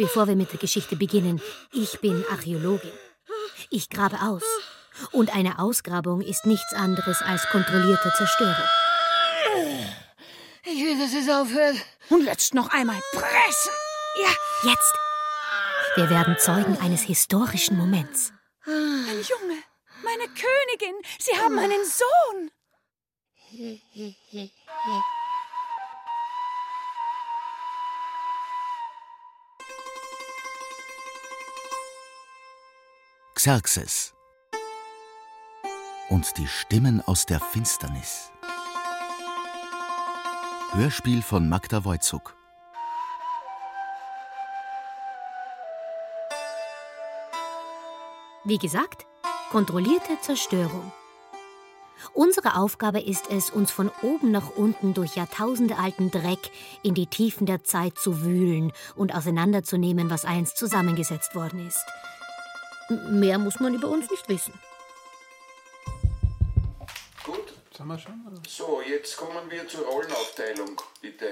Bevor 0.00 0.26
wir 0.28 0.34
mit 0.34 0.50
der 0.50 0.58
Geschichte 0.58 0.96
beginnen, 0.96 1.42
ich 1.74 2.00
bin 2.00 2.24
Archäologin. 2.30 2.90
Ich 3.68 3.90
grabe 3.90 4.16
aus. 4.22 4.42
Und 5.12 5.36
eine 5.36 5.58
Ausgrabung 5.58 6.22
ist 6.22 6.46
nichts 6.46 6.72
anderes 6.72 7.20
als 7.20 7.46
kontrollierte 7.50 8.10
Zerstörung. 8.16 8.64
Ich 10.64 10.82
will, 10.82 10.98
dass 10.98 11.12
es 11.12 11.28
aufhört. 11.28 11.76
Und 12.08 12.24
jetzt 12.24 12.54
noch 12.54 12.70
einmal 12.70 12.98
pressen. 13.12 13.72
Ja. 14.22 14.70
Jetzt. 14.70 14.94
Wir 15.96 16.08
werden 16.08 16.34
Zeugen 16.38 16.78
eines 16.80 17.02
historischen 17.02 17.76
Moments. 17.76 18.32
Ein 18.64 19.22
Junge. 19.28 19.58
Meine 20.02 20.28
Königin. 20.28 20.96
Sie 21.18 21.36
haben 21.38 21.58
einen 21.58 21.84
Sohn. 21.84 22.50
Xerxes 33.42 34.12
und 36.10 36.36
die 36.36 36.46
Stimmen 36.46 37.00
aus 37.00 37.24
der 37.24 37.40
Finsternis. 37.40 38.30
Hörspiel 40.72 41.22
von 41.22 41.48
Magda 41.48 41.82
Wojcuk. 41.86 42.36
Wie 48.44 48.58
gesagt, 48.58 49.06
kontrollierte 49.50 50.20
Zerstörung. 50.20 50.92
Unsere 52.12 52.58
Aufgabe 52.58 53.00
ist 53.00 53.30
es, 53.30 53.48
uns 53.48 53.70
von 53.70 53.90
oben 54.02 54.32
nach 54.32 54.50
unten 54.50 54.92
durch 54.92 55.16
jahrtausendealten 55.16 56.10
Dreck 56.10 56.50
in 56.82 56.92
die 56.92 57.06
Tiefen 57.06 57.46
der 57.46 57.64
Zeit 57.64 57.96
zu 57.96 58.22
wühlen 58.22 58.70
und 58.96 59.14
auseinanderzunehmen, 59.14 60.10
was 60.10 60.26
einst 60.26 60.58
zusammengesetzt 60.58 61.34
worden 61.34 61.66
ist. 61.66 61.86
Mehr 62.90 63.38
muss 63.38 63.60
man 63.60 63.74
über 63.74 63.88
uns 63.88 64.10
nicht 64.10 64.28
wissen. 64.28 64.52
Gut, 67.24 67.52
Sind 67.76 67.86
wir 67.86 67.98
schon? 67.98 68.26
Oder? 68.26 68.42
so, 68.48 68.82
jetzt 68.82 69.16
kommen 69.16 69.50
wir 69.50 69.66
zur 69.68 69.86
Rollenaufteilung, 69.86 70.80
bitte. 71.00 71.30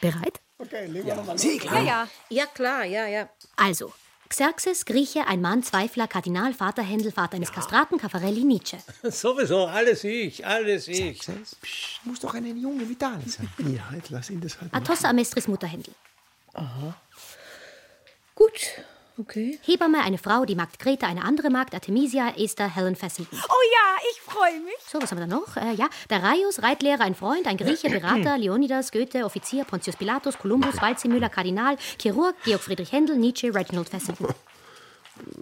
Bereit? 0.00 0.40
Okay, 0.58 0.86
legen 0.86 1.06
wir 1.06 1.16
nochmal 1.16 1.38
Sie, 1.38 1.58
klar. 1.58 1.82
Ja. 1.82 2.08
Ja, 2.28 2.46
klar, 2.46 2.84
ja, 2.84 3.06
ja. 3.06 3.28
Also, 3.56 3.92
Xerxes, 4.28 4.84
Grieche, 4.84 5.26
ein 5.26 5.40
Mann, 5.40 5.62
Zweifler, 5.62 6.06
Kardinal, 6.08 6.54
Vater 6.54 6.82
Händel, 6.82 7.12
Vater 7.12 7.36
eines 7.36 7.52
Kastraten, 7.52 7.98
Caffarelli, 7.98 8.44
Nietzsche. 8.44 8.78
Sowieso, 9.10 9.66
alles 9.66 10.04
ich, 10.04 10.46
alles 10.46 10.88
ich. 10.88 11.18
Psst, 11.20 12.00
muss 12.04 12.20
doch 12.20 12.34
eine 12.34 12.48
junge 12.48 12.88
Vitale 12.88 13.22
sein. 13.28 13.48
Ja, 13.58 13.88
jetzt 13.94 14.10
lass 14.10 14.30
ihn 14.30 14.40
das 14.40 14.60
halt. 14.60 14.72
Atossa 14.74 15.08
Amestris 15.10 15.48
Mutter 15.48 15.66
Händel. 15.66 15.94
Gut, 18.34 18.60
okay. 19.18 19.58
Hebamme, 19.62 20.02
eine 20.02 20.18
Frau, 20.18 20.44
die 20.44 20.54
Magd 20.54 20.78
Greta, 20.78 21.06
eine 21.06 21.22
andere 21.24 21.50
Magd, 21.50 21.74
Artemisia, 21.74 22.34
Esther, 22.36 22.74
Helen 22.74 22.96
Fessenden. 22.96 23.38
Oh 23.38 23.62
ja, 23.72 23.96
ich 24.12 24.20
freue 24.20 24.60
mich. 24.60 24.74
So, 24.86 25.00
was 25.00 25.10
haben 25.10 25.18
wir 25.18 25.26
da 25.26 25.34
noch? 25.34 25.56
Äh, 25.56 25.74
ja, 25.74 25.88
Darius, 26.08 26.62
Reitlehrer, 26.62 27.02
ein 27.02 27.14
Freund, 27.14 27.46
ein 27.46 27.56
Grieche, 27.56 27.88
Berater, 27.90 28.38
Leonidas, 28.38 28.92
Goethe, 28.92 29.24
Offizier, 29.24 29.64
Pontius 29.64 29.96
Pilatus, 29.96 30.38
Kolumbus, 30.38 30.80
Waldseemüller, 30.80 31.28
Kardinal, 31.28 31.76
Chirurg, 32.00 32.34
Georg 32.44 32.60
Friedrich 32.62 32.92
Händel, 32.92 33.16
Nietzsche, 33.16 33.54
Reginald 33.54 33.88
Fessenden. 33.88 34.26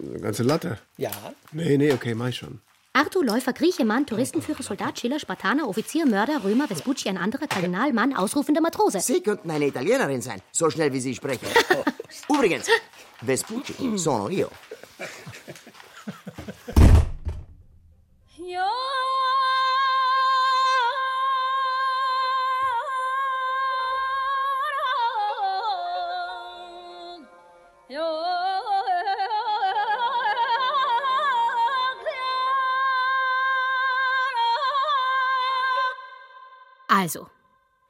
Eine 0.03 0.21
ganze 0.21 0.43
Latte. 0.45 0.79
Ja, 0.97 1.11
Nee, 1.53 1.77
nee, 1.77 1.93
okay, 1.93 2.15
mach 2.15 2.29
ich 2.29 2.37
schon. 2.37 2.61
Arthur, 2.97 3.25
Läufer, 3.25 3.53
Grieche, 3.53 3.85
Mann, 3.85 4.07
Touristenführer, 4.07 4.63
Soldat, 4.63 5.01
Schiller, 5.01 5.19
Spartaner, 5.19 5.69
Offizier, 5.69 6.07
Mörder, 6.07 6.45
Römer, 6.45 6.69
Vespucci, 6.69 7.09
ein 7.09 7.19
anderer, 7.19 7.49
Kardinal, 7.49 7.93
Mann, 7.93 8.15
ausrufender 8.15 8.61
Matrose. 8.61 9.01
Sie 9.01 9.21
könnten 9.21 9.51
eine 9.51 9.67
Italienerin 9.67 10.23
sein, 10.23 10.41
so 10.53 10.71
schnell 10.71 10.93
wie 10.93 11.01
Sie 11.01 11.13
sprechen. 11.13 11.49
Übrigens, 12.29 12.69
Vespucci 13.21 13.75
sono 13.99 14.29
io. 14.29 14.49
Ja. 18.37 18.71
Also, 37.05 37.29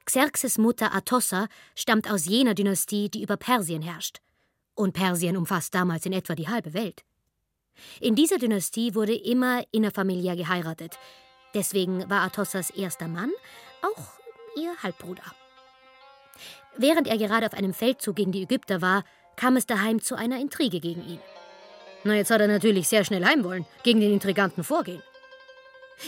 Xerxes 0.07 0.59
Mutter 0.59 0.93
Atossa 0.93 1.47
stammt 1.77 2.11
aus 2.11 2.25
jener 2.25 2.55
Dynastie, 2.55 3.09
die 3.09 3.23
über 3.23 3.37
Persien 3.37 3.81
herrscht. 3.81 4.19
Und 4.75 4.93
Persien 4.93 5.37
umfasst 5.37 5.73
damals 5.73 6.05
in 6.05 6.13
etwa 6.13 6.35
die 6.35 6.49
halbe 6.49 6.75
Welt. 6.75 7.05
In 8.01 8.17
dieser 8.17 8.39
Dynastie 8.39 8.97
wurde 8.97 9.15
immer 9.15 9.63
innerfamiliär 9.71 10.35
geheiratet. 10.35 10.99
Deswegen 11.55 12.11
war 12.11 12.23
Atossas 12.23 12.71
erster 12.71 13.07
Mann 13.07 13.31
auch 13.83 14.61
ihr 14.61 14.75
Halbbruder. 14.83 15.23
Während 16.77 17.07
er 17.07 17.17
gerade 17.17 17.47
auf 17.47 17.55
einem 17.55 17.73
Feldzug 17.73 18.17
gegen 18.17 18.33
die 18.33 18.43
Ägypter 18.43 18.83
war, 18.83 19.05
kam 19.37 19.57
es 19.57 19.65
daheim 19.65 20.03
zu 20.03 20.17
einer 20.17 20.41
Intrige 20.41 20.81
gegen 20.81 21.07
ihn. 21.09 21.21
Na, 22.03 22.17
jetzt 22.17 22.33
hat 22.33 22.41
er 22.41 22.49
natürlich 22.49 22.89
sehr 22.89 23.05
schnell 23.05 23.25
heim 23.25 23.45
wollen, 23.45 23.65
gegen 23.85 24.01
den 24.01 24.13
Intriganten 24.13 24.65
vorgehen. 24.65 25.05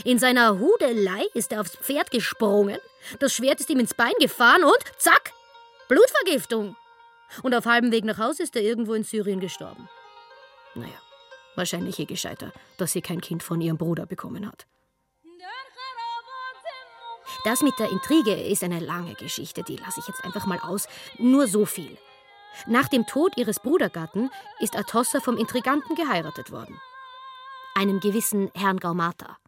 In 0.04 0.18
seiner 0.18 0.58
Hudelei 0.58 1.24
ist 1.34 1.52
er 1.52 1.60
aufs 1.60 1.76
Pferd 1.76 2.10
gesprungen, 2.10 2.78
das 3.20 3.34
Schwert 3.34 3.60
ist 3.60 3.70
ihm 3.70 3.78
ins 3.78 3.94
Bein 3.94 4.12
gefahren 4.18 4.64
und 4.64 4.78
zack, 4.98 5.32
Blutvergiftung. 5.88 6.76
Und 7.42 7.54
auf 7.54 7.66
halbem 7.66 7.92
Weg 7.92 8.04
nach 8.04 8.18
Hause 8.18 8.42
ist 8.42 8.56
er 8.56 8.62
irgendwo 8.62 8.94
in 8.94 9.04
Syrien 9.04 9.40
gestorben. 9.40 9.88
Naja, 10.74 11.00
wahrscheinlich 11.54 11.98
ihr 11.98 12.06
gescheiter, 12.06 12.52
dass 12.78 12.92
sie 12.92 13.02
kein 13.02 13.20
Kind 13.20 13.42
von 13.42 13.60
ihrem 13.60 13.78
Bruder 13.78 14.06
bekommen 14.06 14.46
hat. 14.46 14.66
Das 17.44 17.62
mit 17.62 17.78
der 17.78 17.90
Intrige 17.90 18.34
ist 18.34 18.64
eine 18.64 18.80
lange 18.80 19.14
Geschichte, 19.14 19.62
die 19.62 19.76
lasse 19.76 20.00
ich 20.00 20.08
jetzt 20.08 20.24
einfach 20.24 20.46
mal 20.46 20.58
aus. 20.58 20.88
Nur 21.18 21.46
so 21.46 21.64
viel. 21.64 21.96
Nach 22.66 22.88
dem 22.88 23.06
Tod 23.06 23.36
ihres 23.36 23.60
Brudergatten 23.60 24.30
ist 24.58 24.76
Atossa 24.76 25.20
vom 25.20 25.36
Intriganten 25.36 25.94
geheiratet 25.94 26.50
worden. 26.50 26.80
Einem 27.74 28.00
gewissen 28.00 28.50
Herrn 28.54 28.78
Gaumata. 28.78 29.38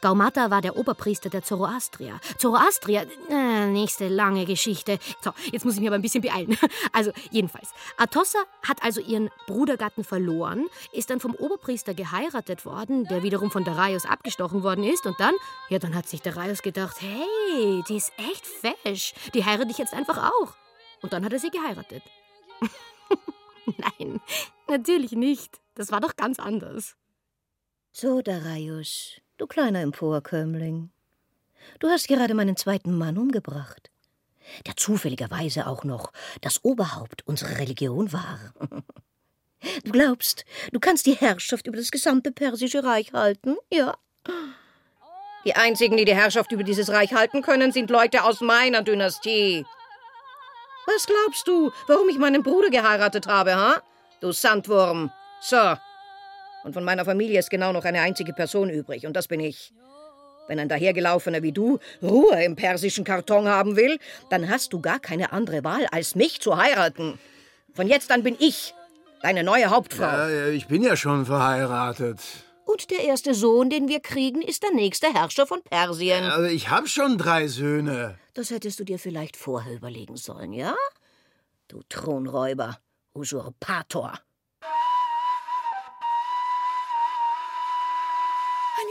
Gaumata 0.00 0.50
war 0.50 0.60
der 0.60 0.76
Oberpriester 0.76 1.28
der 1.28 1.42
Zoroastrier. 1.42 2.20
Zoroastrier, 2.38 3.06
äh, 3.30 3.66
nächste 3.66 4.08
lange 4.08 4.44
Geschichte. 4.44 4.98
So, 5.22 5.32
jetzt 5.50 5.64
muss 5.64 5.74
ich 5.74 5.80
mich 5.80 5.88
aber 5.88 5.96
ein 5.96 6.02
bisschen 6.02 6.22
beeilen. 6.22 6.56
Also, 6.92 7.12
jedenfalls. 7.30 7.70
Atossa 7.96 8.38
hat 8.66 8.82
also 8.82 9.00
ihren 9.00 9.30
Brudergatten 9.46 10.04
verloren, 10.04 10.66
ist 10.92 11.10
dann 11.10 11.20
vom 11.20 11.34
Oberpriester 11.34 11.94
geheiratet 11.94 12.64
worden, 12.64 13.04
der 13.04 13.22
wiederum 13.22 13.50
von 13.50 13.64
Darius 13.64 14.04
abgestochen 14.04 14.62
worden 14.62 14.84
ist. 14.84 15.06
Und 15.06 15.18
dann, 15.20 15.34
ja, 15.68 15.78
dann 15.78 15.94
hat 15.94 16.08
sich 16.08 16.22
Darius 16.22 16.62
gedacht, 16.62 16.96
hey, 17.00 17.82
die 17.88 17.96
ist 17.96 18.12
echt 18.16 18.46
fesch. 18.46 19.14
Die 19.34 19.44
heirate 19.44 19.70
ich 19.70 19.78
jetzt 19.78 19.94
einfach 19.94 20.30
auch. 20.30 20.54
Und 21.02 21.12
dann 21.12 21.24
hat 21.24 21.32
er 21.32 21.38
sie 21.38 21.50
geheiratet. 21.50 22.02
Nein, 23.98 24.20
natürlich 24.66 25.12
nicht. 25.12 25.60
Das 25.74 25.92
war 25.92 26.00
doch 26.00 26.16
ganz 26.16 26.38
anders. 26.38 26.96
So, 27.92 28.20
Darius, 28.22 29.20
du 29.38 29.46
kleiner 29.46 29.80
Emporkömmling. 29.80 30.90
Du 31.78 31.88
hast 31.88 32.08
gerade 32.08 32.34
meinen 32.34 32.56
zweiten 32.56 32.96
Mann 32.96 33.18
umgebracht, 33.18 33.90
der 34.66 34.76
zufälligerweise 34.76 35.66
auch 35.66 35.84
noch 35.84 36.12
das 36.40 36.64
Oberhaupt 36.64 37.26
unserer 37.26 37.58
Religion 37.58 38.12
war. 38.12 38.38
Du 39.84 39.90
glaubst, 39.90 40.44
du 40.70 40.78
kannst 40.78 41.04
die 41.06 41.16
Herrschaft 41.16 41.66
über 41.66 41.76
das 41.76 41.90
gesamte 41.90 42.30
persische 42.30 42.84
Reich 42.84 43.12
halten? 43.12 43.56
Ja. 43.72 43.96
Die 45.44 45.56
einzigen, 45.56 45.96
die 45.96 46.04
die 46.04 46.14
Herrschaft 46.14 46.52
über 46.52 46.62
dieses 46.62 46.90
Reich 46.90 47.12
halten 47.12 47.42
können, 47.42 47.72
sind 47.72 47.90
Leute 47.90 48.22
aus 48.22 48.40
meiner 48.40 48.82
Dynastie. 48.82 49.66
Was 50.86 51.06
glaubst 51.06 51.48
du, 51.48 51.72
warum 51.88 52.08
ich 52.08 52.18
meinen 52.18 52.44
Bruder 52.44 52.70
geheiratet 52.70 53.26
habe, 53.26 53.56
ha? 53.56 53.82
Du 54.20 54.30
Sandwurm. 54.30 55.10
So. 55.40 55.74
Und 56.68 56.74
von 56.74 56.84
meiner 56.84 57.06
Familie 57.06 57.38
ist 57.38 57.48
genau 57.48 57.72
noch 57.72 57.86
eine 57.86 58.02
einzige 58.02 58.34
Person 58.34 58.68
übrig, 58.68 59.06
und 59.06 59.14
das 59.14 59.26
bin 59.26 59.40
ich. 59.40 59.72
Wenn 60.48 60.58
ein 60.58 60.68
dahergelaufener 60.68 61.42
wie 61.42 61.52
du 61.52 61.78
Ruhe 62.02 62.44
im 62.44 62.56
persischen 62.56 63.04
Karton 63.04 63.48
haben 63.48 63.74
will, 63.74 63.98
dann 64.28 64.50
hast 64.50 64.74
du 64.74 64.80
gar 64.82 64.98
keine 64.98 65.32
andere 65.32 65.64
Wahl, 65.64 65.86
als 65.92 66.14
mich 66.14 66.42
zu 66.42 66.58
heiraten. 66.58 67.18
Von 67.72 67.88
jetzt 67.88 68.12
an 68.12 68.22
bin 68.22 68.36
ich 68.38 68.74
deine 69.22 69.44
neue 69.44 69.70
Hauptfrau. 69.70 70.04
Ja, 70.04 70.48
ich 70.48 70.66
bin 70.66 70.82
ja 70.82 70.94
schon 70.94 71.24
verheiratet. 71.24 72.20
Und 72.66 72.90
der 72.90 73.04
erste 73.04 73.32
Sohn, 73.32 73.70
den 73.70 73.88
wir 73.88 74.00
kriegen, 74.00 74.42
ist 74.42 74.62
der 74.62 74.72
nächste 74.72 75.10
Herrscher 75.10 75.46
von 75.46 75.62
Persien. 75.62 76.22
Also 76.24 76.48
ich 76.48 76.68
hab 76.68 76.86
schon 76.86 77.16
drei 77.16 77.48
Söhne. 77.48 78.18
Das 78.34 78.50
hättest 78.50 78.78
du 78.78 78.84
dir 78.84 78.98
vielleicht 78.98 79.38
vorher 79.38 79.74
überlegen 79.74 80.18
sollen, 80.18 80.52
ja? 80.52 80.74
Du 81.68 81.80
Thronräuber, 81.88 82.78
Usurpator. 83.14 84.20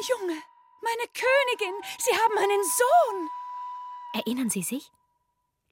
Junge, 0.10 0.40
meine 0.82 1.08
Königin, 1.14 1.76
Sie 2.00 2.14
haben 2.14 2.38
einen 2.38 2.64
Sohn. 2.64 3.28
Erinnern 4.14 4.50
Sie 4.50 4.62
sich? 4.62 4.90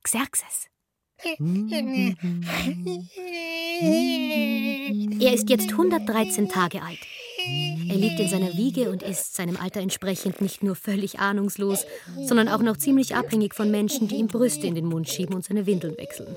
Xerxes. 0.03 0.67
Er 5.19 5.33
ist 5.33 5.49
jetzt 5.49 5.71
113 5.71 6.49
Tage 6.49 6.81
alt. 6.81 6.99
Er 7.47 7.95
liegt 7.95 8.19
in 8.19 8.27
seiner 8.27 8.53
Wiege 8.57 8.89
und 8.89 9.03
ist 9.03 9.35
seinem 9.35 9.55
Alter 9.55 9.79
entsprechend 9.79 10.41
nicht 10.41 10.63
nur 10.63 10.75
völlig 10.75 11.19
ahnungslos, 11.19 11.85
sondern 12.25 12.49
auch 12.49 12.61
noch 12.61 12.75
ziemlich 12.75 13.15
abhängig 13.15 13.53
von 13.53 13.71
Menschen, 13.71 14.09
die 14.09 14.15
ihm 14.15 14.27
Brüste 14.27 14.67
in 14.67 14.75
den 14.75 14.85
Mund 14.85 15.07
schieben 15.07 15.35
und 15.35 15.45
seine 15.45 15.65
Windeln 15.65 15.97
wechseln. 15.97 16.35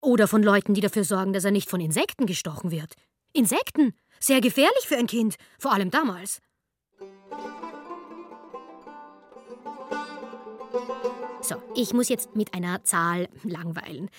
Oder 0.00 0.26
von 0.26 0.42
Leuten, 0.42 0.74
die 0.74 0.80
dafür 0.80 1.04
sorgen, 1.04 1.32
dass 1.32 1.44
er 1.44 1.52
nicht 1.52 1.70
von 1.70 1.80
Insekten 1.80 2.26
gestochen 2.26 2.72
wird. 2.72 2.94
Insekten! 3.32 3.94
Sehr 4.20 4.40
gefährlich 4.40 4.86
für 4.86 4.96
ein 4.96 5.06
Kind, 5.06 5.36
vor 5.58 5.72
allem 5.72 5.90
damals. 5.90 6.40
So, 11.40 11.56
ich 11.74 11.94
muss 11.94 12.08
jetzt 12.08 12.34
mit 12.34 12.52
einer 12.52 12.82
Zahl 12.84 13.28
langweilen. 13.44 14.10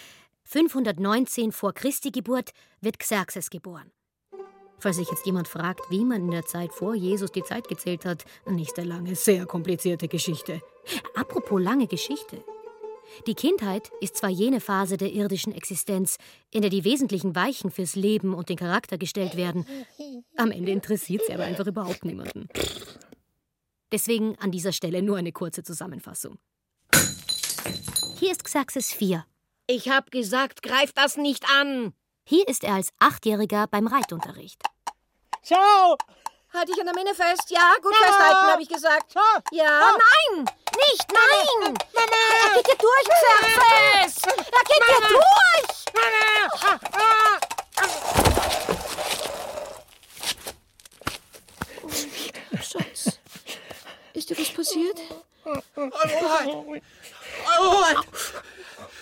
519 0.43 1.51
vor 1.51 1.73
Christi 1.73 2.11
Geburt 2.11 2.51
wird 2.81 2.97
Xerxes 2.97 3.49
geboren. 3.49 3.91
Falls 4.79 4.95
sich 4.95 5.09
jetzt 5.09 5.25
jemand 5.25 5.47
fragt, 5.47 5.81
wie 5.89 6.05
man 6.05 6.21
in 6.21 6.31
der 6.31 6.45
Zeit 6.45 6.71
vor 6.71 6.95
Jesus 6.95 7.31
die 7.31 7.43
Zeit 7.43 7.67
gezählt 7.67 8.05
hat, 8.05 8.23
nächste 8.47 8.81
lange, 8.83 9.13
sehr 9.15 9.45
komplizierte 9.45 10.07
Geschichte. 10.07 10.61
Apropos 11.15 11.61
lange 11.61 11.85
Geschichte. 11.85 12.43
Die 13.27 13.33
Kindheit 13.33 13.91
ist 14.01 14.17
zwar 14.17 14.29
jene 14.29 14.59
Phase 14.59 14.97
der 14.97 15.11
irdischen 15.11 15.53
Existenz, 15.53 16.17
in 16.51 16.61
der 16.61 16.69
die 16.69 16.83
wesentlichen 16.83 17.35
Weichen 17.35 17.71
fürs 17.71 17.95
Leben 17.95 18.33
und 18.33 18.49
den 18.49 18.57
Charakter 18.57 18.97
gestellt 18.97 19.35
werden. 19.35 19.65
Am 20.37 20.51
Ende 20.51 20.71
interessiert 20.71 21.23
sie 21.25 21.33
aber 21.33 21.43
einfach 21.43 21.67
überhaupt 21.67 22.05
niemanden. 22.05 22.49
Deswegen 23.91 24.35
an 24.39 24.51
dieser 24.51 24.71
Stelle 24.71 25.01
nur 25.01 25.17
eine 25.17 25.31
kurze 25.31 25.63
Zusammenfassung. 25.63 26.37
Hier 28.19 28.31
ist 28.31 28.43
Xerxes 28.43 28.91
4. 28.91 29.25
Ich 29.67 29.89
hab 29.89 30.11
gesagt, 30.11 30.61
greif 30.61 30.93
das 30.93 31.17
nicht 31.17 31.45
an. 31.49 31.93
Hier 32.25 32.47
ist 32.47 32.63
er 32.63 32.75
als 32.75 32.89
Achtjähriger 32.99 33.67
beim 33.67 33.87
Reitunterricht. 33.87 34.61
Ciao! 35.41 35.97
Halt 36.51 36.67
dich 36.67 36.79
an 36.79 36.85
der 36.85 36.95
Minne 36.95 37.13
fest. 37.13 37.49
Ja, 37.49 37.75
gut 37.81 37.95
festhalten, 37.95 38.51
habe 38.51 38.61
ich 38.61 38.69
gesagt. 38.69 39.13
Ja, 39.51 39.91
nein! 39.91 40.45
Nicht, 40.75 41.05
nein! 41.11 41.75
Er 41.95 42.55
geht 42.55 42.67
dir 42.67 42.77
durch, 42.77 43.07
Xerxes! 43.07 44.23
Er 44.25 44.63
geht 44.63 44.83
dir 44.87 45.01
durch! 45.09 45.29
Schatz, 52.63 53.19
ist 54.13 54.29
dir 54.29 54.37
was 54.37 54.49
passiert? 54.49 54.99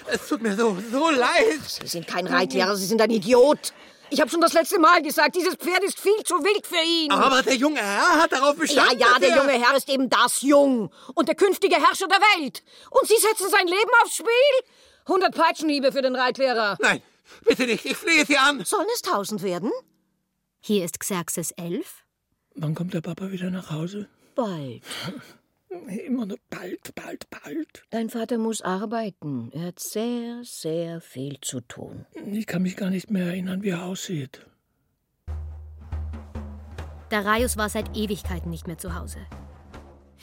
Es 0.07 0.27
tut 0.27 0.41
mir 0.41 0.55
so, 0.55 0.77
so 0.91 1.09
leid. 1.09 1.61
Sie 1.63 1.87
sind 1.87 2.07
kein 2.07 2.27
Reitlehrer, 2.27 2.75
Sie 2.75 2.85
sind 2.85 3.01
ein 3.01 3.09
Idiot. 3.11 3.73
Ich 4.09 4.21
habe 4.21 4.29
schon 4.29 4.41
das 4.41 4.53
letzte 4.53 4.79
Mal 4.79 5.01
gesagt, 5.01 5.35
dieses 5.35 5.55
Pferd 5.55 5.83
ist 5.83 5.99
viel 5.99 6.23
zu 6.23 6.35
wild 6.35 6.65
für 6.65 6.81
ihn. 6.81 7.11
Aber 7.11 7.41
der 7.43 7.55
junge 7.55 7.79
Herr 7.79 8.21
hat 8.21 8.31
darauf 8.31 8.53
Ja, 8.55 8.59
bestanden. 8.61 8.99
ja, 8.99 9.07
dass 9.09 9.19
der 9.19 9.29
er- 9.29 9.37
junge 9.37 9.51
Herr 9.51 9.75
ist 9.75 9.89
eben 9.89 10.09
das 10.09 10.41
Jung 10.41 10.91
und 11.15 11.27
der 11.27 11.35
künftige 11.35 11.75
Herrscher 11.75 12.07
der 12.07 12.19
Welt. 12.39 12.63
Und 12.89 13.07
Sie 13.07 13.17
setzen 13.17 13.49
sein 13.49 13.67
Leben 13.67 13.91
aufs 14.03 14.15
Spiel? 14.15 14.27
100 15.05 15.33
Peitschenhiebe 15.35 15.91
für 15.91 16.01
den 16.01 16.15
Reitlehrer. 16.15 16.77
Nein, 16.81 17.01
bitte 17.45 17.65
nicht. 17.65 17.85
Ich 17.85 17.97
flehe 17.97 18.25
Sie 18.25 18.37
an. 18.37 18.63
Sollen 18.65 18.87
es 18.93 19.01
tausend 19.01 19.41
werden? 19.43 19.71
Hier 20.59 20.83
ist 20.85 20.99
Xerxes 20.99 21.51
11. 21.51 22.03
Wann 22.55 22.75
kommt 22.75 22.93
der 22.93 23.01
Papa 23.01 23.31
wieder 23.31 23.49
nach 23.49 23.71
Hause? 23.71 24.07
Bald. 24.35 24.83
Immer 25.69 26.25
nur 26.25 26.37
bald, 26.49 26.95
bald, 26.95 27.29
bald. 27.29 27.83
Dein 27.89 28.09
Vater 28.09 28.37
muss 28.37 28.61
arbeiten. 28.61 29.51
Er 29.53 29.67
hat 29.67 29.79
sehr, 29.79 30.41
sehr 30.43 31.01
viel 31.01 31.39
zu 31.41 31.61
tun. 31.61 32.05
Ich 32.25 32.47
kann 32.47 32.61
mich 32.61 32.75
gar 32.75 32.89
nicht 32.89 33.11
mehr 33.11 33.27
erinnern, 33.27 33.63
wie 33.63 33.69
er 33.69 33.83
aussieht. 33.83 34.45
Darius 37.09 37.57
war 37.57 37.69
seit 37.69 37.95
Ewigkeiten 37.95 38.49
nicht 38.49 38.67
mehr 38.67 38.77
zu 38.77 38.95
Hause. 38.95 39.19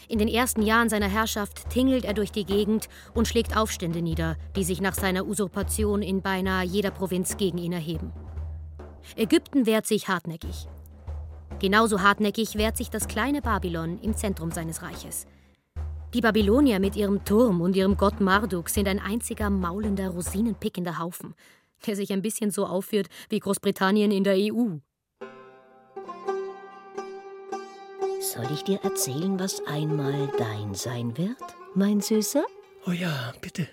In 0.08 0.18
den 0.18 0.28
ersten 0.28 0.62
Jahren 0.62 0.88
seiner 0.88 1.08
Herrschaft 1.08 1.70
tingelt 1.70 2.04
er 2.04 2.14
durch 2.14 2.30
die 2.30 2.44
Gegend 2.44 2.88
und 3.14 3.26
schlägt 3.26 3.56
Aufstände 3.56 4.02
nieder, 4.02 4.36
die 4.56 4.64
sich 4.64 4.80
nach 4.80 4.94
seiner 4.94 5.26
Usurpation 5.26 6.02
in 6.02 6.20
beinahe 6.20 6.64
jeder 6.64 6.90
Provinz 6.90 7.36
gegen 7.36 7.58
ihn 7.58 7.72
erheben. 7.72 8.12
Ägypten 9.16 9.66
wehrt 9.66 9.86
sich 9.86 10.08
hartnäckig. 10.08 10.68
Genauso 11.58 12.02
hartnäckig 12.02 12.56
wehrt 12.56 12.76
sich 12.76 12.90
das 12.90 13.08
kleine 13.08 13.40
Babylon 13.40 13.98
im 14.00 14.14
Zentrum 14.14 14.50
seines 14.50 14.82
Reiches. 14.82 15.26
Die 16.14 16.20
Babylonier 16.20 16.78
mit 16.78 16.94
ihrem 16.94 17.24
Turm 17.24 17.60
und 17.60 17.74
ihrem 17.74 17.96
Gott 17.96 18.20
Marduk 18.20 18.68
sind 18.68 18.86
ein 18.86 19.00
einziger 19.00 19.50
maulender, 19.50 20.10
rosinenpickender 20.10 21.00
Haufen, 21.00 21.34
der 21.88 21.96
sich 21.96 22.12
ein 22.12 22.22
bisschen 22.22 22.52
so 22.52 22.66
aufführt 22.66 23.08
wie 23.30 23.40
Großbritannien 23.40 24.12
in 24.12 24.22
der 24.22 24.36
EU. 24.36 24.76
Soll 28.20 28.46
ich 28.52 28.62
dir 28.62 28.78
erzählen, 28.84 29.40
was 29.40 29.60
einmal 29.66 30.30
dein 30.38 30.74
sein 30.74 31.18
wird, 31.18 31.42
mein 31.74 32.00
Süßer? 32.00 32.44
Oh 32.86 32.92
ja, 32.92 33.32
bitte. 33.40 33.66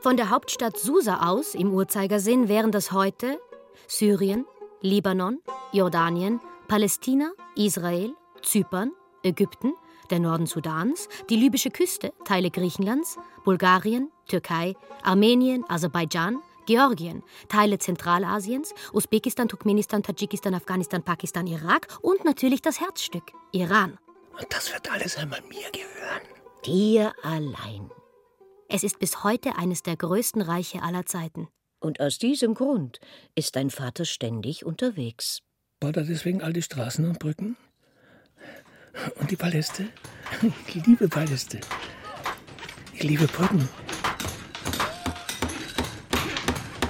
Von 0.00 0.16
der 0.16 0.30
Hauptstadt 0.30 0.76
Susa 0.76 1.30
aus 1.30 1.54
im 1.54 1.72
Uhrzeigersinn 1.72 2.48
wären 2.48 2.72
das 2.72 2.90
heute 2.90 3.38
Syrien, 3.86 4.44
Libanon, 4.80 5.38
Jordanien, 5.72 6.40
Palästina, 6.66 7.30
Israel, 7.54 8.12
Zypern, 8.42 8.90
Ägypten, 9.22 9.72
der 10.06 10.20
Norden 10.20 10.46
Sudans, 10.46 11.08
die 11.28 11.36
libysche 11.36 11.70
Küste, 11.70 12.12
Teile 12.24 12.50
Griechenlands, 12.50 13.18
Bulgarien, 13.44 14.10
Türkei, 14.26 14.74
Armenien, 15.02 15.64
Aserbaidschan, 15.68 16.38
Georgien, 16.66 17.22
Teile 17.48 17.78
Zentralasiens, 17.78 18.74
Usbekistan, 18.92 19.48
Turkmenistan, 19.48 20.02
Tadschikistan, 20.02 20.54
Afghanistan, 20.54 21.02
Pakistan, 21.02 21.46
Irak 21.46 21.88
und 22.02 22.24
natürlich 22.24 22.60
das 22.60 22.80
Herzstück, 22.80 23.32
Iran. 23.52 23.98
Und 24.38 24.46
das 24.50 24.72
wird 24.72 24.90
alles 24.90 25.16
einmal 25.16 25.40
mir 25.48 25.70
gehören. 25.72 26.22
Dir 26.64 27.12
allein. 27.22 27.90
Es 28.68 28.82
ist 28.82 28.98
bis 28.98 29.22
heute 29.22 29.56
eines 29.56 29.82
der 29.82 29.96
größten 29.96 30.42
Reiche 30.42 30.82
aller 30.82 31.06
Zeiten. 31.06 31.48
Und 31.78 32.00
aus 32.00 32.18
diesem 32.18 32.54
Grund 32.54 32.98
ist 33.34 33.54
dein 33.54 33.70
Vater 33.70 34.04
ständig 34.04 34.64
unterwegs. 34.64 35.42
Baut 35.78 35.96
er 35.96 36.04
deswegen 36.04 36.42
all 36.42 36.52
die 36.52 36.62
Straßen 36.62 37.04
und 37.06 37.18
Brücken? 37.18 37.56
Und 39.16 39.30
die 39.30 39.36
Paläste? 39.36 39.86
Ich 40.66 40.86
liebe 40.86 41.08
Paläste. 41.08 41.60
Ich 42.92 43.02
liebe 43.02 43.26
Brücken. 43.26 43.68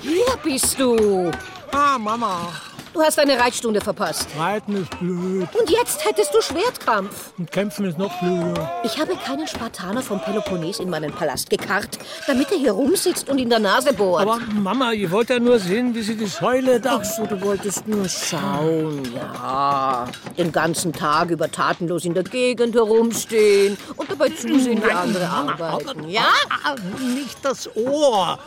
Hier 0.00 0.36
bist 0.42 0.78
du. 0.80 1.30
Ah, 1.72 1.98
Mama. 1.98 2.52
Du 2.96 3.02
hast 3.02 3.18
deine 3.18 3.38
Reitstunde 3.38 3.82
verpasst. 3.82 4.26
Reiten 4.38 4.74
ist 4.74 4.98
blöd. 4.98 5.46
Und 5.52 5.68
jetzt 5.68 6.02
hättest 6.06 6.32
du 6.34 6.40
Schwertkampf. 6.40 7.32
Und 7.36 7.52
Kämpfen 7.52 7.84
ist 7.84 7.98
noch 7.98 8.18
blöder. 8.20 8.72
Ich 8.84 8.98
habe 8.98 9.14
keinen 9.16 9.46
Spartaner 9.46 10.00
vom 10.00 10.18
Peloponnes 10.18 10.80
in 10.80 10.88
meinen 10.88 11.12
Palast 11.12 11.50
gekarrt, 11.50 11.98
damit 12.26 12.50
er 12.50 12.56
hier 12.56 12.72
rumsitzt 12.72 13.28
und 13.28 13.36
in 13.36 13.50
der 13.50 13.58
Nase 13.58 13.92
bohrt. 13.92 14.22
Aber 14.22 14.38
Mama, 14.38 14.92
ich 14.92 15.10
wollte 15.10 15.34
ja 15.34 15.40
nur 15.40 15.58
sehen, 15.58 15.94
wie 15.94 16.00
sie 16.00 16.16
die 16.16 16.24
Säule 16.24 16.80
da... 16.80 17.00
Ach 17.02 17.04
so, 17.04 17.26
du 17.26 17.38
wolltest 17.42 17.86
nur 17.86 18.08
schauen, 18.08 19.02
ja. 19.14 20.06
Den 20.38 20.50
ganzen 20.50 20.94
Tag 20.94 21.28
über 21.28 21.50
tatenlos 21.50 22.06
in 22.06 22.14
der 22.14 22.24
Gegend 22.24 22.74
herumstehen 22.74 23.76
und 23.96 24.10
dabei 24.10 24.30
zusehen, 24.30 24.82
wie 24.82 24.90
andere 24.90 25.28
arbeiten. 25.28 26.08
Ja? 26.08 26.28
Ah, 26.64 26.74
nicht 27.14 27.44
das 27.44 27.68
Ohr. 27.76 28.38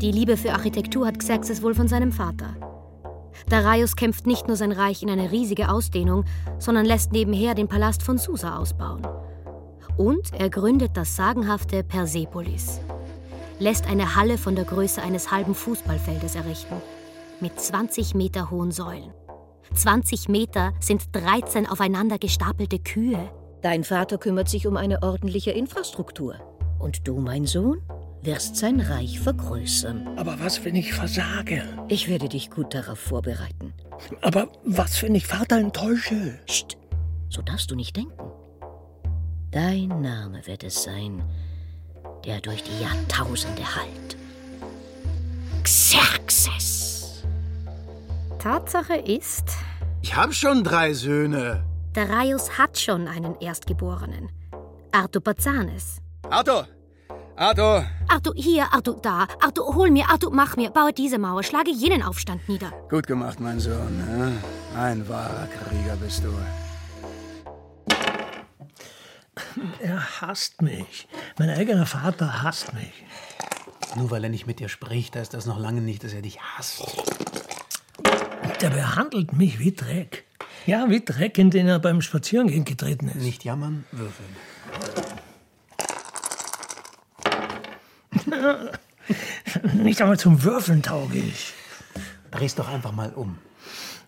Die 0.00 0.12
Liebe 0.12 0.38
für 0.38 0.54
Architektur 0.54 1.06
hat 1.06 1.18
Xerxes 1.18 1.62
wohl 1.62 1.74
von 1.74 1.86
seinem 1.86 2.10
Vater. 2.10 2.56
Darius 3.50 3.96
kämpft 3.96 4.26
nicht 4.26 4.48
nur 4.48 4.56
sein 4.56 4.72
Reich 4.72 5.02
in 5.02 5.10
eine 5.10 5.30
riesige 5.30 5.68
Ausdehnung, 5.68 6.24
sondern 6.58 6.86
lässt 6.86 7.12
nebenher 7.12 7.54
den 7.54 7.68
Palast 7.68 8.02
von 8.02 8.16
Susa 8.16 8.56
ausbauen. 8.56 9.06
Und 9.98 10.32
er 10.32 10.48
gründet 10.48 10.92
das 10.94 11.16
sagenhafte 11.16 11.84
Persepolis. 11.84 12.80
Lässt 13.58 13.86
eine 13.88 14.16
Halle 14.16 14.38
von 14.38 14.54
der 14.56 14.64
Größe 14.64 15.02
eines 15.02 15.30
halben 15.30 15.54
Fußballfeldes 15.54 16.34
errichten. 16.34 16.76
Mit 17.40 17.60
20 17.60 18.14
Meter 18.14 18.50
hohen 18.50 18.72
Säulen. 18.72 19.12
20 19.74 20.30
Meter 20.30 20.72
sind 20.80 21.02
13 21.12 21.66
aufeinander 21.66 22.16
gestapelte 22.16 22.78
Kühe. 22.78 23.30
Dein 23.60 23.84
Vater 23.84 24.16
kümmert 24.16 24.48
sich 24.48 24.66
um 24.66 24.78
eine 24.78 25.02
ordentliche 25.02 25.50
Infrastruktur. 25.50 26.36
Und 26.78 27.06
du, 27.06 27.20
mein 27.20 27.44
Sohn, 27.44 27.82
wirst 28.22 28.56
sein 28.56 28.80
Reich 28.80 29.20
vergrößern. 29.20 30.18
Aber 30.18 30.38
was, 30.40 30.64
wenn 30.64 30.74
ich 30.74 30.92
versage? 30.92 31.62
Ich 31.88 32.08
werde 32.08 32.28
dich 32.28 32.50
gut 32.50 32.74
darauf 32.74 32.98
vorbereiten. 32.98 33.72
Aber 34.22 34.48
was, 34.64 35.02
wenn 35.02 35.14
ich 35.14 35.26
Vater 35.26 35.58
enttäusche? 35.58 36.38
Psst, 36.46 36.76
so 37.28 37.42
darfst 37.42 37.70
du 37.70 37.76
nicht 37.76 37.96
denken. 37.96 38.30
Dein 39.50 39.88
Name 40.00 40.46
wird 40.46 40.64
es 40.64 40.82
sein, 40.84 41.22
der 42.24 42.40
durch 42.40 42.62
die 42.62 42.82
Jahrtausende 42.82 43.62
hallt. 43.74 44.16
Xerxes. 45.62 47.24
Tatsache 48.38 48.94
ist, 48.94 49.44
Ich 50.02 50.16
hab 50.16 50.32
schon 50.32 50.64
drei 50.64 50.94
Söhne. 50.94 51.62
Darius 51.92 52.56
hat 52.58 52.78
schon 52.78 53.08
einen 53.08 53.38
Erstgeborenen. 53.40 54.30
Artupazanes. 54.92 55.98
Arthur! 56.30 56.66
Arthur! 57.40 57.86
Artu 58.08 58.32
hier, 58.36 58.70
Artu 58.70 59.00
da. 59.00 59.26
Artu 59.40 59.62
hol 59.74 59.90
mir, 59.90 60.10
Artu 60.10 60.28
mach 60.30 60.56
mir. 60.58 60.68
Baue 60.68 60.92
diese 60.92 61.16
Mauer, 61.18 61.42
schlage 61.42 61.70
jenen 61.70 62.02
Aufstand 62.02 62.46
nieder. 62.50 62.70
Gut 62.90 63.06
gemacht, 63.06 63.40
mein 63.40 63.58
Sohn. 63.58 63.94
ja? 64.74 64.78
Ein 64.78 65.08
wahrer 65.08 65.46
Krieger 65.46 65.96
bist 65.96 66.22
du. 66.22 66.34
Er 69.80 70.20
hasst 70.20 70.60
mich. 70.60 71.08
Mein 71.38 71.48
eigener 71.48 71.86
Vater 71.86 72.42
hasst 72.42 72.74
mich. 72.74 72.92
Nur 73.96 74.10
weil 74.10 74.22
er 74.24 74.28
nicht 74.28 74.46
mit 74.46 74.60
dir 74.60 74.68
spricht, 74.68 75.16
heißt 75.16 75.32
das 75.32 75.46
noch 75.46 75.58
lange 75.58 75.80
nicht, 75.80 76.04
dass 76.04 76.12
er 76.12 76.20
dich 76.20 76.38
hasst. 76.42 76.84
Der 78.60 78.68
behandelt 78.68 79.32
mich 79.32 79.58
wie 79.58 79.72
Dreck. 79.72 80.26
Ja, 80.66 80.90
wie 80.90 81.02
Dreck, 81.02 81.38
in 81.38 81.48
den 81.48 81.68
er 81.68 81.78
beim 81.78 82.02
Spazierengehen 82.02 82.66
getreten 82.66 83.08
ist. 83.08 83.24
Nicht 83.24 83.44
jammern, 83.44 83.86
würfeln. 83.92 84.36
Nicht 89.74 90.00
einmal 90.00 90.18
zum 90.18 90.42
Würfeln 90.42 90.82
tauge 90.82 91.18
ich. 91.18 91.52
Dreh's 92.30 92.54
doch 92.54 92.68
einfach 92.68 92.92
mal 92.92 93.12
um. 93.12 93.38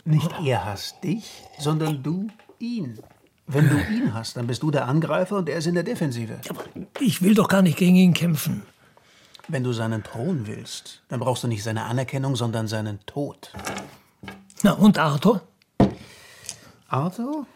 Nicht 0.05 0.31
er 0.45 0.65
hasst 0.65 1.03
dich, 1.05 1.45
sondern 1.59 2.03
du 2.03 2.29
ihn. 2.59 2.99
Wenn 3.47 3.69
du 3.69 3.77
ihn 3.77 4.15
hast, 4.15 4.37
dann 4.37 4.47
bist 4.47 4.63
du 4.63 4.71
der 4.71 4.87
Angreifer 4.87 5.37
und 5.37 5.49
er 5.49 5.59
ist 5.59 5.67
in 5.67 5.75
der 5.75 5.83
Defensive. 5.83 6.41
Ich 7.01 7.23
will 7.23 7.35
doch 7.35 7.49
gar 7.49 7.63
nicht 7.63 7.77
gegen 7.77 7.97
ihn 7.97 8.15
kämpfen. 8.15 8.63
Wenn 9.49 9.65
du 9.65 9.73
seinen 9.73 10.03
Thron 10.05 10.47
willst, 10.47 11.03
dann 11.09 11.21
brauchst 11.21 11.43
du 11.43 11.49
nicht 11.49 11.63
seine 11.63 11.85
Anerkennung, 11.85 12.37
sondern 12.37 12.69
seinen 12.69 13.05
Tod. 13.07 13.53
Na 14.63 14.73
und 14.73 14.99
Arthur? 14.99 15.43
Arthur? 16.89 17.47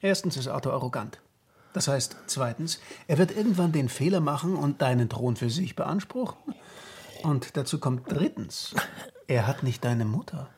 Erstens 0.00 0.36
ist 0.36 0.48
Arthur 0.48 0.72
arrogant. 0.72 1.20
Das 1.76 1.88
heißt, 1.88 2.16
zweitens, 2.26 2.80
er 3.06 3.18
wird 3.18 3.36
irgendwann 3.36 3.70
den 3.70 3.90
Fehler 3.90 4.20
machen 4.20 4.56
und 4.56 4.80
deinen 4.80 5.10
Thron 5.10 5.36
für 5.36 5.50
sich 5.50 5.76
beanspruchen. 5.76 6.38
Und 7.22 7.58
dazu 7.58 7.78
kommt 7.78 8.10
drittens, 8.10 8.74
er 9.26 9.46
hat 9.46 9.62
nicht 9.62 9.84
deine 9.84 10.06
Mutter. 10.06 10.48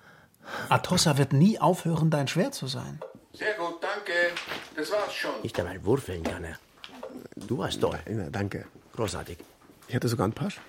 Atossa 0.68 1.18
wird 1.18 1.32
nie 1.32 1.58
aufhören, 1.58 2.08
dein 2.08 2.28
Schwert 2.28 2.54
zu 2.54 2.68
sein. 2.68 3.00
Sehr 3.32 3.54
gut, 3.54 3.82
danke. 3.82 4.12
Das 4.76 4.92
war's 4.92 5.12
schon. 5.12 5.32
Nicht 5.42 5.58
einmal 5.58 5.84
würfeln, 5.84 6.22
Janne. 6.22 6.56
Du 7.34 7.58
warst 7.58 7.80
toll. 7.80 7.98
Ja, 8.08 8.30
danke. 8.30 8.66
Großartig. 8.94 9.38
Ich 9.88 9.96
hatte 9.96 10.06
sogar 10.06 10.22
einen 10.22 10.34
Pasch. 10.34 10.60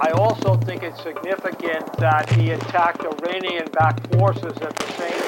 I 0.00 0.10
also 0.12 0.56
think 0.56 0.82
it's 0.82 1.02
significant 1.02 1.92
that 1.98 2.28
he 2.30 2.52
attacked 2.52 3.04
Iranian-backed 3.04 4.16
forces 4.16 4.56
at 4.62 4.76
the 4.78 4.92
same 4.94 5.21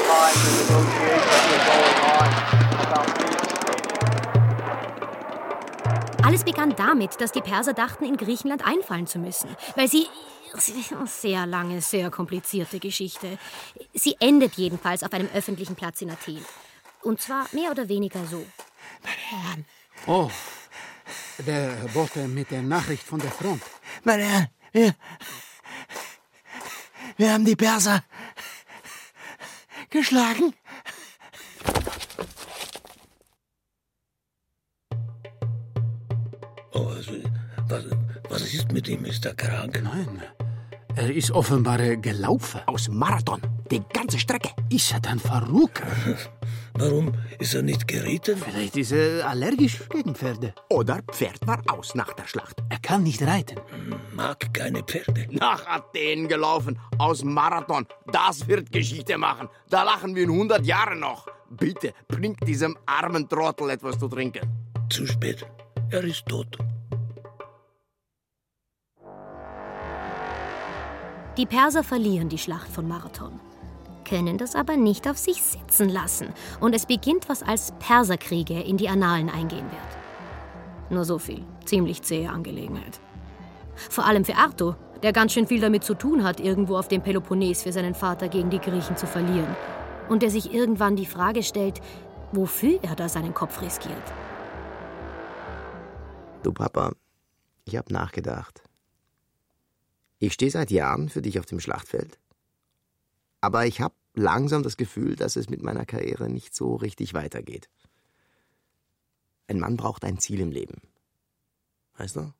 Alles 6.23 6.45
begann 6.45 6.75
damit, 6.77 7.21
dass 7.21 7.33
die 7.33 7.41
Perser 7.41 7.75
dachten, 7.75 8.05
in 8.05 8.17
Griechenland 8.17 8.67
einfallen 8.67 9.07
zu 9.07 9.19
müssen, 9.19 9.49
weil 9.77 9.89
sie 9.89 10.07
sehr 11.07 11.47
lange, 11.47 11.81
sehr 11.81 12.11
komplizierte 12.11 12.79
Geschichte. 12.79 13.39
Sie 13.93 14.17
endet 14.21 14.55
jedenfalls 14.55 15.03
auf 15.03 15.13
einem 15.13 15.29
öffentlichen 15.35 15.75
Platz 15.75 16.01
in 16.03 16.11
Athen. 16.11 16.45
Und 17.03 17.21
zwar 17.21 17.47
mehr 17.53 17.71
oder 17.71 17.89
weniger 17.89 18.25
so. 18.27 18.45
Oh, 20.07 20.31
der 21.39 21.71
Bote 21.93 22.27
mit 22.29 22.51
der 22.51 22.63
Nachricht 22.63 23.03
von 23.03 23.19
der 23.19 23.31
Front. 23.31 23.63
Meine 24.05 24.23
Herren, 24.25 24.49
wir, 24.73 24.95
wir 27.17 27.33
haben 27.33 27.45
die 27.45 27.57
Perser 27.57 28.03
geschlagen. 29.95 30.53
Oh, 36.73 36.87
was, 36.87 37.07
was, 37.69 37.85
was 38.29 38.43
ist 38.53 38.73
mit 38.73 38.89
ihm? 38.89 39.05
Ist 39.05 39.25
er 39.25 39.35
krank? 39.35 39.81
Nein, 39.83 40.21
er 40.97 41.11
ist 41.15 41.31
offenbar 41.31 41.79
gelaufen. 41.97 42.61
Aus 42.67 42.89
Marathon. 42.89 43.41
Die 43.71 43.83
ganze 43.93 44.19
Strecke. 44.19 44.51
Ist 44.69 44.93
er 44.93 45.01
dann 45.01 45.21
verrückt? 45.21 45.83
Warum 46.77 47.13
ist 47.39 47.55
er 47.55 47.63
nicht 47.63 47.87
geritten? 47.87 48.37
Vielleicht 48.37 48.77
ist 48.77 48.91
er 48.91 49.29
allergisch 49.29 49.89
gegen 49.89 50.15
Pferde. 50.15 50.55
Oder 50.71 51.03
Pferd 51.13 51.47
war 51.47 51.63
aus 51.69 51.95
nach 51.95 52.13
der 52.15 52.27
Schlacht. 52.27 52.57
Er 52.69 52.81
kann 52.81 53.05
nicht 53.05 53.23
reiten. 53.23 53.61
Mag 54.13 54.53
keine 54.53 54.83
Pferde. 54.83 55.29
Nach 55.31 55.65
Athen 55.67 56.27
gelaufen. 56.27 56.79
Aus 56.99 57.23
Marathon. 57.23 57.87
Das 58.11 58.49
wird 58.49 58.73
Geschichte 58.73 59.17
machen. 59.19 59.49
Da 59.71 59.85
lachen 59.85 60.17
wir 60.17 60.25
in 60.25 60.31
100 60.31 60.67
Jahren 60.67 60.99
noch. 60.99 61.29
Bitte, 61.49 61.95
bringt 62.09 62.47
diesem 62.47 62.77
armen 62.87 63.29
Trottel 63.29 63.71
etwas 63.71 63.97
zu 63.99 64.09
trinken. 64.09 64.43
Zu 64.91 65.07
spät. 65.07 65.47
Er 65.91 66.03
ist 66.03 66.27
tot. 66.27 66.59
Die 71.37 71.47
Perser 71.47 71.83
verlieren 71.83 72.29
die 72.29 72.39
Schlacht 72.39 72.69
von 72.69 72.87
Marathon, 72.87 73.41
können 74.05 74.39
das 74.39 74.55
aber 74.55 74.77
nicht 74.77 75.09
auf 75.09 75.19
sich 75.19 75.43
sitzen 75.43 75.89
lassen 75.89 76.29
und 76.61 76.75
es 76.75 76.87
beginnt, 76.87 77.29
was 77.29 77.43
als 77.43 77.73
Perserkriege 77.79 78.61
in 78.61 78.77
die 78.77 78.89
Annalen 78.89 79.31
eingehen 79.31 79.65
wird. 79.71 80.91
Nur 80.91 81.05
so 81.05 81.19
viel, 81.19 81.43
ziemlich 81.65 82.03
zähe 82.03 82.31
Angelegenheit. 82.31 83.01
Vor 83.75 84.07
allem 84.07 84.25
für 84.25 84.37
Arto, 84.37 84.77
der 85.03 85.13
ganz 85.13 85.33
schön 85.33 85.47
viel 85.47 85.61
damit 85.61 85.85
zu 85.85 85.95
tun 85.95 86.25
hat, 86.25 86.41
irgendwo 86.41 86.77
auf 86.77 86.89
dem 86.89 87.03
Peloponnes 87.03 87.63
für 87.63 87.73
seinen 87.73 87.95
Vater 87.95 88.29
gegen 88.29 88.51
die 88.51 88.61
Griechen 88.61 88.97
zu 88.97 89.07
verlieren 89.07 89.57
und 90.09 90.23
der 90.23 90.31
sich 90.31 90.53
irgendwann 90.53 90.97
die 90.97 91.07
Frage 91.07 91.43
stellt, 91.43 91.81
wofür 92.33 92.79
er 92.83 92.95
da 92.95 93.09
seinen 93.09 93.35
Kopf 93.35 93.61
riskiert. 93.61 94.13
Du 96.43 96.53
Papa, 96.53 96.93
ich 97.65 97.77
hab 97.77 97.91
nachgedacht. 97.91 98.63
Ich 100.19 100.33
stehe 100.35 100.51
seit 100.51 100.71
Jahren 100.71 101.09
für 101.09 101.23
dich 101.23 101.39
auf 101.39 101.47
dem 101.47 101.61
Schlachtfeld. 101.61 102.19
Aber 103.45 103.67
ich 103.67 103.83
habe 103.83 103.95
langsam 104.15 104.63
das 104.63 104.79
Gefühl, 104.79 105.17
dass 105.17 105.37
es 105.37 105.51
mit 105.51 105.61
meiner 105.61 105.85
Karriere 105.85 106.31
nicht 106.31 106.55
so 106.55 106.77
richtig 106.77 107.13
weitergeht. 107.13 107.69
Ein 109.49 109.61
Mann 109.61 109.77
braucht 109.77 110.03
ein 110.03 110.19
Ziel 110.19 110.41
im 110.41 110.51
Leben. 110.51 110.81
Weißt 111.99 112.17
du? 112.17 112.33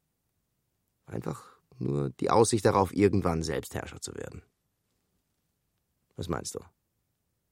Einfach 1.05 1.45
nur 1.79 2.09
die 2.09 2.31
Aussicht 2.31 2.65
darauf, 2.65 2.97
irgendwann 2.97 3.43
Selbstherrscher 3.43 4.01
zu 4.01 4.15
werden. 4.15 4.41
Was 6.17 6.29
meinst 6.29 6.55
du? 6.55 6.61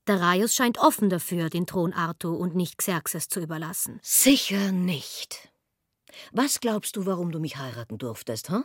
Darius 0.06 0.54
scheint 0.54 0.78
offen 0.78 1.11
dafür, 1.11 1.50
den 1.50 1.66
Thron 1.66 1.92
Arto 1.92 2.32
und 2.32 2.56
nicht 2.56 2.78
Xerxes 2.78 3.28
zu 3.28 3.38
überlassen. 3.38 4.00
Sicher 4.02 4.73
nicht. 4.73 5.52
Was 6.32 6.59
glaubst 6.59 6.97
du, 6.97 7.04
warum 7.04 7.32
du 7.32 7.38
mich 7.38 7.59
heiraten 7.59 7.99
durftest, 7.99 8.49
hm? 8.49 8.64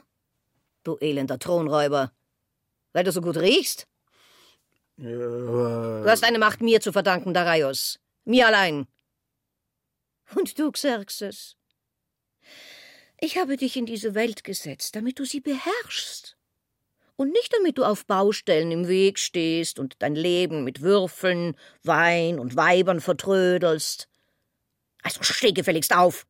Du 0.86 0.96
elender 1.02 1.40
Thronräuber. 1.40 2.14
Weil 2.94 3.04
du 3.04 3.12
so 3.12 3.20
gut 3.20 3.36
riechst? 3.36 3.86
Du 4.98 6.04
hast 6.08 6.24
deine 6.24 6.40
Macht 6.40 6.62
mir 6.62 6.82
zu 6.82 6.92
verdanken, 6.92 7.34
Darius. 7.34 8.00
Mir 8.26 8.48
allein. 8.48 8.88
Und 10.36 10.58
du, 10.60 10.72
Xerxes. 10.72 11.56
Ich 13.20 13.38
habe 13.38 13.58
dich 13.58 13.78
in 13.78 13.86
diese 13.86 14.16
Welt 14.16 14.44
gesetzt, 14.44 14.96
damit 14.96 15.20
du 15.20 15.26
sie 15.26 15.40
beherrschst. 15.40 16.36
Und 17.16 17.32
nicht 17.32 17.54
damit 17.54 17.78
du 17.78 17.84
auf 17.84 18.06
Baustellen 18.06 18.72
im 18.72 18.88
Weg 18.88 19.18
stehst 19.18 19.80
und 19.80 19.96
dein 20.00 20.16
Leben 20.16 20.64
mit 20.64 20.82
Würfeln, 20.82 21.56
Wein 21.84 22.40
und 22.40 22.56
Weibern 22.56 23.02
vertrödelst. 23.02 24.08
Also 25.02 25.24
steh 25.24 25.52
gefälligst 25.52 25.96
auf. 25.96 26.28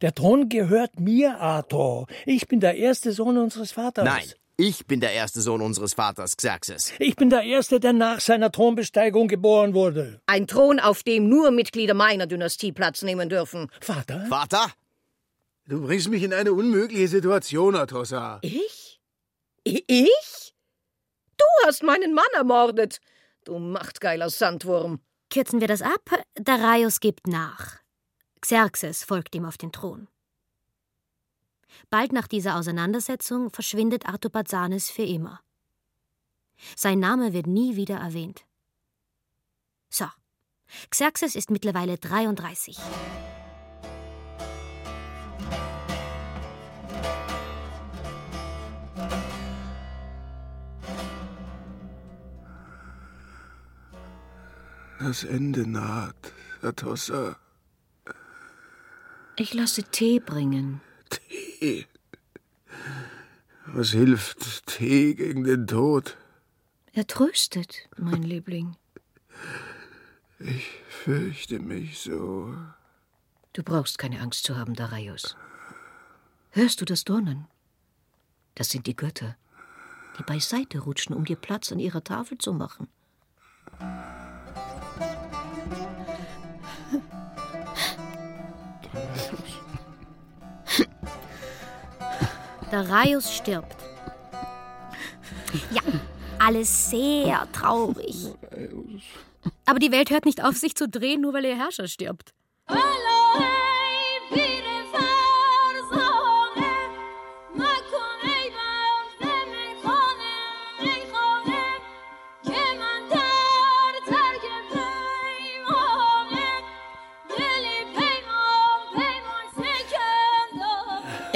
Der 0.00 0.14
Thron 0.14 0.48
gehört 0.48 0.98
mir, 0.98 1.38
Arthur. 1.38 2.06
Ich 2.24 2.48
bin 2.48 2.60
der 2.60 2.76
erste 2.76 3.12
Sohn 3.12 3.38
unseres 3.38 3.72
Vaters. 3.72 4.04
Nein, 4.04 4.32
ich 4.56 4.86
bin 4.86 5.00
der 5.00 5.12
erste 5.12 5.40
Sohn 5.40 5.60
unseres 5.60 5.94
Vaters, 5.94 6.36
Xerxes. 6.36 6.92
Ich 6.98 7.16
bin 7.16 7.30
der 7.30 7.42
Erste, 7.42 7.78
der 7.78 7.92
nach 7.92 8.20
seiner 8.20 8.50
Thronbesteigung 8.50 9.28
geboren 9.28 9.74
wurde. 9.74 10.20
Ein 10.26 10.46
Thron, 10.46 10.80
auf 10.80 11.02
dem 11.02 11.28
nur 11.28 11.50
Mitglieder 11.50 11.94
meiner 11.94 12.26
Dynastie 12.26 12.72
Platz 12.72 13.02
nehmen 13.02 13.28
dürfen. 13.28 13.70
Vater? 13.80 14.26
Vater? 14.28 14.72
Du 15.68 15.82
bringst 15.82 16.08
mich 16.08 16.22
in 16.22 16.32
eine 16.32 16.52
unmögliche 16.52 17.08
Situation, 17.08 17.76
Atossa. 17.76 18.38
Ich? 18.42 19.00
Ich? 19.64 20.54
Du 21.36 21.44
hast 21.66 21.82
meinen 21.82 22.14
Mann 22.14 22.24
ermordet, 22.34 23.00
du 23.44 23.58
machtgeiler 23.58 24.30
Sandwurm. 24.30 25.00
Kürzen 25.30 25.60
wir 25.60 25.68
das 25.68 25.82
ab. 25.82 26.08
Darius 26.34 27.00
gibt 27.00 27.26
nach. 27.26 27.80
Xerxes 28.40 29.04
folgt 29.04 29.34
ihm 29.34 29.44
auf 29.44 29.58
den 29.58 29.72
Thron. 29.72 30.08
Bald 31.90 32.12
nach 32.12 32.26
dieser 32.26 32.56
Auseinandersetzung 32.56 33.50
verschwindet 33.50 34.06
Artabazanes 34.06 34.90
für 34.90 35.04
immer. 35.04 35.40
Sein 36.74 36.98
Name 36.98 37.32
wird 37.32 37.46
nie 37.46 37.76
wieder 37.76 37.96
erwähnt. 37.96 38.44
So, 39.88 40.06
Xerxes 40.90 41.36
ist 41.36 41.50
mittlerweile 41.50 41.98
33. 41.98 42.78
Das 54.98 55.22
Ende 55.24 55.68
naht, 55.70 56.32
Atossa. 56.62 57.36
Ich 59.36 59.54
lasse 59.54 59.84
Tee 59.84 60.18
bringen. 60.18 60.80
Tee? 61.10 61.86
Was 63.66 63.90
hilft 63.90 64.66
Tee 64.66 65.14
gegen 65.14 65.44
den 65.44 65.66
Tod? 65.66 66.16
Er 66.92 67.06
tröstet, 67.06 67.88
mein 67.96 68.22
Liebling. 68.22 68.76
Ich 70.38 70.70
fürchte 70.88 71.58
mich 71.58 71.98
so. 71.98 72.54
Du 73.52 73.62
brauchst 73.62 73.98
keine 73.98 74.20
Angst 74.20 74.44
zu 74.44 74.56
haben, 74.56 74.74
Darius. 74.74 75.36
Hörst 76.50 76.80
du 76.80 76.84
das 76.84 77.04
Donnern? 77.04 77.46
Das 78.54 78.70
sind 78.70 78.86
die 78.86 78.96
Götter, 78.96 79.36
die 80.18 80.22
beiseite 80.22 80.78
rutschen, 80.80 81.14
um 81.14 81.24
dir 81.24 81.36
Platz 81.36 81.72
an 81.72 81.78
ihrer 81.78 82.02
Tafel 82.02 82.38
zu 82.38 82.52
machen. 82.52 82.88
Darius 92.70 93.32
stirbt. 93.32 93.76
Ja, 95.70 95.82
alles 96.38 96.90
sehr 96.90 97.46
traurig. 97.52 98.28
Aber 99.64 99.78
die 99.78 99.92
Welt 99.92 100.10
hört 100.10 100.24
nicht 100.24 100.42
auf, 100.44 100.56
sich 100.56 100.74
zu 100.74 100.88
drehen, 100.88 101.20
nur 101.20 101.32
weil 101.32 101.44
ihr 101.44 101.56
Herrscher 101.56 101.88
stirbt. 101.88 102.32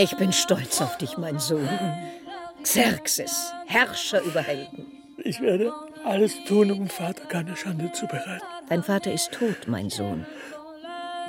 Ich 0.03 0.17
bin 0.17 0.33
stolz 0.33 0.81
auf 0.81 0.97
dich, 0.97 1.19
mein 1.19 1.39
Sohn. 1.39 1.69
Xerxes, 2.63 3.53
Herrscher 3.67 4.23
über 4.23 4.41
Helden. 4.41 4.87
Ich 5.19 5.43
werde 5.43 5.75
alles 6.07 6.43
tun, 6.45 6.73
um 6.73 6.89
Vater 6.89 7.27
keine 7.27 7.55
Schande 7.55 7.93
zu 7.93 8.07
bereiten. 8.07 8.43
Dein 8.71 8.83
Vater 8.83 9.13
ist 9.13 9.33
tot, 9.33 9.67
mein 9.67 9.91
Sohn. 9.91 10.25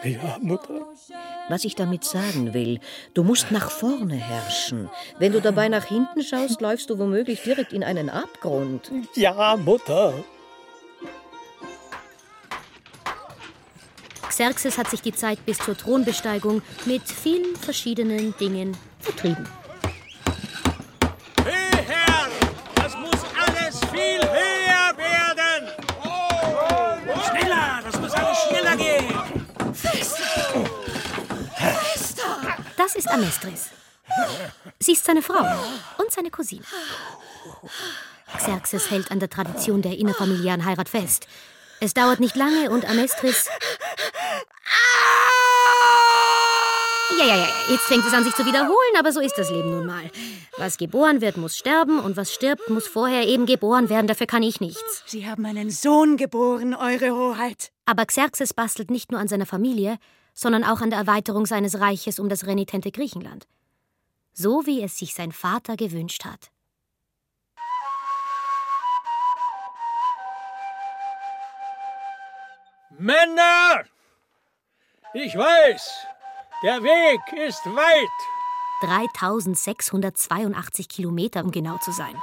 Ja, 0.06 0.38
Mutter. 0.40 0.86
Was 1.50 1.66
ich 1.66 1.76
damit 1.76 2.06
sagen 2.06 2.54
will, 2.54 2.80
du 3.14 3.24
musst 3.24 3.52
nach 3.52 3.70
vorne 3.70 4.16
herrschen. 4.16 4.90
Wenn 5.20 5.34
du 5.34 5.42
dabei 5.42 5.68
nach 5.68 5.86
hinten 5.86 6.24
schaust, 6.24 6.62
läufst 6.62 6.90
du 6.90 6.98
womöglich 6.98 7.44
direkt 7.44 7.74
in 7.74 7.84
einen 7.84 8.10
Abgrund. 8.10 8.90
Ja, 9.16 9.58
Mutter. 9.58 10.14
Xerxes 14.32 14.78
hat 14.78 14.90
sich 14.90 15.02
die 15.02 15.12
Zeit 15.12 15.46
bis 15.46 15.58
zur 15.58 15.78
Thronbesteigung 15.78 16.62
mit 16.86 17.04
vielen 17.04 17.54
verschiedenen 17.58 18.34
Dingen 18.38 18.78
vertrieben. 19.00 19.46
Höher! 21.44 22.30
Das 22.76 22.96
muss 22.96 23.20
alles 23.36 23.80
viel 23.92 24.22
höher 24.22 24.98
werden! 24.98 25.68
Schneller! 27.28 27.82
Das 27.84 28.00
muss 28.00 28.12
alles 28.14 28.38
schneller 28.48 28.78
gehen! 28.78 29.74
Fester! 29.74 30.66
Fester! 31.58 32.58
Das 32.78 32.96
ist 32.96 33.10
Amestris. 33.10 33.70
Sie 34.80 34.94
ist 34.94 35.04
seine 35.04 35.22
Frau 35.22 35.46
und 35.98 36.10
seine 36.10 36.32
Cousine. 36.32 36.64
Xerxes 38.38 38.90
hält 38.90 39.12
an 39.12 39.20
der 39.20 39.30
Tradition 39.30 39.82
der 39.82 39.98
innerfamiliären 39.98 40.64
Heirat 40.64 40.88
fest. 40.88 41.28
Es 41.84 41.96
dauert 41.96 42.20
nicht 42.20 42.36
lange 42.36 42.70
und 42.70 42.88
Amestris. 42.88 43.50
Ja, 47.18 47.26
ja, 47.26 47.36
ja, 47.38 47.48
jetzt 47.72 47.86
fängt 47.86 48.06
es 48.06 48.14
an, 48.14 48.24
sich 48.24 48.36
zu 48.36 48.46
wiederholen, 48.46 48.96
aber 49.00 49.12
so 49.12 49.20
ist 49.20 49.36
das 49.36 49.50
Leben 49.50 49.72
nun 49.72 49.88
mal. 49.88 50.12
Was 50.58 50.78
geboren 50.78 51.22
wird, 51.22 51.38
muss 51.38 51.58
sterben 51.58 51.98
und 51.98 52.18
was 52.18 52.32
stirbt, 52.32 52.70
muss 52.70 52.88
vorher 52.88 53.28
eben 53.28 53.48
geboren 53.48 53.90
werden. 53.90 54.06
Dafür 54.06 54.28
kann 54.28 54.44
ich 54.44 54.62
nichts. 54.62 55.04
Sie 55.08 55.28
haben 55.28 55.44
einen 55.44 55.72
Sohn 55.72 56.18
geboren, 56.18 56.76
Eure 56.76 57.16
Hoheit. 57.16 57.72
Aber 57.86 58.06
Xerxes 58.06 58.54
bastelt 58.54 58.92
nicht 58.92 59.12
nur 59.12 59.20
an 59.20 59.28
seiner 59.28 59.48
Familie, 59.48 59.98
sondern 60.36 60.64
auch 60.64 60.82
an 60.82 60.92
der 60.92 61.00
Erweiterung 61.00 61.48
seines 61.48 61.80
Reiches 61.80 62.20
um 62.20 62.30
das 62.30 62.46
renitente 62.46 62.92
Griechenland. 62.92 63.48
So 64.34 64.68
wie 64.68 64.84
es 64.84 65.00
sich 65.00 65.16
sein 65.16 65.32
Vater 65.32 65.78
gewünscht 65.78 66.26
hat. 66.26 66.52
Männer! 72.98 73.84
Ich 75.14 75.36
weiß, 75.36 76.06
der 76.64 76.84
Weg 76.84 77.22
ist 77.48 77.66
weit. 77.66 78.10
3682 78.82 80.90
Kilometer, 80.90 81.44
um 81.44 81.52
genau 81.52 81.78
zu 81.78 81.92
sein. 81.92 82.16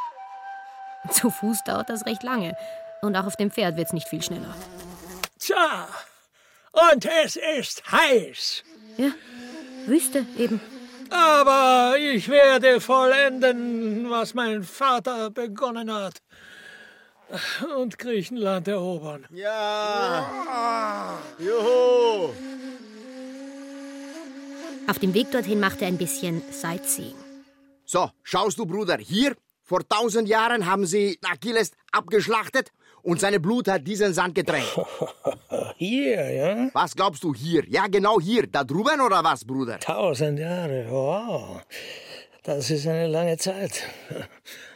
Zu 1.10 1.30
Fuß 1.30 1.64
dauert 1.64 1.90
das 1.90 2.06
recht 2.06 2.22
lange. 2.22 2.56
Und 3.02 3.16
auch 3.16 3.26
auf 3.26 3.36
dem 3.36 3.50
Pferd 3.50 3.76
wird's 3.76 3.92
nicht 3.92 4.08
viel 4.08 4.22
schneller. 4.22 4.54
Tja, 5.38 5.88
und 6.72 7.06
es 7.24 7.36
ist 7.36 7.90
heiß. 7.90 8.64
Ja, 8.96 9.10
Wüste 9.86 10.26
eben. 10.36 10.60
Aber 11.10 11.96
ich 11.98 12.28
werde 12.28 12.80
vollenden, 12.80 14.10
was 14.10 14.34
mein 14.34 14.62
Vater 14.62 15.30
begonnen 15.30 15.92
hat. 15.92 16.20
Und 17.78 17.98
Griechenland 17.98 18.68
erobern. 18.68 19.26
Ja! 19.30 21.18
Juhu! 21.38 22.30
Auf 24.88 24.98
dem 24.98 25.12
Weg 25.12 25.30
dorthin 25.30 25.60
macht 25.60 25.82
er 25.82 25.88
ein 25.88 25.98
bisschen 25.98 26.42
Sightseeing. 26.50 27.14
So, 27.84 28.10
schaust 28.22 28.58
du, 28.58 28.64
Bruder, 28.64 28.96
hier, 28.98 29.34
vor 29.62 29.86
tausend 29.86 30.28
Jahren 30.28 30.64
haben 30.64 30.86
sie 30.86 31.18
Achilles 31.22 31.72
abgeschlachtet 31.92 32.70
und 33.02 33.20
seine 33.20 33.38
Blut 33.40 33.68
hat 33.68 33.86
diesen 33.86 34.14
Sand 34.14 34.34
getränkt. 34.34 34.74
Hier, 35.76 36.30
ja? 36.32 36.70
Was 36.72 36.96
glaubst 36.96 37.22
du 37.22 37.32
hier? 37.32 37.64
Ja, 37.68 37.86
genau 37.86 38.18
hier. 38.20 38.48
Da 38.48 38.64
drüben 38.64 39.00
oder 39.00 39.22
was, 39.22 39.44
Bruder? 39.44 39.78
Tausend 39.78 40.40
Jahre, 40.40 40.86
wow. 40.88 41.62
Das 42.42 42.68
ist 42.70 42.86
eine 42.86 43.06
lange 43.06 43.36
Zeit. 43.36 43.84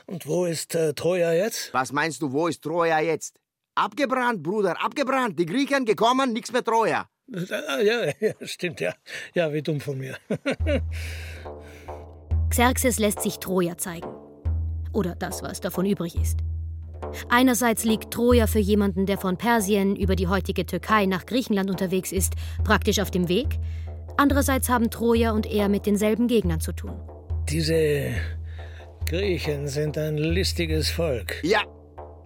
Und 0.07 0.27
wo 0.27 0.45
ist 0.45 0.75
äh, 0.75 0.95
Troja 0.95 1.33
jetzt? 1.33 1.73
Was 1.73 1.93
meinst 1.93 2.23
du, 2.23 2.33
wo 2.33 2.49
ist 2.49 2.63
Troja 2.63 3.01
jetzt? 3.01 3.37
Abgebrannt, 3.75 4.43
Bruder, 4.43 4.83
abgebrannt. 4.83 5.39
Die 5.39 5.47
Griechen 5.47 5.85
gekommen, 5.85 6.33
nichts 6.33 6.53
mehr 6.53 6.65
Troja. 6.65 7.07
Ah, 7.33 7.81
Ja, 7.81 8.05
ja, 8.21 8.33
stimmt, 8.43 8.81
ja. 8.81 8.93
Ja, 9.35 9.53
wie 9.53 9.63
dumm 9.63 9.81
von 9.81 9.99
mir. 9.99 10.17
Xerxes 12.51 12.99
lässt 12.99 13.23
sich 13.23 13.39
Troja 13.39 13.79
zeigen. 13.79 14.09
Oder 14.93 15.15
das, 15.15 15.43
was 15.43 15.61
davon 15.61 15.87
übrig 15.87 16.17
ist. 16.17 16.41
Einerseits 17.31 17.85
liegt 17.85 18.13
Troja 18.13 18.47
für 18.47 18.59
jemanden, 18.59 19.07
der 19.07 19.19
von 19.19 19.37
Persien 19.39 19.97
über 19.97 20.17
die 20.17 20.29
heutige 20.29 20.67
Türkei 20.67 21.07
nach 21.07 21.27
Griechenland 21.27 21.71
unterwegs 21.71 22.13
ist, 22.13 22.35
praktisch 22.63 23.01
auf 23.01 23.11
dem 23.11 23.29
Weg. 23.29 23.59
Andererseits 24.17 24.69
haben 24.69 24.91
Troja 24.91 25.33
und 25.33 25.47
er 25.47 25.69
mit 25.69 25.87
denselben 25.87 26.29
Gegnern 26.29 26.61
zu 26.61 26.73
tun. 26.73 26.93
Diese 27.49 28.15
Griechen 29.07 29.69
sind 29.69 29.99
ein 29.99 30.17
listiges 30.17 30.91
Volk. 30.91 31.41
Ja, 31.43 31.63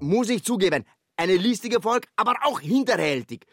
muss 0.00 0.28
ich 0.28 0.44
zugeben. 0.44 0.84
Eine 1.16 1.36
listige 1.36 1.80
Volk, 1.80 2.06
aber 2.16 2.34
auch 2.44 2.60
hinterhältig. 2.60 3.44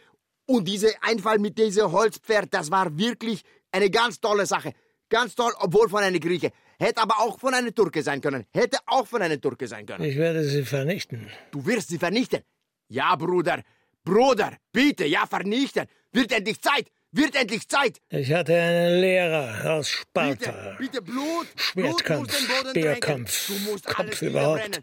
Und 0.46 0.68
dieser 0.68 0.90
Einfall 1.02 1.40
mit 1.40 1.58
diesem 1.58 1.92
Holzpferd, 1.92 2.54
das 2.54 2.70
war 2.70 2.98
wirklich 2.98 3.42
eine 3.72 3.90
ganz 3.90 4.20
tolle 4.20 4.46
Sache. 4.46 4.74
Ganz 5.10 5.36
toll, 5.36 5.54
obwohl 5.60 5.90
von 5.90 6.04
einem 6.04 6.20
Grieche. 6.20 6.52
Hätte 6.80 7.02
aber 7.02 7.20
auch 7.20 7.40
von 7.40 7.54
einem 7.54 7.74
Türke 7.74 8.04
sein 8.04 8.20
können. 8.22 8.46
Hätte 8.52 8.78
auch 8.86 9.08
von 9.08 9.22
einem 9.22 9.40
Türke 9.40 9.68
sein 9.68 9.86
können. 9.86 10.04
Ich 10.04 10.18
werde 10.18 10.44
sie 10.44 10.64
vernichten. 10.64 11.28
Du 11.52 11.66
wirst 11.66 11.90
sie 11.90 11.98
vernichten. 11.98 12.42
Ja, 12.90 13.16
Bruder. 13.16 13.62
Bruder, 14.04 14.58
bitte, 14.72 15.06
ja, 15.06 15.26
vernichten. 15.26 15.86
Wird 16.12 16.32
endlich 16.32 16.62
Zeit. 16.62 16.88
Wird 17.16 17.36
endlich 17.36 17.70
Zeit. 17.70 18.02
Ich 18.10 18.34
hatte 18.34 18.56
einen 18.60 19.00
Lehrer 19.00 19.72
aus 19.76 19.88
Sparta. 19.88 20.76
Bitte, 20.80 21.00
bitte, 21.00 21.02
Blut. 21.04 21.46
Schwertkampf, 21.56 22.08
Blut 22.08 22.32
muss 22.32 22.38
den 22.40 22.48
Boden 22.48 22.70
Speerkampf, 22.72 23.46
tränken. 23.46 23.66
Du 23.66 23.72
musst 23.72 23.86
Kampf 23.86 24.00
alles 24.10 24.22
überhaupt. 24.24 24.82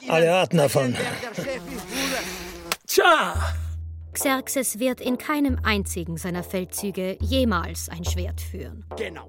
ihnen, 0.00 0.10
Alle 0.10 0.32
Arten 0.34 0.56
davon. 0.58 0.96
Tja, 2.86 3.54
Xerxes 4.12 4.78
wird 4.78 5.00
in 5.00 5.18
keinem 5.18 5.58
einzigen 5.64 6.16
seiner 6.16 6.44
Feldzüge 6.44 7.16
jemals 7.20 7.88
ein 7.88 8.04
Schwert 8.04 8.40
führen. 8.40 8.84
Genau. 8.96 9.28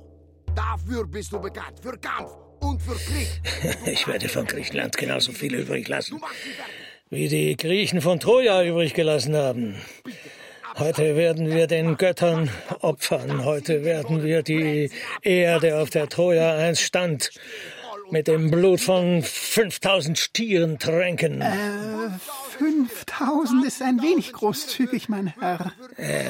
Dafür 0.53 1.07
bist 1.07 1.31
du 1.31 1.39
bekannt. 1.41 1.79
Für 1.81 1.97
Kampf 1.97 2.29
und 2.59 2.79
für 2.79 2.93
Krieg. 2.93 3.27
Ich 3.91 4.07
werde 4.07 4.29
von 4.29 4.45
Griechenland 4.45 4.95
genauso 4.97 5.31
viel 5.31 5.55
übrig 5.55 5.87
lassen, 5.87 6.21
wie 7.09 7.27
die 7.27 7.57
Griechen 7.57 8.01
von 8.01 8.19
Troja 8.19 8.63
übrig 8.63 8.93
gelassen 8.93 9.35
haben. 9.35 9.81
Heute 10.77 11.15
werden 11.15 11.47
wir 11.53 11.67
den 11.67 11.95
Göttern 11.95 12.49
opfern. 12.81 13.45
Heute 13.45 13.85
werden 13.85 14.23
wir 14.23 14.43
die 14.43 14.89
Erde, 15.21 15.77
auf 15.77 15.89
der 15.89 16.09
Troja 16.09 16.57
einst 16.57 16.81
stand, 16.81 17.31
mit 18.11 18.27
dem 18.27 18.51
Blut 18.51 18.81
von 18.81 19.23
5000 19.23 20.19
Stieren 20.19 20.77
tränken. 20.77 21.41
Äh, 21.41 21.53
5000 22.57 23.65
ist 23.65 23.81
ein 23.81 24.01
wenig 24.01 24.33
großzügig, 24.33 25.07
mein 25.07 25.33
Herr. 25.39 25.71
Äh, 25.95 26.25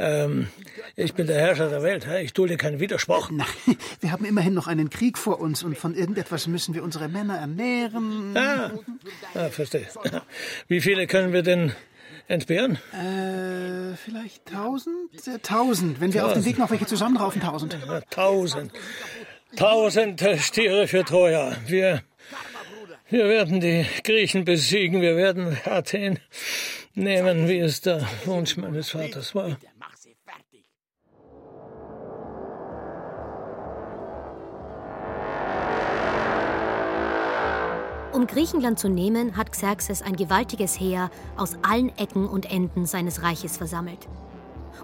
ähm, 0.00 0.48
ich 0.96 1.14
bin 1.14 1.28
der 1.28 1.38
Herrscher 1.38 1.68
der 1.68 1.84
Welt. 1.84 2.08
Ich 2.22 2.32
dulde 2.32 2.56
keinen 2.56 2.80
Widerspruch. 2.80 3.30
Nein, 3.30 3.46
wir 4.00 4.10
haben 4.10 4.24
immerhin 4.24 4.54
noch 4.54 4.66
einen 4.66 4.90
Krieg 4.90 5.16
vor 5.16 5.38
uns 5.38 5.62
und 5.62 5.78
von 5.78 5.94
irgendetwas 5.94 6.48
müssen 6.48 6.74
wir 6.74 6.82
unsere 6.82 7.08
Männer 7.08 7.36
ernähren. 7.36 8.36
Ah, 8.36 8.72
ah 9.34 9.48
verstehe. 9.50 9.86
Wie 10.66 10.80
viele 10.80 11.06
können 11.06 11.32
wir 11.32 11.42
denn 11.42 11.72
entbehren? 12.30 12.78
Äh, 12.92 13.96
vielleicht 13.96 14.46
tausend? 14.46 15.26
Äh, 15.26 15.38
tausend. 15.40 16.00
Wenn 16.00 16.14
wir 16.14 16.24
auf 16.24 16.32
dem 16.32 16.44
Weg 16.44 16.58
noch 16.58 16.70
welche 16.70 16.86
zusammenraufen, 16.86 17.40
tausend. 17.42 17.76
Ja, 17.86 18.00
tausend. 18.10 18.72
Tausend 19.56 20.24
Stiere 20.38 20.86
für 20.86 21.04
Troja. 21.04 21.56
Wir, 21.66 22.02
wir 23.08 23.28
werden 23.28 23.60
die 23.60 23.84
Griechen 24.04 24.44
besiegen. 24.44 25.02
Wir 25.02 25.16
werden 25.16 25.58
Athen 25.64 26.20
nehmen, 26.94 27.48
wie 27.48 27.58
es 27.58 27.80
der 27.80 28.06
Wunsch 28.24 28.56
meines 28.56 28.90
Vaters 28.90 29.34
war. 29.34 29.56
Um 38.12 38.26
Griechenland 38.26 38.78
zu 38.78 38.88
nehmen, 38.88 39.36
hat 39.36 39.52
Xerxes 39.52 40.02
ein 40.02 40.16
gewaltiges 40.16 40.78
Heer 40.78 41.10
aus 41.36 41.56
allen 41.62 41.96
Ecken 41.96 42.26
und 42.26 42.50
Enden 42.50 42.86
seines 42.86 43.22
Reiches 43.22 43.56
versammelt. 43.56 44.08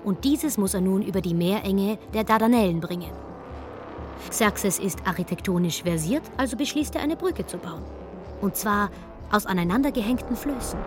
Und 0.05 0.23
dieses 0.23 0.59
muss 0.59 0.75
er 0.75 0.81
nun 0.81 1.03
über 1.03 1.21
die 1.21 1.35
Meerenge 1.35 1.99
der 2.15 2.23
Dardanellen 2.23 2.81
bringen. 2.81 3.11
Xerxes 4.31 4.79
ist 4.79 5.07
architektonisch 5.07 5.83
versiert, 5.83 6.23
also 6.37 6.57
beschließt 6.57 6.95
er, 6.95 7.03
eine 7.03 7.17
Brücke 7.17 7.45
zu 7.47 7.59
bauen. 7.59 7.83
Und 8.41 8.55
zwar 8.55 8.91
aus 9.33 9.47
aneinandergehängten 9.47 10.37
Flößen. 10.37 10.79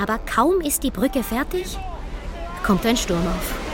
Aber 0.00 0.18
kaum 0.18 0.62
ist 0.62 0.82
die 0.82 0.90
Brücke 0.90 1.22
fertig, 1.22 1.78
kommt 2.64 2.86
ein 2.86 2.96
Sturm 2.96 3.26
auf. 3.26 3.71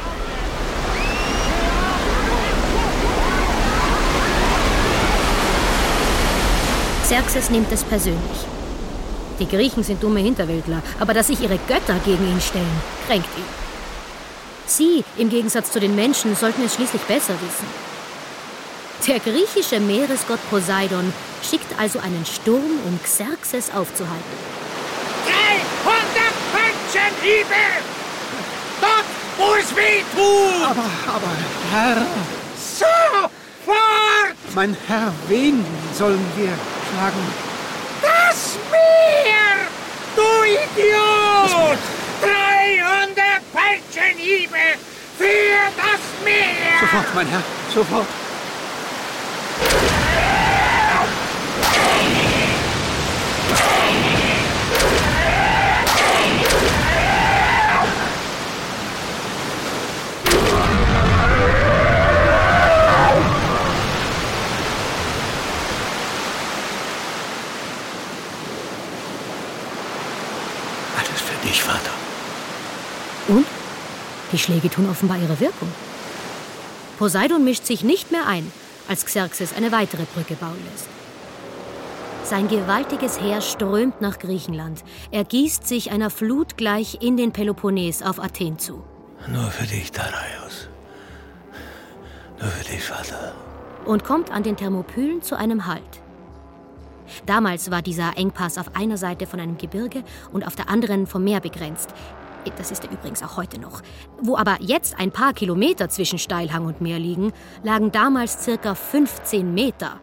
Xerxes 7.09 7.49
nimmt 7.49 7.73
es 7.73 7.85
persönlich. 7.85 8.39
Die 9.41 9.49
Griechen 9.49 9.83
sind 9.83 10.03
dumme 10.03 10.21
Hinterwäldler, 10.21 10.83
aber 11.01 11.15
dass 11.15 11.29
sich 11.29 11.41
ihre 11.41 11.59
Götter 11.67 11.99
gegen 12.05 12.29
ihn 12.29 12.39
stellen, 12.39 12.83
kränkt 13.07 13.31
ihn. 13.39 13.45
Sie, 14.67 15.03
im 15.17 15.31
Gegensatz 15.31 15.73
zu 15.73 15.81
den 15.81 15.95
Menschen, 15.95 16.37
sollten 16.37 16.63
es 16.67 16.75
schließlich 16.75 17.01
besser 17.05 17.33
wissen. 17.33 17.67
Der 19.07 19.21
griechische 19.21 19.81
Meeresgott 19.81 20.39
Poseidon 20.51 21.15
schickt 21.43 21.81
also 21.81 21.99
einen 21.99 22.27
Sturm, 22.27 22.79
um 22.87 23.01
Xerxes 23.03 23.71
aufzuhalten. 23.71 24.39
300 25.25 26.05
Peitschenhiebe! 26.53 27.55
Dort, 28.83 29.07
wo 29.39 29.55
es 29.55 29.75
weh 29.75 30.03
tut! 30.15 30.63
Aber, 30.63 30.91
aber, 31.07 31.33
Herr... 31.73 32.07
Sofort! 33.69 34.55
Mein 34.55 34.77
Herr, 34.87 35.13
wen 35.29 35.65
sollen 35.93 36.25
wir 36.37 36.53
schlagen? 36.89 37.33
Das 38.01 38.57
Meer! 38.71 39.69
Du 40.17 40.45
Idiot! 40.45 41.79
300 42.23 43.43
Peitschenhiebe 43.53 44.79
für 45.19 45.71
das 45.77 46.25
Meer! 46.25 46.81
Sofort, 46.81 47.15
mein 47.15 47.27
Herr, 47.29 47.43
sofort. 47.75 48.07
Alles 71.19 71.31
für 71.31 71.47
dich, 71.47 71.63
Vater. 71.63 71.91
Und? 73.29 73.47
Die 74.33 74.39
Schläge 74.39 74.71
tun 74.71 74.89
offenbar 74.91 75.19
ihre 75.19 75.41
Wirkung. 75.41 75.69
Poseidon 76.99 77.45
mischt 77.45 77.65
sich 77.65 77.83
nicht 77.83 78.11
mehr 78.11 78.27
ein, 78.27 78.51
als 78.89 79.05
Xerxes 79.05 79.55
eine 79.57 79.73
weitere 79.73 80.05
Brücke 80.15 80.35
bauen 80.35 80.59
lässt. 80.71 80.89
Sein 82.25 82.49
gewaltiges 82.49 83.21
Heer 83.21 83.41
strömt 83.41 84.01
nach 84.01 84.19
Griechenland. 84.19 84.85
Er 85.11 85.25
gießt 85.25 85.67
sich 85.67 85.91
einer 85.91 86.11
Flut 86.11 86.57
gleich 86.57 86.99
in 87.01 87.17
den 87.17 87.33
Peloponnes 87.33 88.03
auf 88.03 88.21
Athen 88.21 88.59
zu. 88.59 88.85
Nur 89.29 89.51
für 89.51 89.67
dich, 89.67 89.91
Darius. 89.93 90.69
Nur 92.41 92.51
für 92.51 92.65
dich, 92.71 92.83
Vater. 92.83 93.35
und 93.87 94.05
kommt 94.05 94.31
an 94.31 94.43
den 94.43 94.57
Thermopylen 94.57 95.23
zu 95.23 95.37
einem 95.37 95.67
Halt. 95.67 95.83
Damals 97.27 97.71
war 97.71 97.83
dieser 97.83 98.17
Engpass 98.17 98.59
auf 98.59 98.75
einer 98.77 98.97
Seite 98.97 99.27
von 99.27 99.41
einem 99.41 99.59
Gebirge 99.59 100.03
und 100.33 100.47
auf 100.47 100.57
der 100.57 100.69
anderen 100.69 101.07
vom 101.07 101.25
Meer 101.25 101.41
begrenzt. 101.41 101.95
Das 102.57 102.71
ist 102.71 102.85
er 102.85 102.91
übrigens 102.91 103.23
auch 103.23 103.37
heute 103.37 103.61
noch. 103.61 103.83
Wo 104.23 104.37
aber 104.37 104.57
jetzt 104.61 104.99
ein 104.99 105.11
paar 105.11 105.35
Kilometer 105.35 105.89
zwischen 105.89 106.19
Steilhang 106.19 106.65
und 106.65 106.81
Meer 106.81 106.99
liegen, 106.99 107.33
lagen 107.63 107.93
damals 107.93 108.43
circa 108.43 108.75
15 108.75 109.53
Meter. 109.53 110.01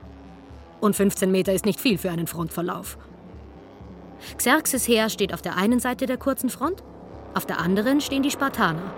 Und 0.80 0.96
15 0.96 1.32
Meter 1.32 1.54
ist 1.54 1.66
nicht 1.66 1.80
viel 1.80 1.98
für 1.98 2.12
einen 2.12 2.28
Frontverlauf. 2.28 2.98
Xerxes 4.38 4.88
Heer 4.88 5.10
steht 5.10 5.34
auf 5.34 5.42
der 5.42 5.58
einen 5.58 5.80
Seite 5.80 6.06
der 6.06 6.18
kurzen 6.18 6.50
Front, 6.50 6.84
auf 7.34 7.46
der 7.46 7.60
anderen 7.60 8.02
stehen 8.02 8.24
die 8.24 8.32
Spartaner. 8.32 8.94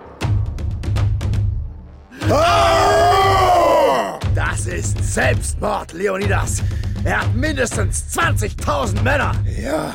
Das 4.35 4.65
ist 4.65 5.13
Selbstmord, 5.13 5.93
Leonidas. 5.93 6.61
Er 7.03 7.21
hat 7.21 7.33
mindestens 7.33 8.05
20.000 8.17 9.01
Männer. 9.01 9.31
Ja, 9.61 9.93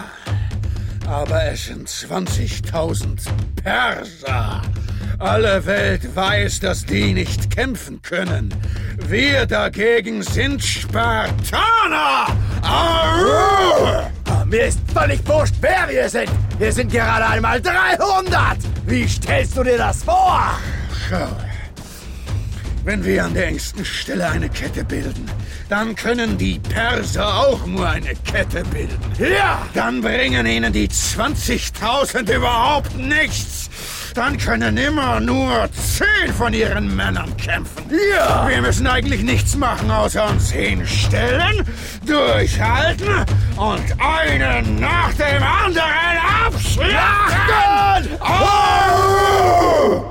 aber 1.07 1.45
es 1.45 1.67
sind 1.67 1.89
20.000 1.89 3.21
Perser. 3.63 4.63
Alle 5.19 5.65
Welt 5.67 6.17
weiß, 6.17 6.61
dass 6.61 6.85
die 6.85 7.13
nicht 7.13 7.51
kämpfen 7.55 8.01
können. 8.03 8.55
Wir 9.09 9.47
dagegen 9.47 10.23
sind 10.23 10.63
Spartaner. 10.65 12.27
Au! 12.63 14.45
Mir 14.47 14.65
ist 14.67 14.81
völlig 14.93 15.27
wurscht, 15.27 15.55
wer 15.61 15.89
wir 15.89 16.09
sind. 16.09 16.31
Wir 16.59 16.73
sind 16.73 16.91
gerade 16.91 17.27
einmal 17.27 17.61
300. 17.61 18.59
Wie 18.87 19.09
stellst 19.09 19.57
du 19.57 19.63
dir 19.63 19.79
das 19.79 20.03
vor? 20.03 20.59
Schau. 21.09 21.29
Wenn 22.85 23.05
wir 23.05 23.25
an 23.25 23.33
der 23.33 23.47
engsten 23.47 23.85
Stelle 23.85 24.29
eine 24.29 24.49
Kette 24.49 24.83
bilden, 24.85 25.31
dann 25.69 25.95
können 25.95 26.37
die 26.37 26.59
Perser 26.59 27.33
auch 27.33 27.65
nur 27.65 27.89
eine 27.89 28.13
Kette 28.25 28.65
bilden. 28.65 28.99
Ja! 29.19 29.65
Dann 29.73 30.01
bringen 30.01 30.45
ihnen 30.47 30.73
die 30.73 30.89
20.000 30.89 32.35
überhaupt 32.35 32.97
nichts. 32.97 33.71
Dann 34.17 34.37
können 34.37 34.77
immer 34.77 35.21
nur 35.21 35.69
zehn 35.73 36.35
von 36.35 36.53
ihren 36.53 36.97
Männern 36.97 37.37
kämpfen. 37.37 37.85
Ja! 38.17 38.49
Wir 38.49 38.61
müssen 38.61 38.89
eigentlich 38.89 39.23
nichts 39.23 39.55
machen, 39.55 39.89
außer 39.89 40.29
uns 40.29 40.51
hinstellen, 40.51 41.65
durchhalten 42.05 43.25
und 43.57 43.85
einen 44.01 44.81
nach 44.81 45.15
dem 45.15 45.43
anderen 45.43 46.19
abschlachten. 46.47 48.21
Au! 48.21 50.05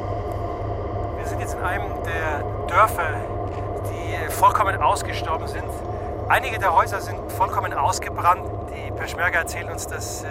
Wir 1.18 1.28
sind 1.28 1.42
jetzt 1.42 1.54
in 1.54 1.60
einem 1.60 1.92
der 2.06 2.61
Dörfer, 2.72 3.20
die 3.92 4.32
vollkommen 4.32 4.82
ausgestorben 4.82 5.46
sind. 5.46 5.70
Einige 6.30 6.58
der 6.58 6.74
Häuser 6.74 7.02
sind 7.02 7.30
vollkommen 7.34 7.74
ausgebrannt. 7.74 8.48
Die 8.74 8.92
Peschmerga 8.92 9.40
erzählen 9.40 9.70
uns, 9.70 9.88
dass 9.88 10.24
äh, 10.24 10.28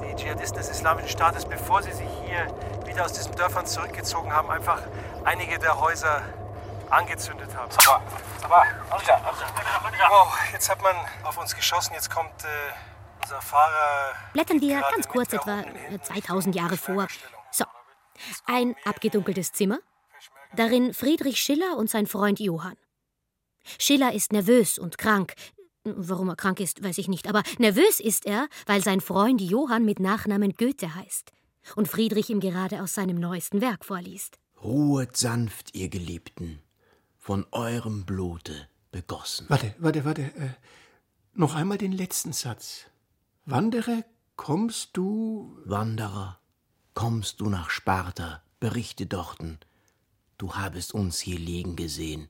die 0.00 0.14
Dschihadisten 0.14 0.58
des 0.58 0.70
Islamischen 0.70 1.08
Staates, 1.08 1.44
bevor 1.44 1.82
sie 1.82 1.90
sich 1.90 2.08
hier 2.24 2.46
wieder 2.86 3.04
aus 3.04 3.14
diesen 3.14 3.34
Dörfern 3.34 3.66
zurückgezogen 3.66 4.32
haben, 4.32 4.48
einfach 4.48 4.80
einige 5.24 5.58
der 5.58 5.80
Häuser 5.80 6.22
angezündet 6.88 7.50
haben. 7.56 7.68
Aber, 7.78 8.02
aber, 8.44 8.62
wow, 10.08 10.38
jetzt 10.52 10.70
hat 10.70 10.80
man 10.82 10.94
auf 11.24 11.36
uns 11.36 11.56
geschossen. 11.56 11.94
Jetzt 11.94 12.10
kommt 12.14 12.44
äh, 12.44 12.46
unser 13.22 13.42
Fahrer. 13.42 14.12
Blättern 14.34 14.60
wir 14.60 14.82
ganz 14.94 15.08
kurz 15.08 15.32
etwa 15.32 15.62
äh, 15.90 16.00
2000 16.00 16.54
Jahre 16.54 16.76
vor. 16.76 17.08
So, 17.50 17.64
ein 18.46 18.76
abgedunkeltes 18.84 19.50
Zimmer, 19.52 19.78
darin 20.56 20.94
Friedrich 20.94 21.40
Schiller 21.40 21.76
und 21.76 21.90
sein 21.90 22.06
Freund 22.06 22.40
Johann. 22.40 22.76
Schiller 23.78 24.12
ist 24.12 24.32
nervös 24.32 24.78
und 24.78 24.98
krank. 24.98 25.34
Warum 25.84 26.28
er 26.28 26.36
krank 26.36 26.60
ist, 26.60 26.82
weiß 26.82 26.98
ich 26.98 27.08
nicht, 27.08 27.28
aber 27.28 27.42
nervös 27.58 28.00
ist 28.00 28.26
er, 28.26 28.48
weil 28.66 28.82
sein 28.82 29.00
Freund 29.00 29.40
Johann 29.40 29.84
mit 29.84 30.00
Nachnamen 30.00 30.54
Goethe 30.54 30.94
heißt 30.94 31.30
und 31.74 31.88
Friedrich 31.88 32.30
ihm 32.30 32.40
gerade 32.40 32.82
aus 32.82 32.94
seinem 32.94 33.18
neuesten 33.18 33.60
Werk 33.60 33.84
vorliest. 33.84 34.38
Ruhet 34.62 35.16
sanft, 35.16 35.74
ihr 35.74 35.88
Geliebten, 35.88 36.60
von 37.18 37.46
eurem 37.52 38.04
Blute 38.04 38.68
begossen. 38.90 39.46
Warte, 39.48 39.74
warte, 39.78 40.04
warte. 40.04 40.22
Äh, 40.22 40.50
noch 41.34 41.54
einmal 41.54 41.78
den 41.78 41.92
letzten 41.92 42.32
Satz. 42.32 42.86
Wandere, 43.44 44.04
kommst 44.36 44.96
du. 44.96 45.58
Wanderer, 45.64 46.40
kommst 46.94 47.40
du 47.40 47.48
nach 47.48 47.70
Sparta, 47.70 48.42
berichte 48.58 49.06
dorten, 49.06 49.58
du 50.38 50.54
habest 50.54 50.94
uns 50.94 51.20
hier 51.20 51.38
liegen 51.38 51.76
gesehen, 51.76 52.28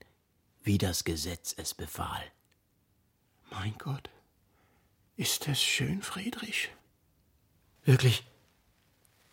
wie 0.62 0.78
das 0.78 1.04
Gesetz 1.04 1.54
es 1.56 1.74
befahl. 1.74 2.22
Mein 3.50 3.74
Gott. 3.78 4.10
Ist 5.16 5.48
das 5.48 5.62
schön, 5.62 6.02
Friedrich? 6.02 6.70
Wirklich? 7.84 8.24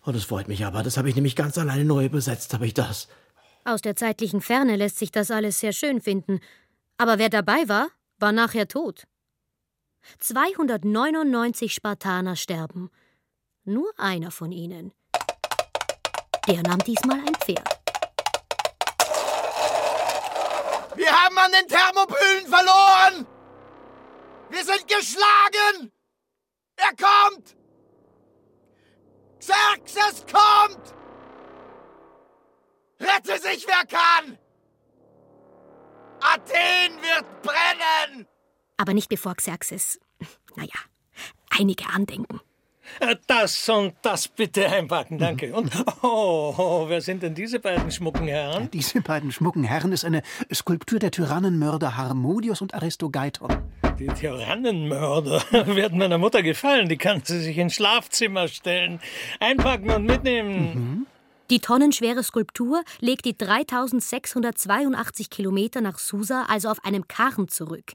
Oh, 0.06 0.12
das 0.12 0.26
freut 0.26 0.48
mich 0.48 0.66
aber. 0.66 0.84
Das 0.84 0.98
habe 0.98 1.10
ich 1.10 1.16
nämlich 1.16 1.36
ganz 1.36 1.58
alleine 1.58 1.86
neu 1.86 2.06
übersetzt, 2.06 2.54
habe 2.54 2.66
ich 2.66 2.74
das. 2.74 3.08
Aus 3.66 3.82
der 3.82 3.96
zeitlichen 3.96 4.42
Ferne 4.42 4.76
lässt 4.76 4.98
sich 4.98 5.12
das 5.12 5.32
alles 5.32 5.60
sehr 5.60 5.74
schön 5.74 6.02
finden. 6.02 6.40
Aber 6.98 7.18
wer 7.18 7.30
dabei 7.30 7.68
war, 7.68 7.90
war 8.20 8.32
nachher 8.32 8.68
tot. 8.68 9.04
299 10.20 11.74
Spartaner 11.74 12.36
sterben. 12.36 12.90
Nur 13.64 13.92
einer 13.98 14.32
von 14.32 14.52
ihnen. 14.52 14.92
Der 16.48 16.62
nahm 16.62 16.80
diesmal 16.80 17.20
ein 17.20 17.36
Pferd. 17.36 17.83
Haben 21.36 21.38
an 21.38 21.52
den 21.52 21.67
Thermopylen 21.67 22.48
verloren! 22.48 23.28
Wir 24.50 24.63
sind 24.63 24.88
geschlagen! 24.88 25.91
Er 26.76 26.91
kommt! 26.96 27.56
Xerxes 29.39 30.26
kommt! 30.26 30.93
Rette 33.00 33.39
sich, 33.39 33.67
wer 33.67 33.86
kann! 33.86 34.38
Athen 36.22 37.02
wird 37.02 37.41
brennen! 37.41 38.28
Aber 38.78 38.93
nicht 38.93 39.10
bevor 39.10 39.36
Xerxes, 39.36 40.00
naja, 40.56 40.80
einige 41.50 41.86
andenken. 41.88 42.39
Das 43.28 43.70
und 43.70 43.94
das 44.02 44.28
bitte 44.28 44.70
einpacken, 44.70 45.18
danke. 45.18 45.54
Und 45.54 45.72
oh, 46.02 46.54
oh, 46.58 46.86
wer 46.88 47.02
sind 47.02 47.24
denn 47.24 47.36
diese 47.36 47.60
beiden 47.60 47.92
schmucken 47.92 48.28
Herren? 48.28 48.70
Diese 48.72 49.02
beiden 49.02 49.32
schmucken 49.32 49.64
Herren 49.64 49.92
ist 49.92 50.06
eine 50.06 50.22
Skulptur 50.54 51.00
der 51.00 51.12
Tyrannenmörder 51.12 51.98
Harmodius 51.98 52.62
und 52.62 52.74
Aristogeiton. 52.74 53.52
Die 54.00 54.08
Tyrannenmörder 54.08 55.44
werden 55.76 55.98
meiner 55.98 56.18
Mutter 56.18 56.42
gefallen. 56.44 56.90
Die 56.90 56.98
kann 56.98 57.22
sie 57.24 57.40
sich 57.40 57.58
ins 57.58 57.76
Schlafzimmer 57.76 58.48
stellen, 58.48 59.00
einpacken 59.40 59.92
und 59.92 60.06
mitnehmen. 60.06 61.08
Die 61.50 61.60
tonnenschwere 61.60 62.24
Skulptur 62.24 62.84
legt 63.00 63.26
die 63.26 63.38
3682 63.38 65.30
Kilometer 65.30 65.82
nach 65.82 66.00
Susa 66.00 66.46
also 66.48 66.70
auf 66.70 66.84
einem 66.86 67.08
Karren 67.08 67.48
zurück. 67.50 67.92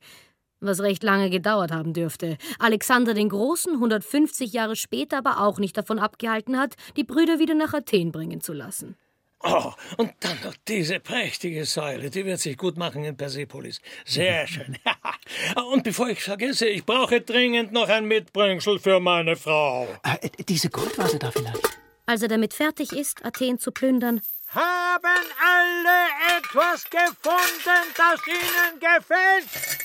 Was 0.60 0.80
recht 0.80 1.02
lange 1.02 1.30
gedauert 1.30 1.70
haben 1.70 1.92
dürfte. 1.92 2.36
Alexander 2.58 3.14
den 3.14 3.28
Großen 3.28 3.74
150 3.74 4.52
Jahre 4.52 4.74
später 4.74 5.18
aber 5.18 5.40
auch 5.40 5.58
nicht 5.58 5.76
davon 5.76 5.98
abgehalten 5.98 6.58
hat, 6.58 6.74
die 6.96 7.04
Brüder 7.04 7.38
wieder 7.38 7.54
nach 7.54 7.74
Athen 7.74 8.10
bringen 8.10 8.40
zu 8.40 8.52
lassen. 8.52 8.96
Oh, 9.44 9.72
und 9.98 10.12
dann 10.20 10.36
noch 10.42 10.54
diese 10.66 10.98
prächtige 10.98 11.64
Säule. 11.64 12.10
Die 12.10 12.24
wird 12.24 12.40
sich 12.40 12.56
gut 12.56 12.76
machen 12.76 13.04
in 13.04 13.16
Persepolis. 13.16 13.80
Sehr 14.04 14.48
schön. 14.48 14.76
und 15.72 15.84
bevor 15.84 16.08
ich 16.08 16.22
vergesse, 16.22 16.66
ich 16.66 16.84
brauche 16.84 17.20
dringend 17.20 17.70
noch 17.70 17.88
ein 17.88 18.06
Mitbringsel 18.06 18.80
für 18.80 18.98
meine 18.98 19.36
Frau. 19.36 19.86
Äh, 20.02 20.28
diese 20.48 20.70
Goldvase 20.70 21.20
da 21.20 21.30
vielleicht. 21.30 21.78
Als 22.06 22.22
er 22.22 22.28
damit 22.28 22.52
fertig 22.52 22.92
ist, 22.92 23.24
Athen 23.24 23.58
zu 23.60 23.70
plündern, 23.70 24.22
Haben 24.48 25.24
alle 25.40 26.38
etwas 26.38 26.84
gefunden, 26.84 27.94
das 27.96 28.26
ihnen 28.26 28.80
gefällt? 28.80 29.77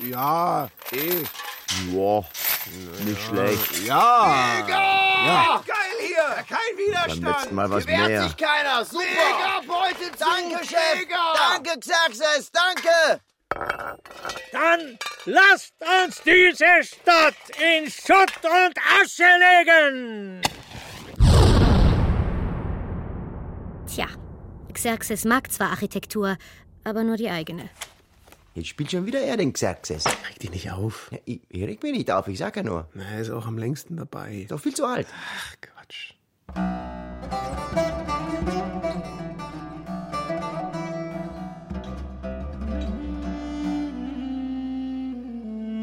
Ja, 0.00 0.68
eh. 0.92 1.24
Ja, 1.92 2.24
nicht 3.04 3.22
schlecht. 3.22 3.86
Ja! 3.86 4.54
Mega! 4.56 4.80
Ja. 5.26 5.64
Geil 5.66 5.76
hier! 6.00 6.44
Kein 6.48 6.76
Widerstand! 6.76 7.22
Beim 7.22 7.32
letzten 7.32 7.54
Mal 7.54 7.70
was 7.70 7.84
Hier 7.84 7.98
wehrt 7.98 8.08
mehr. 8.08 8.22
sich 8.22 8.36
keiner! 8.36 8.84
Super! 8.84 9.04
Mega 9.04 9.60
Beute 9.66 10.10
Danke, 10.18 10.66
Chef! 10.66 11.06
Danke, 11.36 11.80
Xerxes! 11.80 12.50
Danke! 12.52 13.20
Dann 14.52 14.98
lasst 15.24 15.74
uns 15.80 16.22
diese 16.22 16.82
Stadt 16.82 17.34
in 17.58 17.90
Schutt 17.90 18.44
und 18.44 18.78
Asche 19.00 19.24
legen! 19.24 20.42
tja, 23.98 24.06
Xerxes 24.72 25.24
mag 25.24 25.50
zwar 25.50 25.70
Architektur, 25.70 26.36
aber 26.84 27.02
nur 27.04 27.16
die 27.16 27.30
eigene. 27.30 27.68
Jetzt 28.58 28.70
spielt 28.70 28.90
schon 28.90 29.06
wieder 29.06 29.20
er 29.20 29.36
den 29.36 29.52
Xerxes. 29.52 30.04
Reg 30.04 30.40
dich 30.40 30.50
nicht 30.50 30.72
auf. 30.72 31.12
Ja, 31.12 31.18
ich, 31.26 31.40
ich 31.48 31.62
reg 31.62 31.80
mich 31.80 31.92
nicht 31.92 32.10
auf, 32.10 32.26
ich 32.26 32.38
sag 32.38 32.56
ja 32.56 32.64
nur. 32.64 32.88
Na, 32.92 33.04
er 33.04 33.20
ist 33.20 33.30
auch 33.30 33.46
am 33.46 33.56
längsten 33.56 33.96
dabei. 33.96 34.46
Doch 34.48 34.58
viel 34.58 34.74
zu 34.74 34.84
alt. 34.84 35.06
Ach, 35.36 35.54
Quatsch. 35.60 36.14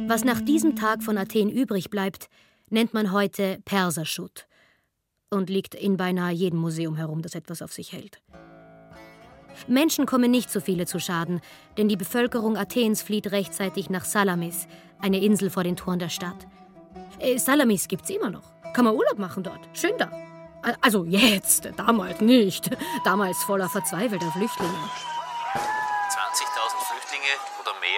Was 0.07 0.25
nach 0.25 0.41
diesem 0.41 0.75
Tag 0.75 1.01
von 1.01 1.17
Athen 1.17 1.49
übrig 1.49 1.89
bleibt, 1.89 2.27
nennt 2.69 2.93
man 2.93 3.13
heute 3.13 3.59
Perserschutt 3.63 4.47
und 5.29 5.49
liegt 5.49 5.75
in 5.75 5.95
beinahe 5.95 6.33
jedem 6.33 6.59
Museum 6.59 6.97
herum, 6.97 7.21
das 7.21 7.35
etwas 7.35 7.61
auf 7.61 7.71
sich 7.71 7.93
hält. 7.93 8.21
Menschen 9.67 10.05
kommen 10.05 10.31
nicht 10.31 10.49
so 10.49 10.59
viele 10.59 10.85
zu 10.85 10.99
Schaden, 10.99 11.41
denn 11.77 11.87
die 11.87 11.97
Bevölkerung 11.97 12.57
Athens 12.57 13.01
flieht 13.01 13.31
rechtzeitig 13.31 13.89
nach 13.89 14.05
Salamis, 14.05 14.67
eine 14.99 15.21
Insel 15.21 15.49
vor 15.49 15.63
den 15.63 15.75
Toren 15.75 15.99
der 15.99 16.09
Stadt. 16.09 16.47
Äh, 17.19 17.37
Salamis 17.37 17.87
gibt's 17.87 18.09
immer 18.09 18.29
noch. 18.29 18.53
Kann 18.73 18.85
man 18.85 18.95
Urlaub 18.95 19.19
machen 19.19 19.43
dort. 19.43 19.61
Schön 19.73 19.93
da. 19.97 20.11
Also 20.81 21.05
jetzt, 21.05 21.69
damals 21.77 22.21
nicht. 22.21 22.69
Damals 23.03 23.37
voller 23.43 23.69
verzweifelter 23.69 24.31
Flüchtlinge. 24.31 24.73
20.000 24.73 24.75
Flüchtlinge 24.75 25.14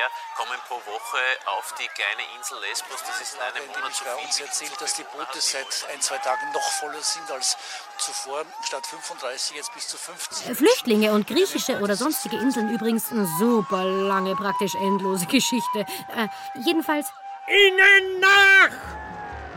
mehr 0.08 0.36
kommen 0.36 0.60
pro 0.68 0.76
Woche 0.76 1.18
auf 1.58 1.74
die 1.80 1.88
kleine 1.88 2.24
Insel 2.38 2.60
Lesbos. 2.62 3.02
Das 3.06 3.22
ist 3.22 3.36
in 3.36 3.42
einem 3.42 3.68
Monat 3.68 3.94
so 3.94 4.04
viel. 4.04 4.26
uns 4.26 4.40
erzählt, 4.40 4.82
dass 4.82 4.94
die 4.96 5.04
Boote 5.04 5.40
seit 5.40 5.66
ein, 5.94 6.02
zwei 6.02 6.18
Tagen 6.18 6.52
noch 6.54 6.70
voller 6.80 7.02
sind 7.02 7.30
als 7.32 7.58
zuvor. 7.98 8.46
Statt 8.64 8.86
35 8.86 9.56
jetzt 9.56 9.74
bis 9.74 9.88
zu 9.88 9.98
50. 9.98 10.50
Äh, 10.50 10.56
Flüchtlinge 10.56 11.12
und 11.12 11.28
griechische 11.28 11.80
oder 11.80 11.96
sonstige 11.96 12.38
Inseln 12.38 12.74
übrigens 12.74 13.12
eine 13.12 13.28
super 13.40 13.84
lange, 13.84 14.36
praktisch 14.36 14.76
endlose 14.76 15.26
Geschichte. 15.38 15.80
Äh, 16.16 16.28
jedenfalls, 16.66 17.08
Ihnen 17.48 18.20
nach! 18.20 18.70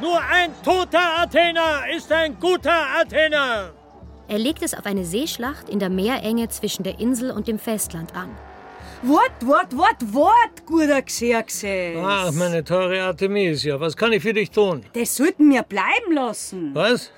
Nur 0.01 0.19
ein 0.19 0.63
toter 0.63 1.19
Athener 1.19 1.89
ist 1.91 2.11
ein 2.11 2.39
guter 2.39 2.87
Athener! 2.97 3.73
er 4.29 4.39
legt 4.39 4.63
es 4.63 4.75
auf 4.75 4.87
eine 4.87 5.05
Seeschlacht 5.05 5.69
in 5.69 5.81
der 5.81 5.91
Meerenge 5.91 6.49
zwischen 6.49 6.85
der 6.85 7.01
Insel 7.01 7.33
und 7.33 7.49
dem 7.49 7.59
Festland 7.59 8.15
an. 8.15 8.31
Wort, 9.03 9.47
Wort, 9.47 9.75
Wort, 9.75 10.13
Wort, 10.13 10.67
guter 10.67 11.01
Xerxes. 11.01 11.97
Ach, 12.05 12.31
meine 12.33 12.63
teure 12.63 13.03
Artemisia, 13.03 13.81
was 13.81 13.97
kann 13.97 14.13
ich 14.13 14.23
für 14.23 14.35
dich 14.35 14.51
tun? 14.51 14.85
Das 14.93 15.17
sollten 15.17 15.51
wir 15.51 15.63
bleiben 15.63 16.13
lassen. 16.13 16.75
Was? 16.75 17.11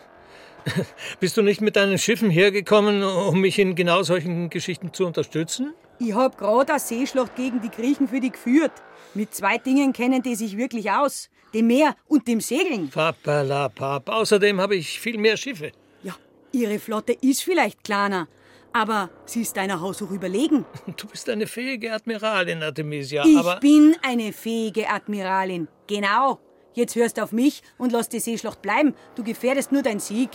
Bist 1.20 1.36
du 1.36 1.42
nicht 1.42 1.60
mit 1.60 1.74
deinen 1.74 1.98
Schiffen 1.98 2.30
hergekommen, 2.30 3.02
um 3.02 3.40
mich 3.40 3.58
in 3.58 3.74
genau 3.74 4.04
solchen 4.04 4.48
Geschichten 4.48 4.92
zu 4.92 5.06
unterstützen? 5.06 5.74
Ich 5.98 6.14
hab 6.14 6.38
gerade 6.38 6.70
eine 6.70 6.78
Seeschlacht 6.78 7.34
gegen 7.34 7.60
die 7.60 7.70
Griechen 7.70 8.06
für 8.06 8.20
die 8.20 8.30
geführt. 8.30 8.72
Mit 9.14 9.34
zwei 9.34 9.58
Dingen 9.58 9.92
kennen 9.92 10.22
die 10.22 10.36
sich 10.36 10.56
wirklich 10.56 10.88
aus. 10.88 11.30
Dem 11.52 11.66
Meer 11.66 11.96
und 12.06 12.28
dem 12.28 12.40
Segeln. 12.40 12.90
Papalapap. 12.90 14.08
Außerdem 14.08 14.60
habe 14.60 14.76
ich 14.76 15.00
viel 15.00 15.18
mehr 15.18 15.36
Schiffe. 15.36 15.72
Ja, 16.04 16.14
ihre 16.52 16.78
Flotte 16.78 17.14
ist 17.20 17.42
vielleicht 17.42 17.82
kleiner, 17.82 18.28
aber 18.72 19.10
sie 19.24 19.42
ist 19.42 19.56
deiner 19.56 19.80
Haus 19.80 20.02
auch 20.02 20.10
überlegen. 20.10 20.64
Du 20.96 21.06
bist 21.06 21.28
eine 21.28 21.46
fähige 21.46 21.92
Admiralin, 21.92 22.62
Artemisia, 22.62 23.24
ich 23.24 23.36
aber... 23.36 23.60
bin 23.60 23.96
eine 24.02 24.32
fähige 24.32 24.88
Admiralin. 24.88 25.68
Genau. 25.86 26.40
Jetzt 26.74 26.96
hörst 26.96 27.20
auf 27.20 27.32
mich 27.32 27.62
und 27.78 27.92
lass 27.92 28.08
die 28.08 28.20
Seeschlacht 28.20 28.62
bleiben. 28.62 28.94
Du 29.14 29.22
gefährdest 29.22 29.72
nur 29.72 29.82
deinen 29.82 30.00
Sieg. 30.00 30.30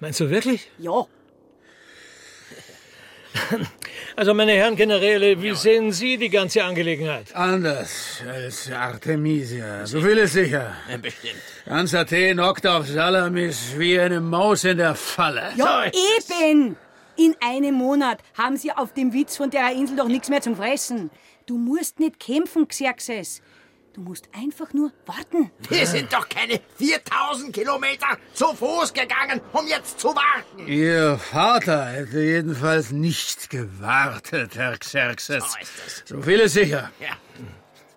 Meinst 0.00 0.20
du 0.20 0.30
wirklich? 0.30 0.70
Ja. 0.78 1.06
Also, 4.16 4.34
meine 4.34 4.50
Herren 4.50 4.74
Generäle, 4.74 5.40
wie 5.40 5.54
sehen 5.54 5.92
Sie 5.92 6.16
die 6.16 6.28
ganze 6.28 6.64
Angelegenheit? 6.64 7.32
Anders 7.36 8.20
als 8.28 8.68
Artemisia. 8.68 9.86
So 9.86 10.00
viel 10.00 10.18
ist 10.18 10.32
sicher. 10.32 10.74
Bestimmt. 11.00 11.36
Ganz 11.64 11.94
Athen 11.94 12.44
hockt 12.44 12.66
auf 12.66 12.88
Salamis 12.88 13.74
wie 13.76 14.00
eine 14.00 14.20
Maus 14.20 14.64
in 14.64 14.78
der 14.78 14.96
Falle. 14.96 15.52
Ja, 15.54 15.84
eben! 15.86 16.76
In 17.18 17.34
einem 17.40 17.74
Monat 17.74 18.20
haben 18.34 18.56
sie 18.56 18.70
auf 18.70 18.94
dem 18.94 19.12
Witz 19.12 19.36
von 19.36 19.50
der 19.50 19.72
Insel 19.72 19.96
doch 19.96 20.06
nichts 20.06 20.28
mehr 20.28 20.40
zum 20.40 20.54
Fressen. 20.54 21.10
Du 21.46 21.58
musst 21.58 21.98
nicht 21.98 22.20
kämpfen, 22.20 22.68
Xerxes. 22.68 23.42
Du 23.92 24.02
musst 24.02 24.28
einfach 24.32 24.72
nur 24.72 24.92
warten. 25.04 25.50
Wir 25.68 25.84
sind 25.84 26.12
doch 26.12 26.28
keine 26.28 26.60
4000 26.76 27.52
Kilometer 27.52 28.06
zu 28.34 28.54
Fuß 28.54 28.92
gegangen, 28.92 29.40
um 29.52 29.66
jetzt 29.66 29.98
zu 29.98 30.14
warten. 30.14 30.68
Ihr 30.68 31.18
Vater 31.18 31.86
hätte 31.86 32.20
jedenfalls 32.20 32.92
nicht 32.92 33.50
gewartet, 33.50 34.54
Herr 34.54 34.78
Xerxes. 34.78 35.42
So 35.42 35.58
ist 35.58 35.72
es. 35.84 36.02
So 36.06 36.22
viel 36.22 36.38
ist 36.38 36.52
sicher. 36.52 36.92
Ja. 37.00 37.16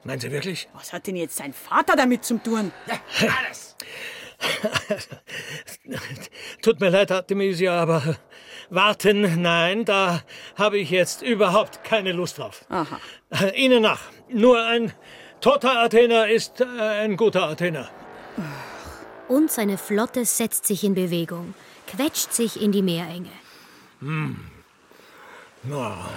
Meinen 0.04 0.20
Sie 0.20 0.32
wirklich? 0.32 0.68
Was 0.74 0.92
hat 0.94 1.06
denn 1.06 1.16
jetzt 1.16 1.38
sein 1.38 1.54
Vater 1.54 1.96
damit 1.96 2.26
zu 2.26 2.40
tun? 2.40 2.72
Alles. 3.46 3.76
Tut 6.62 6.80
mir 6.80 6.90
leid, 6.90 7.12
Artemisia, 7.12 7.82
aber 7.82 8.18
warten, 8.70 9.42
nein, 9.42 9.86
da 9.86 10.22
habe 10.56 10.78
ich 10.78 10.90
jetzt 10.90 11.22
überhaupt 11.22 11.84
keine 11.84 12.12
Lust 12.12 12.38
drauf. 12.38 12.66
Aha. 12.70 13.00
Ihnen 13.56 13.82
nach. 13.82 14.02
Nur 14.30 14.64
ein 14.64 14.94
toter 15.42 15.80
Athener 15.80 16.28
ist 16.28 16.62
äh, 16.62 16.66
ein 16.66 17.18
guter 17.18 17.44
Athener. 17.44 17.90
Und 19.28 19.52
seine 19.52 19.78
Flotte 19.78 20.26
setzt 20.26 20.66
sich 20.66 20.84
in 20.84 20.94
Bewegung, 20.94 21.54
quetscht 21.88 22.34
sich 22.34 22.62
in 22.62 22.72
die 22.72 22.82
Meerenge. 22.82 23.30
Hm. 24.00 24.40
Ja. 25.70 26.10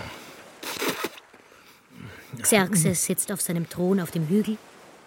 Xerxes 2.40 3.04
sitzt 3.04 3.30
auf 3.30 3.40
seinem 3.40 3.68
Thron 3.68 4.00
auf 4.00 4.10
dem 4.10 4.28
Hügel. 4.28 4.56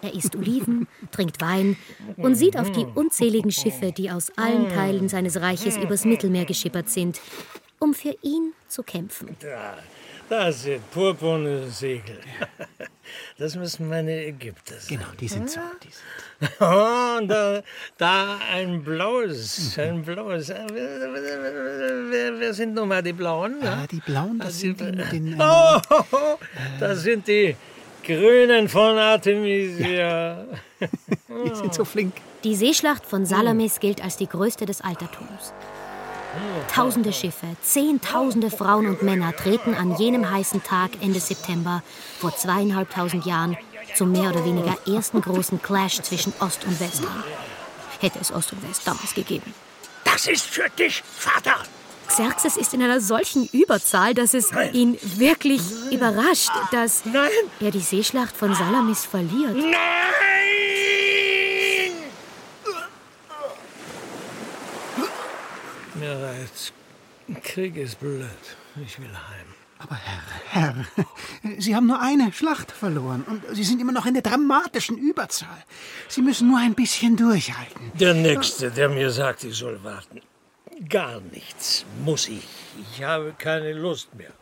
Er 0.02 0.14
isst 0.14 0.36
Oliven, 0.36 0.86
trinkt 1.10 1.40
Wein 1.40 1.76
und 2.16 2.34
sieht 2.34 2.56
auf 2.56 2.70
die 2.70 2.86
unzähligen 2.94 3.50
Schiffe, 3.50 3.92
die 3.92 4.10
aus 4.10 4.30
allen 4.36 4.68
Teilen 4.68 5.08
seines 5.08 5.40
Reiches 5.40 5.76
übers 5.76 6.04
Mittelmeer 6.04 6.44
geschippert 6.44 6.88
sind, 6.88 7.20
um 7.78 7.94
für 7.94 8.16
ihn 8.22 8.52
zu 8.68 8.82
kämpfen. 8.82 9.36
Da, 9.40 9.78
das 10.28 10.62
sind 10.62 10.90
purpurne 10.90 11.68
Segel. 11.68 12.18
Das 13.38 13.56
müssen 13.56 13.88
meine 13.88 14.26
Ägypter 14.26 14.74
sein. 14.78 14.98
Genau, 14.98 15.10
die 15.18 15.28
sind 15.28 15.48
so. 15.48 15.60
Die 15.82 15.88
sind. 15.88 16.50
Oh, 16.60 17.16
und 17.18 17.28
da, 17.28 17.62
da 17.96 18.38
ein 18.52 18.84
blaues, 18.84 19.78
ein 19.78 20.02
blaues. 20.02 20.50
Äh, 20.50 20.66
Wer, 20.70 22.38
wer, 22.38 22.52
sind 22.52 22.74
nun 22.74 22.88
mal 22.88 23.02
die 23.02 23.14
Blauen? 23.14 23.62
Ah, 23.62 23.86
die 23.90 24.00
Blauen, 24.00 24.38
das 24.38 24.58
sind 24.58 24.78
die 24.78 24.92
mit 24.92 25.10
den. 25.10 25.40
Oh, 25.40 25.80
das 26.78 27.02
sind 27.02 27.26
die 27.26 27.56
Grünen 28.08 28.70
von 28.70 28.96
Artemisia. 28.96 30.46
Die 31.28 31.54
sind 31.54 31.74
so 31.74 31.84
flink. 31.84 32.14
Die 32.42 32.54
Seeschlacht 32.54 33.04
von 33.04 33.26
Salamis 33.26 33.80
gilt 33.80 34.02
als 34.02 34.16
die 34.16 34.26
größte 34.26 34.64
des 34.64 34.80
Altertums. 34.80 35.52
Tausende 36.72 37.12
Schiffe, 37.12 37.46
Zehntausende 37.60 38.50
Frauen 38.50 38.86
und 38.86 39.02
Männer 39.02 39.36
treten 39.36 39.74
an 39.74 39.96
jenem 39.96 40.30
heißen 40.30 40.62
Tag 40.62 40.92
Ende 41.02 41.20
September 41.20 41.82
vor 42.18 42.34
zweieinhalbtausend 42.34 43.26
Jahren 43.26 43.58
zum 43.94 44.12
mehr 44.12 44.30
oder 44.30 44.42
weniger 44.44 44.76
ersten 44.86 45.20
großen 45.20 45.60
Clash 45.60 46.00
zwischen 46.00 46.32
Ost 46.40 46.64
und 46.64 46.80
West 46.80 47.02
an. 47.04 47.24
Hätte 48.00 48.20
es 48.20 48.32
Ost 48.32 48.54
und 48.54 48.66
West 48.66 48.86
damals 48.86 49.12
gegeben. 49.12 49.52
Das 50.04 50.26
ist 50.26 50.46
für 50.46 50.68
dich, 50.78 51.02
Vater. 51.02 51.56
Xerxes 52.08 52.56
ist 52.56 52.74
in 52.74 52.82
einer 52.82 53.00
solchen 53.00 53.48
Überzahl, 53.52 54.14
dass 54.14 54.34
es 54.34 54.50
ihn 54.72 54.98
wirklich 55.16 55.60
überrascht, 55.90 56.50
dass 56.72 57.02
er 57.60 57.70
die 57.70 57.80
Seeschlacht 57.80 58.36
von 58.36 58.54
Salamis 58.54 59.04
verliert. 59.04 59.56
Mir 65.94 66.12
reizt. 66.12 66.72
Krieg 67.42 67.76
ist 67.76 67.98
blöd. 68.00 68.24
Ich 68.84 68.98
will 68.98 69.08
heim. 69.08 69.48
Aber 69.78 69.96
Herr, 69.96 70.22
Herr, 70.48 70.74
Sie 71.58 71.74
haben 71.74 71.86
nur 71.86 72.00
eine 72.00 72.32
Schlacht 72.32 72.72
verloren 72.72 73.24
und 73.28 73.42
Sie 73.52 73.64
sind 73.64 73.80
immer 73.80 73.92
noch 73.92 74.06
in 74.06 74.14
der 74.14 74.22
dramatischen 74.22 74.98
Überzahl. 74.98 75.64
Sie 76.08 76.22
müssen 76.22 76.48
nur 76.48 76.58
ein 76.58 76.74
bisschen 76.74 77.16
durchhalten. 77.16 77.92
Der 77.94 78.14
Nächste, 78.14 78.70
der 78.70 78.88
mir 78.88 79.10
sagt, 79.10 79.44
ich 79.44 79.56
soll 79.56 79.82
warten. 79.84 80.20
Gar 80.86 81.20
nichts 81.20 81.84
muss 82.04 82.28
ich. 82.28 82.46
Ich 82.80 83.02
habe 83.02 83.34
keine 83.36 83.72
Lust 83.72 84.14
mehr. 84.14 84.32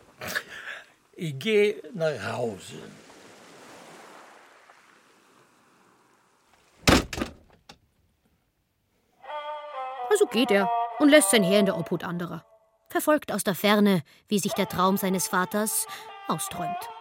Ich 1.13 1.39
gehe 1.39 1.83
nach 1.95 2.35
Hause. 2.35 2.77
Also 10.11 10.27
geht 10.27 10.51
er 10.51 10.71
und 10.99 11.09
lässt 11.09 11.31
sein 11.31 11.43
Heer 11.43 11.61
in 11.61 11.67
der 11.67 11.79
Obhut 11.79 12.05
anderer. 12.05 12.45
Verfolgt 12.89 13.33
aus 13.33 13.45
der 13.45 13.55
Ferne, 13.55 14.03
wie 14.29 14.39
sich 14.39 14.53
der 14.53 14.69
Traum 14.69 14.97
seines 14.97 15.29
Vaters 15.29 15.87
austräumt. 16.29 16.96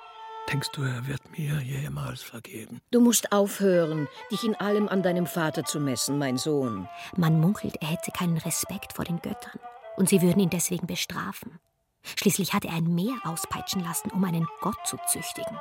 Denkst 0.52 0.70
du, 0.74 0.84
er 0.84 1.08
wird 1.08 1.38
mir 1.38 1.60
jemals 1.62 2.22
vergeben? 2.22 2.80
Du 2.92 3.02
musst 3.02 3.32
aufhören, 3.32 4.08
dich 4.32 4.44
in 4.44 4.56
allem 4.56 4.88
an 4.88 5.02
deinem 5.02 5.26
Vater 5.26 5.64
zu 5.66 5.80
messen, 5.80 6.20
mein 6.20 6.38
Sohn. 6.38 6.88
Man 7.18 7.40
munkelt, 7.40 7.78
er 7.82 7.88
hätte 7.88 8.12
keinen 8.12 8.38
Respekt 8.38 8.94
vor 8.94 9.06
den 9.06 9.20
Göttern 9.22 9.60
und 9.98 10.10
sie 10.10 10.22
würden 10.22 10.40
ihn 10.40 10.50
deswegen 10.50 10.86
bestrafen. 10.86 11.60
Schließlich 12.04 12.54
hat 12.54 12.66
er 12.66 12.74
ein 12.74 12.94
Meer 12.94 13.16
auspeitschen 13.24 13.84
lassen, 13.84 14.12
um 14.12 14.24
einen 14.24 14.48
Gott 14.62 14.78
zu 14.86 14.98
züchtigen. 15.08 15.58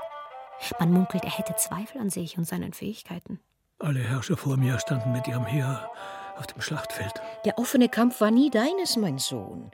Man 0.78 0.92
munkelt, 0.92 1.24
er 1.24 1.36
hätte 1.36 1.56
Zweifel 1.56 2.00
an 2.00 2.10
sich 2.10 2.36
und 2.36 2.44
seinen 2.44 2.74
Fähigkeiten. 2.74 3.40
Alle 3.78 4.00
Herrscher 4.00 4.36
vor 4.36 4.56
mir 4.56 4.78
standen 4.78 5.12
mit 5.12 5.26
ihrem 5.26 5.46
Heer 5.46 5.90
auf 6.36 6.46
dem 6.46 6.60
Schlachtfeld. 6.60 7.14
Der 7.44 7.58
offene 7.58 7.88
Kampf 7.88 8.20
war 8.20 8.30
nie 8.30 8.50
deines, 8.50 8.96
mein 8.96 9.18
Sohn. 9.18 9.70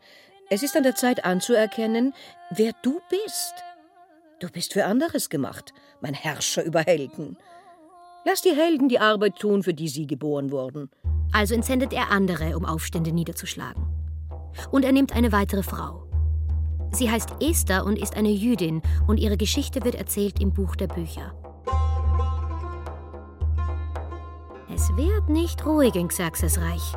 Es 0.49 0.63
ist 0.63 0.77
an 0.77 0.83
der 0.83 0.95
Zeit 0.95 1.25
anzuerkennen, 1.25 2.15
wer 2.51 2.73
du 2.83 3.01
bist. 3.09 3.55
Du 4.41 4.49
bist 4.49 4.73
für 4.73 4.87
anderes 4.87 5.29
gemacht, 5.29 5.75
mein 6.01 6.15
Herrscher 6.15 6.65
über 6.65 6.81
Helden. 6.81 7.37
Lass 8.25 8.41
die 8.41 8.57
Helden 8.57 8.89
die 8.89 8.99
Arbeit 8.99 9.39
tun, 9.39 9.63
für 9.63 9.75
die 9.75 9.89
sie 9.89 10.07
geboren 10.07 10.51
wurden. 10.51 10.89
Also 11.31 11.55
entsendet 11.55 11.93
er 11.93 12.11
andere, 12.11 12.57
um 12.57 12.65
Aufstände 12.65 13.13
niederzuschlagen. 13.13 13.87
Und 14.71 14.87
er 14.87 14.93
nimmt 14.93 15.15
eine 15.15 15.31
weitere 15.31 15.63
Frau. 15.63 16.07
Sie 16.91 17.11
heißt 17.11 17.43
Esther 17.43 17.85
und 17.85 17.99
ist 17.99 18.17
eine 18.17 18.31
Jüdin, 18.31 18.81
und 19.07 19.19
ihre 19.19 19.37
Geschichte 19.37 19.85
wird 19.85 19.95
erzählt 19.95 20.41
im 20.41 20.55
Buch 20.55 20.75
der 20.75 20.89
Bücher. 20.89 21.35
Es 24.75 24.89
wird 24.97 25.29
nicht 25.29 25.67
ruhig 25.67 25.95
in 25.97 26.09
Xerxes 26.09 26.59
Reich. 26.59 26.95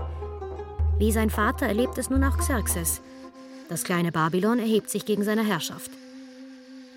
Wie 0.98 1.12
sein 1.12 1.30
Vater 1.30 1.66
erlebt 1.66 1.98
es 1.98 2.10
nun 2.10 2.24
auch 2.24 2.38
Xerxes. 2.38 3.02
Das 3.68 3.84
kleine 3.84 4.14
Babylon 4.14 4.60
erhebt 4.60 4.90
sich 4.90 5.06
gegen 5.06 5.24
seine 5.24 5.44
Herrschaft. 5.44 5.92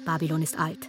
Babylon 0.06 0.40
ist 0.40 0.58
alt. 0.58 0.88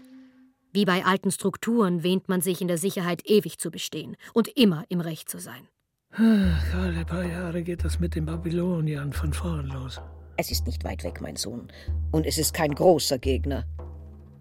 Wie 0.72 0.86
bei 0.86 1.04
alten 1.04 1.32
Strukturen 1.32 2.04
wähnt 2.04 2.30
man 2.30 2.40
sich 2.40 2.62
in 2.62 2.70
der 2.70 2.78
Sicherheit, 2.78 3.24
ewig 3.26 3.58
zu 3.58 3.72
bestehen 3.72 4.16
und 4.34 4.48
immer 4.48 4.86
im 4.90 5.02
Recht 5.02 5.28
zu 5.28 5.40
sein. 5.40 5.68
Alle 6.12 7.04
paar 7.04 7.26
Jahre 7.26 7.64
geht 7.64 7.84
das 7.84 8.00
mit 8.00 8.16
den 8.16 8.26
Babyloniern 8.26 9.12
von 9.12 9.34
vorn 9.34 9.68
los. 9.68 10.00
Es 10.38 10.52
ist 10.52 10.68
nicht 10.68 10.84
weit 10.84 11.04
weg, 11.04 11.20
mein 11.20 11.36
Sohn. 11.36 11.68
Und 12.12 12.26
es 12.26 12.38
ist 12.38 12.54
kein 12.54 12.74
großer 12.76 13.18
Gegner. 13.18 13.66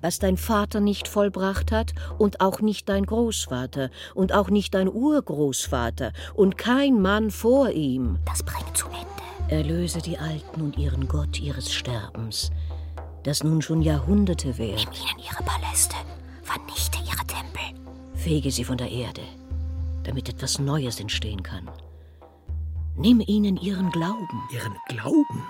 Was 0.03 0.19
dein 0.19 0.37
Vater 0.37 0.81
nicht 0.81 1.09
vollbracht 1.09 1.73
hat 1.73 1.95
und 2.19 2.43
auch 2.43 2.61
nicht 2.61 2.89
dein 2.89 3.07
Großvater 3.07 3.91
und 4.15 4.35
auch 4.35 4.51
nicht 4.51 4.75
dein 4.75 4.89
Urgroßvater 4.89 6.13
und 6.35 6.59
kein 6.59 7.01
Mann 7.01 7.31
vor 7.31 7.71
ihm. 7.71 8.19
Das 8.27 8.43
bringt 8.43 8.77
zu 8.77 8.87
Ende. 8.89 9.17
Erlöse 9.49 10.01
die 10.01 10.19
Alten 10.19 10.61
und 10.61 10.77
ihren 10.77 11.09
Gott 11.09 11.41
ihres 11.41 11.73
Sterbens, 11.73 12.51
das 13.27 13.43
nun 13.43 13.61
schon 13.61 13.83
Jahrhunderte 13.83 14.57
währt. 14.57 14.85
Nimm 14.85 14.93
ihnen 14.93 15.19
ihre 15.19 15.43
Paläste, 15.43 15.97
vernichte 16.43 16.99
ihre 17.01 17.27
Tempel. 17.27 17.61
Fege 18.15 18.53
sie 18.53 18.65
von 18.65 18.79
der 18.79 18.91
Erde, 18.91 19.23
damit 20.05 20.29
etwas 20.29 20.61
Neues 20.61 21.01
entstehen 21.01 21.43
kann. 21.43 21.69
Nimm 22.97 23.21
ihnen 23.21 23.57
ihren 23.57 23.91
Glauben. 23.91 24.49
Ihren 24.53 24.77
Glauben? 24.87 25.43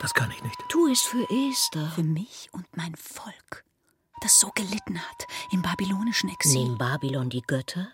Das 0.00 0.14
kann 0.14 0.30
ich 0.30 0.42
nicht. 0.44 0.56
Tu 0.68 0.86
es 0.86 1.02
für 1.02 1.26
Esther. 1.50 1.90
Für 1.94 2.04
mich 2.04 2.48
und 2.52 2.66
mein 2.76 2.94
Volk, 2.94 3.64
das 4.20 4.38
so 4.38 4.50
gelitten 4.54 4.98
hat 4.98 5.26
im 5.50 5.60
babylonischen 5.60 6.30
Exil. 6.30 6.64
Nimm 6.64 6.78
Babylon 6.78 7.30
die 7.30 7.42
Götter 7.42 7.88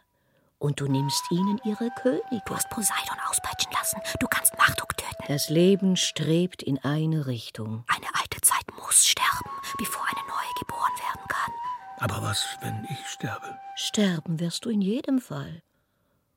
und 0.59 0.81
du 0.81 0.87
nimmst 0.87 1.25
ihnen 1.31 1.59
ihre 1.65 1.91
Könige. 2.03 2.43
Du 2.47 2.55
hast 2.55 2.69
Poseidon 2.69 3.17
auspeitschen 3.29 3.73
lassen. 3.73 4.01
Du 4.21 4.27
kannst 4.29 4.57
Marduk 4.59 4.97
töten. 4.97 5.25
Das 5.29 5.49
Leben 5.49 5.97
strebt 5.97 6.63
in 6.63 6.79
eine 6.79 7.27
Richtung. 7.27 7.85
Eine 7.89 8.07
muss 8.89 9.07
sterben, 9.07 9.51
bevor 9.77 10.03
eine 10.07 10.27
neue 10.27 10.55
geboren 10.59 10.93
werden 10.97 11.29
kann. 11.29 11.53
Aber 11.99 12.23
was, 12.23 12.57
wenn 12.63 12.87
ich 12.91 13.07
sterbe? 13.07 13.59
Sterben 13.77 14.41
wirst 14.41 14.65
du 14.65 14.71
in 14.71 14.81
jedem 14.81 15.21
Fall. 15.21 15.63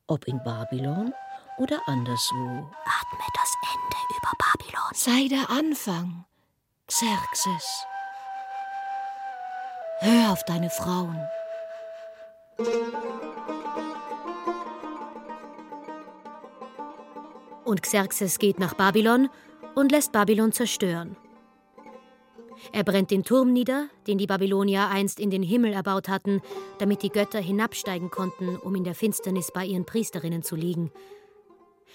Ob 0.08 0.26
in 0.28 0.44
Babylon 0.44 1.14
oder 1.58 1.80
anderswo. 1.88 2.70
Atme 2.84 3.26
das 3.34 3.56
Ende 3.74 3.98
über 4.18 4.32
Babylon. 4.38 4.92
Sei 4.94 5.28
der 5.30 5.50
Anfang. 5.50 6.26
Xerxes, 6.88 7.86
hör 10.00 10.32
auf 10.32 10.44
deine 10.44 10.70
Frauen. 10.70 11.26
Und 17.64 17.82
Xerxes 17.82 18.40
geht 18.40 18.60
nach 18.60 18.74
Babylon 18.74 19.30
und 19.74 19.94
lässt 19.94 20.12
Babylon 20.12 20.52
zerstören. 20.52 21.16
Er 22.72 22.84
brennt 22.84 23.12
den 23.12 23.24
Turm 23.24 23.52
nieder, 23.52 23.88
den 24.08 24.18
die 24.18 24.28
Babylonier 24.28 24.88
einst 24.88 25.20
in 25.20 25.30
den 25.30 25.44
Himmel 25.44 25.74
erbaut 25.74 26.08
hatten, 26.08 26.42
damit 26.78 27.04
die 27.04 27.10
Götter 27.10 27.40
hinabsteigen 27.40 28.12
konnten, 28.12 28.56
um 28.56 28.76
in 28.76 28.84
der 28.84 28.96
Finsternis 28.96 29.52
bei 29.52 29.66
ihren 29.66 29.86
Priesterinnen 29.86 30.44
zu 30.44 30.56
liegen. 30.56 30.92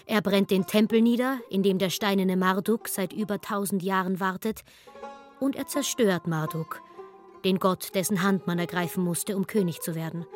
Er 0.04 0.20
brennt 0.20 0.50
den 0.50 0.66
Tempel 0.66 1.00
nieder, 1.00 1.38
in 1.50 1.62
dem 1.62 1.78
der 1.78 1.90
steinerne 1.90 2.36
Marduk 2.36 2.88
seit 2.88 3.12
über 3.12 3.40
tausend 3.40 3.82
Jahren 3.82 4.20
wartet, 4.20 4.62
und 5.40 5.56
er 5.56 5.66
zerstört 5.66 6.26
Marduk, 6.26 6.82
den 7.44 7.58
Gott, 7.58 7.94
dessen 7.94 8.22
Hand 8.22 8.46
man 8.46 8.58
ergreifen 8.58 9.04
musste, 9.04 9.36
um 9.36 9.46
König 9.46 9.80
zu 9.80 9.94
werden. 9.94 10.26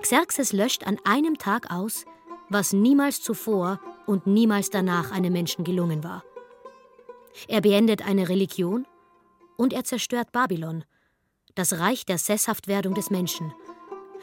Xerxes 0.00 0.52
löscht 0.52 0.84
an 0.84 0.98
einem 1.04 1.38
Tag 1.38 1.72
aus, 1.72 2.04
was 2.48 2.72
niemals 2.72 3.22
zuvor 3.22 3.80
und 4.06 4.26
niemals 4.26 4.70
danach 4.70 5.12
einem 5.12 5.32
Menschen 5.32 5.64
gelungen 5.64 6.04
war. 6.04 6.24
Er 7.48 7.60
beendet 7.60 8.06
eine 8.06 8.28
Religion 8.28 8.86
und 9.62 9.72
er 9.72 9.84
zerstört 9.84 10.32
Babylon, 10.32 10.84
das 11.54 11.78
Reich 11.78 12.04
der 12.04 12.18
Sesshaftwerdung 12.18 12.94
des 12.94 13.10
Menschen, 13.10 13.54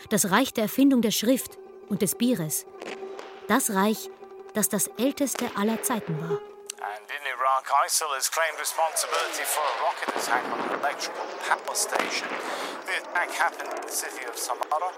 das 0.09 0.31
Reich 0.31 0.53
der 0.53 0.63
Erfindung 0.63 1.01
der 1.01 1.11
Schrift 1.11 1.57
und 1.87 2.01
des 2.01 2.15
Bieres, 2.15 2.65
das 3.47 3.71
Reich, 3.71 4.09
das 4.53 4.67
das 4.67 4.87
älteste 4.97 5.45
aller 5.55 5.81
Zeiten 5.81 6.19
war. 6.19 6.39
And 6.81 7.07
in 7.07 7.23
Iraq, 7.25 7.71
ISIL 7.85 8.07
has 8.15 8.29
claimed 8.29 8.59
responsibility 8.59 9.43
for 9.45 9.63
a 9.63 9.75
rocket 9.83 10.09
attack 10.15 10.43
on 10.51 10.59
an 10.59 10.79
electrical 10.79 11.25
power 11.47 11.75
station. 11.75 12.27
The 12.85 12.99
attack 13.01 13.31
happened 13.31 13.71
in 13.73 13.87
the 13.87 13.93
city 13.93 14.25
of 14.27 14.37
Samarra. 14.37 14.91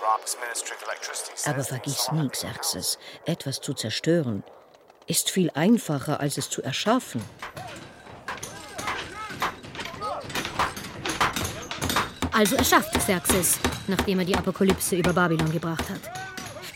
Iraq's 0.00 0.36
Ministry 0.40 0.76
of 0.76 0.82
Electricity 0.82 1.32
says 1.36 1.46
Aber 1.46 1.64
vergiss 1.64 2.10
nie, 2.12 2.28
Xerxes, 2.28 2.98
etwas 3.24 3.60
zu 3.60 3.74
zerstören 3.74 4.44
ist 5.06 5.30
viel 5.30 5.50
einfacher, 5.54 6.20
als 6.20 6.36
es 6.36 6.50
zu 6.50 6.62
erschaffen. 6.62 7.22
Also 12.36 12.54
erschafft 12.54 12.92
Xerxes, 12.92 13.58
nachdem 13.86 14.18
er 14.18 14.26
die 14.26 14.36
Apokalypse 14.36 14.94
über 14.94 15.14
Babylon 15.14 15.50
gebracht 15.50 15.88
hat. 15.88 16.02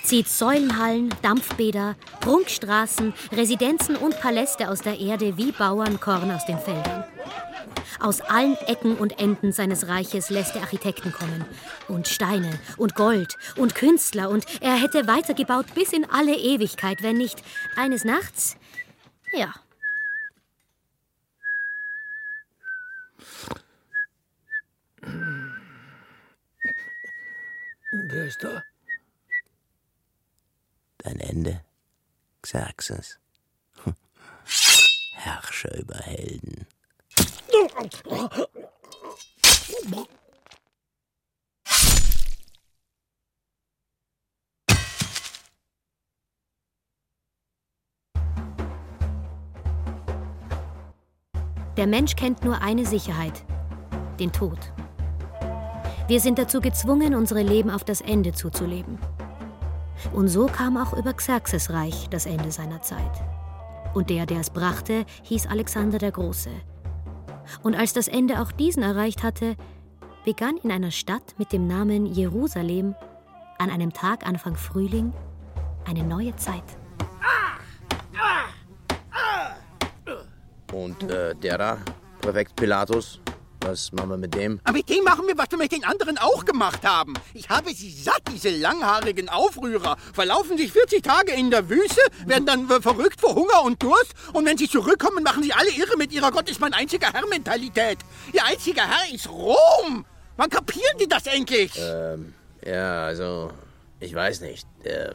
Zieht 0.03 0.27
Säulenhallen, 0.27 1.15
Dampfbäder, 1.21 1.97
Prunkstraßen, 2.21 3.13
Residenzen 3.31 3.97
und 3.97 4.19
Paläste 4.19 4.71
aus 4.71 4.81
der 4.81 4.99
Erde 4.99 5.37
wie 5.37 5.53
Bauernkorn 5.53 6.31
aus 6.31 6.47
den 6.47 6.59
Feldern. 6.59 7.05
Aus 8.01 8.23
allen 8.23 8.57
Ecken 8.69 8.97
und 8.97 9.21
Enden 9.21 9.53
seines 9.53 9.87
Reiches 9.87 10.31
lässt 10.31 10.57
er 10.57 10.63
Architekten 10.63 11.13
kommen. 11.13 11.45
Und 11.89 12.09
Steine 12.09 12.59
und 12.79 12.95
Gold 12.95 13.37
und 13.57 13.75
Künstler. 13.75 14.31
Und 14.31 14.47
er 14.63 14.77
hätte 14.77 15.07
weitergebaut 15.07 15.67
bis 15.75 15.93
in 15.93 16.09
alle 16.11 16.37
Ewigkeit, 16.37 17.03
wenn 17.03 17.19
nicht 17.19 17.43
eines 17.77 18.05
Nachts. 18.05 18.57
Ja. 19.35 19.53
Wer 27.93 28.26
ist 28.26 28.45
da? 28.45 28.62
Dein 30.99 31.18
Ende, 31.18 31.64
Xerxes. 32.41 33.18
Herrscher 35.14 35.76
über 35.76 35.97
Helden. 35.97 36.66
Der 51.76 51.86
Mensch 51.86 52.14
kennt 52.14 52.45
nur 52.45 52.61
eine 52.61 52.86
Sicherheit, 52.86 53.45
den 54.20 54.32
Tod. 54.32 54.59
Wir 56.11 56.19
sind 56.19 56.41
dazu 56.41 56.61
gezwungen, 56.61 57.15
unsere 57.15 57.41
Leben 57.41 57.71
auf 57.71 57.85
das 57.85 58.01
Ende 58.01 58.33
zuzuleben. 58.33 58.99
Und 60.13 60.27
so 60.27 60.47
kam 60.47 60.77
auch 60.77 60.93
über 60.93 61.13
Xerxes 61.13 61.71
Reich 61.71 62.09
das 62.11 62.27
Ende 62.27 62.51
seiner 62.51 62.83
Zeit. 62.83 63.13
Und 63.95 64.11
der, 64.11 64.27
der 64.27 64.41
es 64.41 64.51
brachte, 64.51 65.05
hieß 65.23 65.47
Alexander 65.47 65.99
der 65.99 66.11
Große. 66.11 66.51
Und 67.63 67.77
als 67.77 67.93
das 67.93 68.09
Ende 68.09 68.41
auch 68.41 68.51
diesen 68.51 68.83
erreicht 68.83 69.23
hatte, 69.23 69.55
begann 70.25 70.57
in 70.57 70.73
einer 70.73 70.91
Stadt 70.91 71.37
mit 71.39 71.53
dem 71.53 71.69
Namen 71.69 72.07
Jerusalem 72.07 72.97
an 73.59 73.71
einem 73.71 73.93
Tag 73.93 74.27
Anfang 74.27 74.57
Frühling 74.57 75.13
eine 75.87 76.03
neue 76.03 76.35
Zeit. 76.35 76.65
Und 80.73 81.05
äh, 81.05 81.37
der 81.37 81.57
da, 81.57 81.79
Präfekt 82.21 82.57
Pilatus, 82.57 83.21
was 83.61 83.93
machen 83.93 84.11
wir 84.11 84.17
mit 84.17 84.35
dem? 84.35 84.61
Aber 84.65 84.77
mit 84.77 84.89
dem 84.89 85.05
machen 85.05 85.27
wir, 85.27 85.37
was 85.37 85.51
wir 85.51 85.59
mit 85.59 85.73
den 85.73 85.85
anderen 85.85 86.19
auch 86.19 86.45
gemacht 86.45 86.85
haben. 86.85 87.15
Ich 87.35 87.49
habe 87.49 87.73
sie 87.73 87.91
satt, 87.91 88.23
diese 88.33 88.51
langhaarigen 88.51 89.29
Aufrührer. 89.29 89.97
Verlaufen 90.13 90.57
sich 90.57 90.73
40 90.73 91.03
Tage 91.03 91.33
in 91.33 91.51
der 91.51 91.69
Wüste, 91.69 92.01
werden 92.27 92.47
dann 92.47 92.71
äh, 92.71 92.81
verrückt 92.81 93.21
vor 93.21 93.35
Hunger 93.35 93.63
und 93.65 93.83
Durst. 93.83 94.15
Und 94.33 94.47
wenn 94.47 94.57
sie 94.57 94.69
zurückkommen, 94.69 95.23
machen 95.23 95.43
sie 95.43 95.53
alle 95.53 95.71
irre 95.71 95.97
mit 95.97 96.13
ihrer 96.13 96.31
Gott 96.31 96.49
ist 96.51 96.61
mein 96.61 96.75
einziger 96.75 97.13
Herr-Mentalität. 97.13 97.99
Ihr 98.33 98.45
einziger 98.45 98.87
Herr 98.87 99.15
ist 99.15 99.29
Rom. 99.29 100.05
Wann 100.37 100.51
kapieren 100.51 100.97
die 100.99 101.09
das 101.09 101.27
endlich? 101.27 101.73
Ähm, 101.79 102.35
ja, 102.65 103.05
also, 103.05 103.51
ich 103.99 104.15
weiß 104.15 104.41
nicht. 104.41 104.67
Der, 104.85 105.15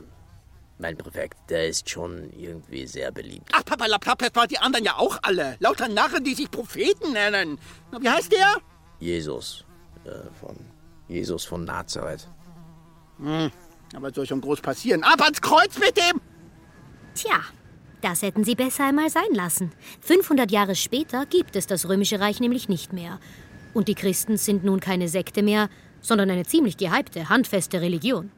mein 0.78 0.98
Präfekt, 0.98 1.38
der 1.50 1.68
ist 1.68 1.90
schon 1.90 2.32
irgendwie 2.32 2.86
sehr 2.86 3.12
beliebt. 3.12 3.50
Ach, 3.54 3.64
das 3.64 3.80
waren 3.80 4.48
die 4.50 4.58
anderen 4.58 4.86
ja 4.86 4.98
auch 4.98 5.20
alle. 5.22 5.56
Lauter 5.60 5.88
Narren, 5.88 6.24
die 6.24 6.34
sich 6.34 6.52
Propheten 6.52 7.14
nennen. 7.14 7.58
Na, 7.92 8.02
wie 8.02 8.10
heißt 8.10 8.32
der? 8.32 8.58
Jesus. 9.00 9.66
Äh, 10.04 10.10
von 10.40 10.56
Jesus 11.08 11.46
von 11.46 11.64
Nazareth. 11.64 12.28
Hm, 13.20 13.52
aber 13.96 14.14
soll 14.14 14.26
schon 14.26 14.42
groß 14.42 14.62
passieren. 14.62 15.04
Ab 15.04 15.22
ans 15.22 15.42
Kreuz 15.42 15.78
mit 15.80 15.96
dem! 15.96 16.20
Tja, 17.14 17.40
das 18.02 18.22
hätten 18.22 18.44
sie 18.44 18.56
besser 18.56 18.86
einmal 18.86 19.10
sein 19.10 19.34
lassen. 19.34 19.72
500 20.02 20.52
Jahre 20.52 20.76
später 20.76 21.26
gibt 21.26 21.56
es 21.56 21.68
das 21.68 21.88
Römische 21.88 22.20
Reich 22.20 22.40
nämlich 22.40 22.68
nicht 22.68 22.92
mehr. 22.92 23.20
Und 23.74 23.88
die 23.88 23.96
Christen 23.96 24.38
sind 24.38 24.64
nun 24.64 24.80
keine 24.80 25.08
Sekte 25.08 25.44
mehr, 25.44 25.70
sondern 26.02 26.30
eine 26.30 26.46
ziemlich 26.46 26.78
gehypte, 26.78 27.30
handfeste 27.30 27.82
Religion. 27.82 28.32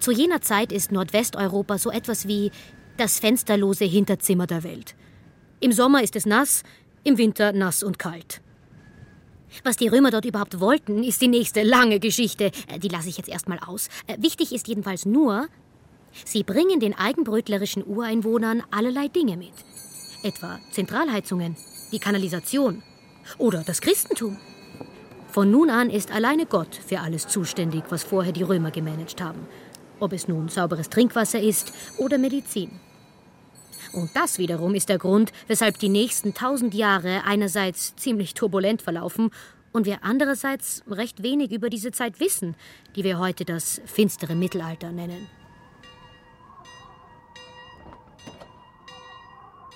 Zu 0.00 0.12
jener 0.12 0.40
Zeit 0.40 0.72
ist 0.72 0.92
Nordwesteuropa 0.92 1.78
so 1.78 1.90
etwas 1.90 2.26
wie 2.28 2.50
das 2.96 3.18
fensterlose 3.18 3.84
Hinterzimmer 3.84 4.46
der 4.46 4.62
Welt. 4.64 4.94
Im 5.60 5.72
Sommer 5.72 6.02
ist 6.02 6.16
es 6.16 6.26
nass, 6.26 6.62
im 7.04 7.18
Winter 7.18 7.52
nass 7.52 7.82
und 7.82 7.98
kalt. 7.98 8.40
Was 9.64 9.76
die 9.76 9.88
Römer 9.88 10.10
dort 10.10 10.24
überhaupt 10.24 10.60
wollten, 10.60 11.02
ist 11.02 11.22
die 11.22 11.28
nächste 11.28 11.62
lange 11.62 12.00
Geschichte. 12.00 12.50
Äh, 12.68 12.78
Die 12.78 12.88
lasse 12.88 13.08
ich 13.08 13.16
jetzt 13.16 13.28
erstmal 13.28 13.58
aus. 13.60 13.88
Äh, 14.06 14.16
Wichtig 14.20 14.52
ist 14.52 14.68
jedenfalls 14.68 15.06
nur, 15.06 15.46
sie 16.24 16.42
bringen 16.42 16.80
den 16.80 16.94
eigenbrötlerischen 16.94 17.86
Ureinwohnern 17.86 18.62
allerlei 18.70 19.08
Dinge 19.08 19.36
mit. 19.36 19.52
Etwa 20.22 20.58
Zentralheizungen, 20.72 21.56
die 21.92 21.98
Kanalisation 21.98 22.82
oder 23.38 23.62
das 23.64 23.80
Christentum. 23.80 24.36
Von 25.30 25.50
nun 25.50 25.70
an 25.70 25.90
ist 25.90 26.10
alleine 26.10 26.46
Gott 26.46 26.74
für 26.86 27.00
alles 27.00 27.28
zuständig, 27.28 27.84
was 27.90 28.04
vorher 28.04 28.32
die 28.32 28.42
Römer 28.42 28.70
gemanagt 28.70 29.20
haben. 29.22 29.46
Ob 30.00 30.12
es 30.12 30.28
nun 30.28 30.48
sauberes 30.48 30.90
Trinkwasser 30.90 31.40
ist 31.40 31.72
oder 31.98 32.18
Medizin. 32.18 32.70
Und 33.92 34.10
das 34.14 34.38
wiederum 34.38 34.74
ist 34.74 34.88
der 34.88 34.98
Grund, 34.98 35.32
weshalb 35.46 35.78
die 35.78 35.88
nächsten 35.88 36.34
tausend 36.34 36.74
Jahre 36.74 37.22
einerseits 37.24 37.96
ziemlich 37.96 38.34
turbulent 38.34 38.82
verlaufen 38.82 39.30
und 39.72 39.86
wir 39.86 39.98
andererseits 40.02 40.82
recht 40.88 41.22
wenig 41.22 41.52
über 41.52 41.70
diese 41.70 41.92
Zeit 41.92 42.20
wissen, 42.20 42.56
die 42.94 43.04
wir 43.04 43.18
heute 43.18 43.44
das 43.44 43.80
finstere 43.86 44.34
Mittelalter 44.34 44.92
nennen. 44.92 45.28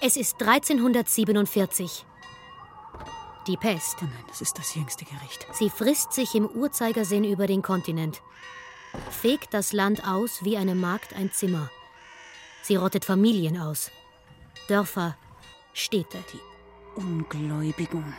Es 0.03 0.17
ist 0.17 0.41
1347. 0.41 2.07
Die 3.47 3.57
Pest. 3.59 3.97
Oh 4.01 4.05
nein, 4.05 4.25
das 4.29 4.41
ist 4.41 4.59
das 4.59 4.75
jüngste 4.75 5.05
Gericht. 5.05 5.47
Sie 5.53 5.69
frisst 5.69 6.15
sich 6.15 6.35
im 6.35 6.47
Uhrzeigersinn 6.47 7.25
über 7.25 7.47
den 7.47 7.61
Kontinent, 7.61 8.23
fegt 9.11 9.55
das 9.55 9.73
Land 9.73 10.07
aus 10.07 10.45
wie 10.45 10.57
eine 10.57 10.75
Magd 10.75 11.15
ein 11.15 11.33
Zimmer. 11.33 11.71
Sie 12.63 12.77
rottet 12.77 13.05
Familien 13.05 13.59
aus, 13.59 13.91
Dörfer, 14.69 15.17
Städte. 15.73 16.19
Die 16.33 17.01
Ungläubigen. 17.01 18.15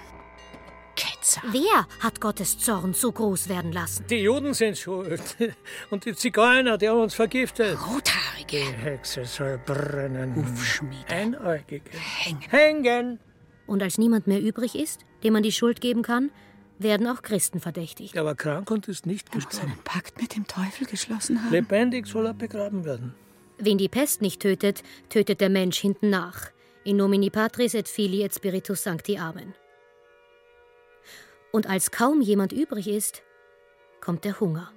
Ketzer. 0.95 1.41
Wer 1.51 1.88
hat 1.99 2.19
Gottes 2.19 2.59
Zorn 2.59 2.93
so 2.93 3.11
groß 3.11 3.49
werden 3.49 3.72
lassen? 3.72 4.05
Die 4.09 4.17
Juden 4.17 4.53
sind 4.53 4.78
schuld. 4.78 5.22
Und 5.89 6.05
die 6.05 6.15
Zigeuner, 6.15 6.78
die 6.78 6.89
haben 6.89 7.01
uns 7.01 7.13
vergiftet. 7.13 7.78
Rothaarige. 7.80 8.47
Die 8.47 8.84
Hexe 8.84 9.26
soll 9.26 9.57
brennen. 9.65 10.36
Hufschmiede. 10.36 11.07
Einäugige. 11.07 11.89
Hängen. 11.91 12.41
Hängen. 12.49 13.19
Und 13.67 13.82
als 13.82 13.97
niemand 13.97 14.28
mehr 14.28 14.41
übrig 14.41 14.76
ist, 14.76 15.01
dem 15.24 15.34
man 15.34 15.43
die 15.43 15.51
Schuld 15.51 15.82
geben 15.82 16.01
kann, 16.01 16.32
werden 16.84 17.07
auch 17.07 17.21
Christen 17.21 17.59
verdächtigt. 17.59 18.15
Er 18.15 18.25
war 18.25 18.36
krank 18.36 18.69
und 18.71 18.88
ist 18.88 19.05
nicht 19.05 19.32
gestorben. 19.32 19.73
Pakt 19.84 20.21
mit 20.21 20.36
dem 20.36 20.47
Teufel 20.47 20.88
geschlossen 20.88 21.43
haben. 21.43 21.51
Lebendig 21.51 22.07
soll 22.07 22.25
er 22.25 22.34
begraben 22.34 22.86
werden. 22.86 23.13
Wen 23.57 23.77
die 23.77 23.89
Pest 23.89 24.21
nicht 24.21 24.41
tötet, 24.41 24.84
tötet 25.09 25.41
der 25.41 25.49
Mensch 25.49 25.77
hinten 25.77 26.09
nach. 26.09 26.49
In 26.84 26.97
nomini 26.97 27.29
Patris 27.29 27.75
et 27.75 27.88
Filii 27.88 28.23
et 28.23 28.34
Spiritus 28.34 28.84
Sancti 28.84 29.17
Amen. 29.17 29.53
Und 31.51 31.69
als 31.69 31.91
kaum 31.91 32.21
jemand 32.21 32.53
übrig 32.53 32.88
ist, 32.88 33.21
kommt 33.99 34.25
der 34.25 34.39
Hunger. 34.39 34.71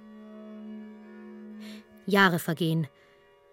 Jahre 2.05 2.37
vergehen, 2.37 2.87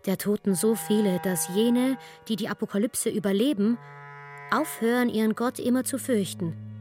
der 0.05 0.19
Toten 0.19 0.55
so 0.55 0.75
viele, 0.75 1.21
dass 1.21 1.49
jene, 1.55 1.97
die 2.29 2.37
die 2.37 2.49
Apokalypse 2.49 3.09
überleben, 3.09 3.79
aufhören, 4.51 5.09
ihren 5.09 5.35
Gott 5.35 5.59
immer 5.59 5.85
zu 5.85 5.99
fürchten. 5.99 6.72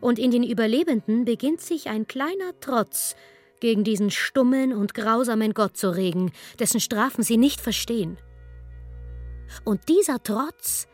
Und 0.00 0.18
in 0.18 0.30
den 0.30 0.42
Überlebenden 0.42 1.24
beginnt 1.24 1.60
sich 1.60 1.88
ein 1.88 2.06
kleiner 2.06 2.52
Trotz 2.60 3.16
gegen 3.60 3.84
diesen 3.84 4.10
stummen 4.10 4.72
und 4.72 4.94
grausamen 4.94 5.54
Gott 5.54 5.76
zu 5.76 5.94
regen, 5.94 6.32
dessen 6.58 6.80
Strafen 6.80 7.24
sie 7.24 7.36
nicht 7.36 7.60
verstehen. 7.60 8.18
Und 9.64 9.88
dieser 9.88 10.22
Trotz 10.22 10.86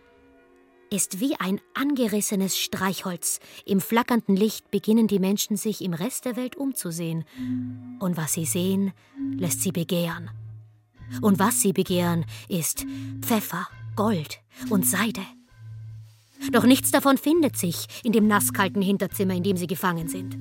ist 0.90 1.20
wie 1.20 1.34
ein 1.38 1.60
angerissenes 1.74 2.56
Streichholz. 2.56 3.40
Im 3.64 3.80
flackernden 3.80 4.36
Licht 4.36 4.70
beginnen 4.70 5.08
die 5.08 5.18
Menschen 5.18 5.56
sich 5.56 5.82
im 5.82 5.92
Rest 5.92 6.24
der 6.24 6.36
Welt 6.36 6.56
umzusehen. 6.56 7.24
Und 7.98 8.16
was 8.16 8.34
sie 8.34 8.44
sehen, 8.44 8.92
lässt 9.36 9.62
sie 9.62 9.72
begehren. 9.72 10.30
Und 11.20 11.38
was 11.38 11.60
sie 11.60 11.72
begehren, 11.72 12.24
ist 12.48 12.86
Pfeffer, 13.20 13.66
Gold 13.96 14.40
und 14.70 14.86
Seide. 14.86 15.22
Doch 16.52 16.64
nichts 16.64 16.90
davon 16.90 17.18
findet 17.18 17.56
sich 17.56 17.86
in 18.02 18.12
dem 18.12 18.26
nasskalten 18.26 18.82
Hinterzimmer, 18.82 19.34
in 19.34 19.42
dem 19.42 19.56
sie 19.56 19.66
gefangen 19.66 20.08
sind. 20.08 20.36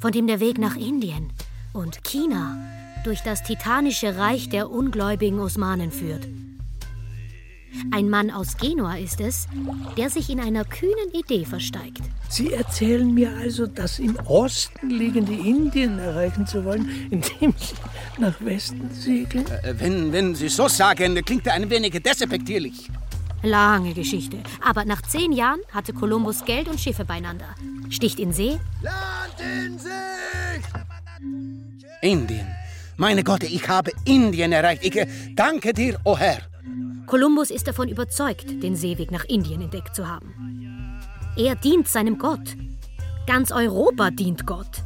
Von 0.00 0.12
dem 0.12 0.26
der 0.26 0.40
Weg 0.40 0.58
nach 0.58 0.76
Indien 0.76 1.32
und 1.72 2.04
China 2.04 2.56
durch 3.04 3.20
das 3.20 3.42
titanische 3.42 4.16
Reich 4.16 4.48
der 4.48 4.70
ungläubigen 4.70 5.40
Osmanen 5.40 5.90
führt. 5.90 6.26
Ein 7.92 8.08
Mann 8.08 8.30
aus 8.30 8.56
Genua 8.56 8.96
ist 8.96 9.20
es, 9.20 9.46
der 9.96 10.10
sich 10.10 10.28
in 10.28 10.40
einer 10.40 10.64
kühnen 10.64 11.10
Idee 11.12 11.44
versteigt. 11.44 12.00
Sie 12.28 12.52
erzählen 12.52 13.12
mir 13.12 13.30
also, 13.36 13.66
das 13.66 13.98
im 13.98 14.16
Osten 14.26 14.90
liegende 14.90 15.32
Indien 15.32 15.98
erreichen 15.98 16.46
zu 16.46 16.64
wollen, 16.64 16.88
indem 17.10 17.54
Sie 17.56 17.74
nach 18.18 18.34
Westen 18.40 18.90
segeln? 18.92 19.46
Äh, 19.62 19.74
wenn, 19.78 20.12
wenn 20.12 20.34
Sie 20.34 20.48
so 20.48 20.68
sagen, 20.68 21.14
klingt 21.24 21.46
er 21.46 21.54
ein 21.54 21.70
wenig 21.70 21.92
despektierlich. 22.02 22.88
Lange 23.42 23.94
Geschichte. 23.94 24.38
Aber 24.60 24.84
nach 24.84 25.02
zehn 25.02 25.32
Jahren 25.32 25.60
hatte 25.72 25.92
Kolumbus 25.92 26.44
Geld 26.44 26.68
und 26.68 26.78
Schiffe 26.78 27.04
beieinander. 27.04 27.54
Sticht 27.88 28.18
in 28.18 28.32
See. 28.32 28.58
Land 28.82 29.36
in 29.38 29.78
Sicht! 29.78 29.90
Indien. 32.02 32.46
Meine 32.96 33.24
Gott, 33.24 33.42
ich 33.44 33.66
habe 33.68 33.92
Indien 34.04 34.52
erreicht. 34.52 34.84
Ich 34.84 34.96
äh, 34.96 35.06
danke 35.34 35.72
dir, 35.72 35.98
o 36.04 36.12
oh 36.12 36.18
Herr. 36.18 36.38
Kolumbus 37.06 37.50
ist 37.50 37.66
davon 37.66 37.88
überzeugt, 37.88 38.62
den 38.62 38.76
Seeweg 38.76 39.10
nach 39.10 39.24
Indien 39.24 39.62
entdeckt 39.62 39.96
zu 39.96 40.06
haben. 40.06 41.00
Er 41.36 41.54
dient 41.54 41.88
seinem 41.88 42.18
Gott. 42.18 42.56
Ganz 43.26 43.52
Europa 43.52 44.10
dient 44.10 44.46
Gott. 44.46 44.82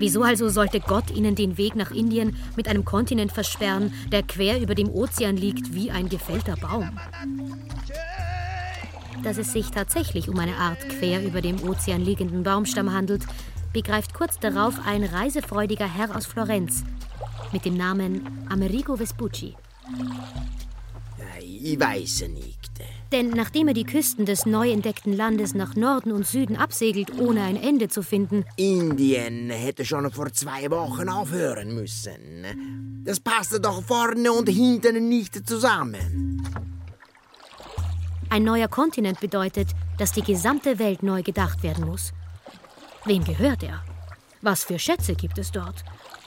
Wieso 0.00 0.22
also 0.22 0.48
sollte 0.48 0.80
Gott 0.80 1.10
ihnen 1.10 1.34
den 1.34 1.58
Weg 1.58 1.76
nach 1.76 1.90
Indien 1.90 2.34
mit 2.56 2.68
einem 2.68 2.86
Kontinent 2.86 3.32
versperren, 3.32 3.92
der 4.10 4.22
quer 4.22 4.58
über 4.58 4.74
dem 4.74 4.88
Ozean 4.88 5.36
liegt 5.36 5.74
wie 5.74 5.90
ein 5.90 6.08
gefällter 6.08 6.56
Baum? 6.56 6.98
Dass 9.22 9.36
es 9.36 9.52
sich 9.52 9.68
tatsächlich 9.70 10.30
um 10.30 10.38
eine 10.38 10.56
Art 10.56 10.78
quer 10.88 11.22
über 11.22 11.42
dem 11.42 11.62
Ozean 11.62 12.00
liegenden 12.00 12.42
Baumstamm 12.42 12.94
handelt, 12.94 13.24
begreift 13.74 14.14
kurz 14.14 14.38
darauf 14.38 14.74
ein 14.86 15.04
reisefreudiger 15.04 15.86
Herr 15.86 16.16
aus 16.16 16.24
Florenz 16.24 16.82
mit 17.52 17.66
dem 17.66 17.76
Namen 17.76 18.46
Amerigo 18.48 18.96
Vespucci. 18.96 19.54
Ich 21.42 21.78
weiß 21.78 22.28
nicht. 22.30 22.70
Denn 23.12 23.30
nachdem 23.30 23.68
er 23.68 23.74
die 23.74 23.84
Küsten 23.84 24.24
des 24.24 24.46
neu 24.46 24.70
entdeckten 24.70 25.12
Landes 25.16 25.52
nach 25.54 25.74
Norden 25.74 26.12
und 26.12 26.26
Süden 26.26 26.56
absegelt, 26.56 27.18
ohne 27.18 27.42
ein 27.42 27.56
Ende 27.56 27.88
zu 27.88 28.02
finden, 28.02 28.44
Indien 28.56 29.50
hätte 29.50 29.84
schon 29.84 30.10
vor 30.12 30.32
zwei 30.32 30.70
Wochen 30.70 31.08
aufhören 31.08 31.74
müssen. 31.74 33.02
Das 33.04 33.18
passte 33.18 33.60
doch 33.60 33.82
vorne 33.82 34.30
und 34.32 34.48
hinten 34.48 35.08
nicht 35.08 35.48
zusammen. 35.48 36.42
ein 38.28 38.44
neuer 38.44 38.68
Kontinent 38.68 39.18
bedeutet, 39.18 39.70
dass 39.98 40.12
die 40.12 40.22
gesamte 40.22 40.78
Welt 40.78 41.02
neu 41.02 41.22
gedacht 41.22 41.64
werden 41.64 41.84
muss. 41.84 42.12
Wem 43.04 43.24
gehört 43.24 43.64
er? 43.64 43.82
Was 44.40 44.62
für 44.62 44.78
Schätze 44.78 45.14
gibt 45.14 45.36
es 45.38 45.50
dort? 45.50 45.84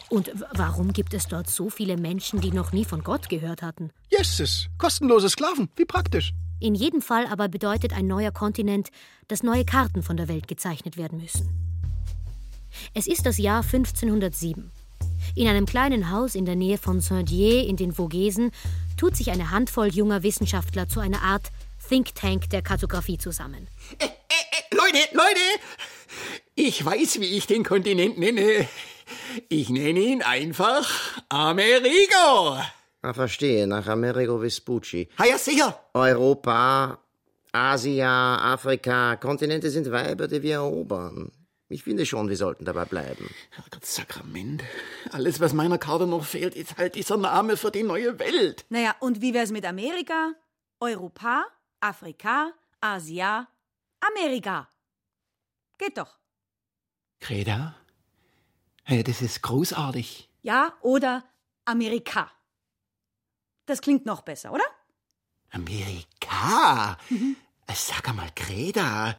Und 0.10 0.32
warum 0.54 0.92
gibt 0.92 1.14
es 1.14 1.28
dort 1.28 1.50
so 1.50 1.70
viele 1.70 1.96
Menschen, 1.98 2.42
die 2.42 2.52
noch 2.52 2.74
nie 2.74 2.84
von 2.86 3.04
Gott 3.04 3.30
gehört 3.30 3.62
hatten? 3.62 3.90
Yeses, 4.12 4.68
kostenlose 4.78 5.30
Sklaven, 5.30 5.70
wie 5.78 5.86
praktisch. 5.86 6.34
In 6.64 6.76
jedem 6.76 7.02
Fall 7.02 7.28
aber 7.28 7.50
bedeutet 7.50 7.92
ein 7.92 8.08
neuer 8.08 8.32
Kontinent, 8.32 8.88
dass 9.28 9.44
neue 9.44 9.66
Karten 9.66 10.02
von 10.02 10.16
der 10.16 10.30
Welt 10.30 10.48
gezeichnet 10.48 10.96
werden 10.96 11.20
müssen. 11.20 11.50
Es 12.94 13.06
ist 13.06 13.26
das 13.26 13.38
Jahr 13.38 13.64
1507. 13.64 14.72
In 15.36 15.48
einem 15.50 15.66
kleinen 15.66 16.10
Haus 16.10 16.36
in 16.36 16.46
der 16.46 16.56
Nähe 16.56 16.78
von 16.78 17.02
Saint-Dié 17.02 17.68
in 17.68 17.76
den 17.76 17.92
Vogesen 17.92 18.52
tut 18.96 19.18
sich 19.18 19.30
eine 19.30 19.52
Handvoll 19.52 19.88
junger 19.88 20.24
Wissenschaftler 20.24 20.88
zu 20.88 21.02
einer 21.02 21.22
Art 21.22 21.52
Think 21.86 22.16
Tank 22.16 22.50
der 22.50 22.62
Kartografie 22.62 23.18
zusammen. 23.18 23.68
Leute, 24.72 25.00
Leute! 25.12 25.42
Ich 26.56 26.86
weiß, 26.86 27.20
wie 27.20 27.36
ich 27.38 27.46
den 27.46 27.66
Kontinent 27.66 28.18
nenne. 28.18 28.70
Ich 29.50 29.70
nenne 29.70 30.00
ihn 30.00 30.22
einfach 30.22 30.90
Amerigo. 31.28 32.62
Ah, 33.04 33.14
verstehe, 33.14 33.68
nach 33.68 33.88
Amerigo 33.88 34.40
Vespucci. 34.40 35.10
Ah 35.18 35.26
ja, 35.26 35.38
sicher. 35.38 35.78
Europa, 35.94 36.98
Asia, 37.52 38.38
Afrika, 38.54 39.18
Kontinente 39.18 39.70
sind 39.70 39.92
Weiber, 39.92 40.30
die 40.30 40.42
wir 40.42 40.54
erobern. 40.56 41.30
Ich 41.68 41.84
finde 41.84 42.06
schon, 42.06 42.30
wir 42.30 42.38
sollten 42.38 42.64
dabei 42.64 42.86
bleiben. 42.86 43.30
Herrgott 43.50 43.86
Sakrament. 43.86 44.64
Alles, 45.12 45.42
was 45.42 45.52
meiner 45.52 45.78
Karte 45.78 46.08
noch 46.08 46.24
fehlt, 46.24 46.56
ist 46.56 46.78
halt 46.78 46.96
dieser 46.96 47.18
Name 47.18 47.58
für 47.58 47.72
die 47.72 47.84
neue 47.84 48.20
Welt. 48.20 48.64
Naja, 48.70 48.96
und 49.02 49.20
wie 49.20 49.34
wär's 49.34 49.52
mit 49.52 49.66
Amerika? 49.66 50.32
Europa, 50.80 51.44
Afrika, 51.82 52.54
Asia, 52.80 53.50
Amerika. 54.00 54.70
Geht 55.78 55.98
doch. 55.98 56.20
Greta? 57.20 57.76
Hey, 58.84 59.04
das 59.04 59.22
ist 59.22 59.42
großartig. 59.42 60.30
Ja, 60.42 60.72
oder 60.82 61.26
Amerika. 61.66 62.32
Das 63.66 63.82
klingt 63.82 64.06
noch 64.06 64.22
besser, 64.22 64.52
oder? 64.52 64.66
Amerika? 65.52 66.98
Sag 67.74 68.10
einmal, 68.10 68.30
Greta. 68.36 69.18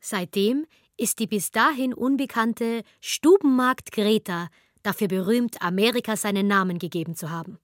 Seitdem 0.00 0.66
ist 0.96 1.18
die 1.18 1.26
bis 1.26 1.50
dahin 1.50 1.92
unbekannte 1.94 2.82
Stubenmarkt 3.00 3.92
Greta 3.92 4.48
dafür 4.82 5.08
berühmt, 5.08 5.60
Amerika 5.62 6.16
seinen 6.16 6.46
Namen 6.46 6.78
gegeben 6.78 7.14
zu 7.14 7.30
haben. 7.30 7.58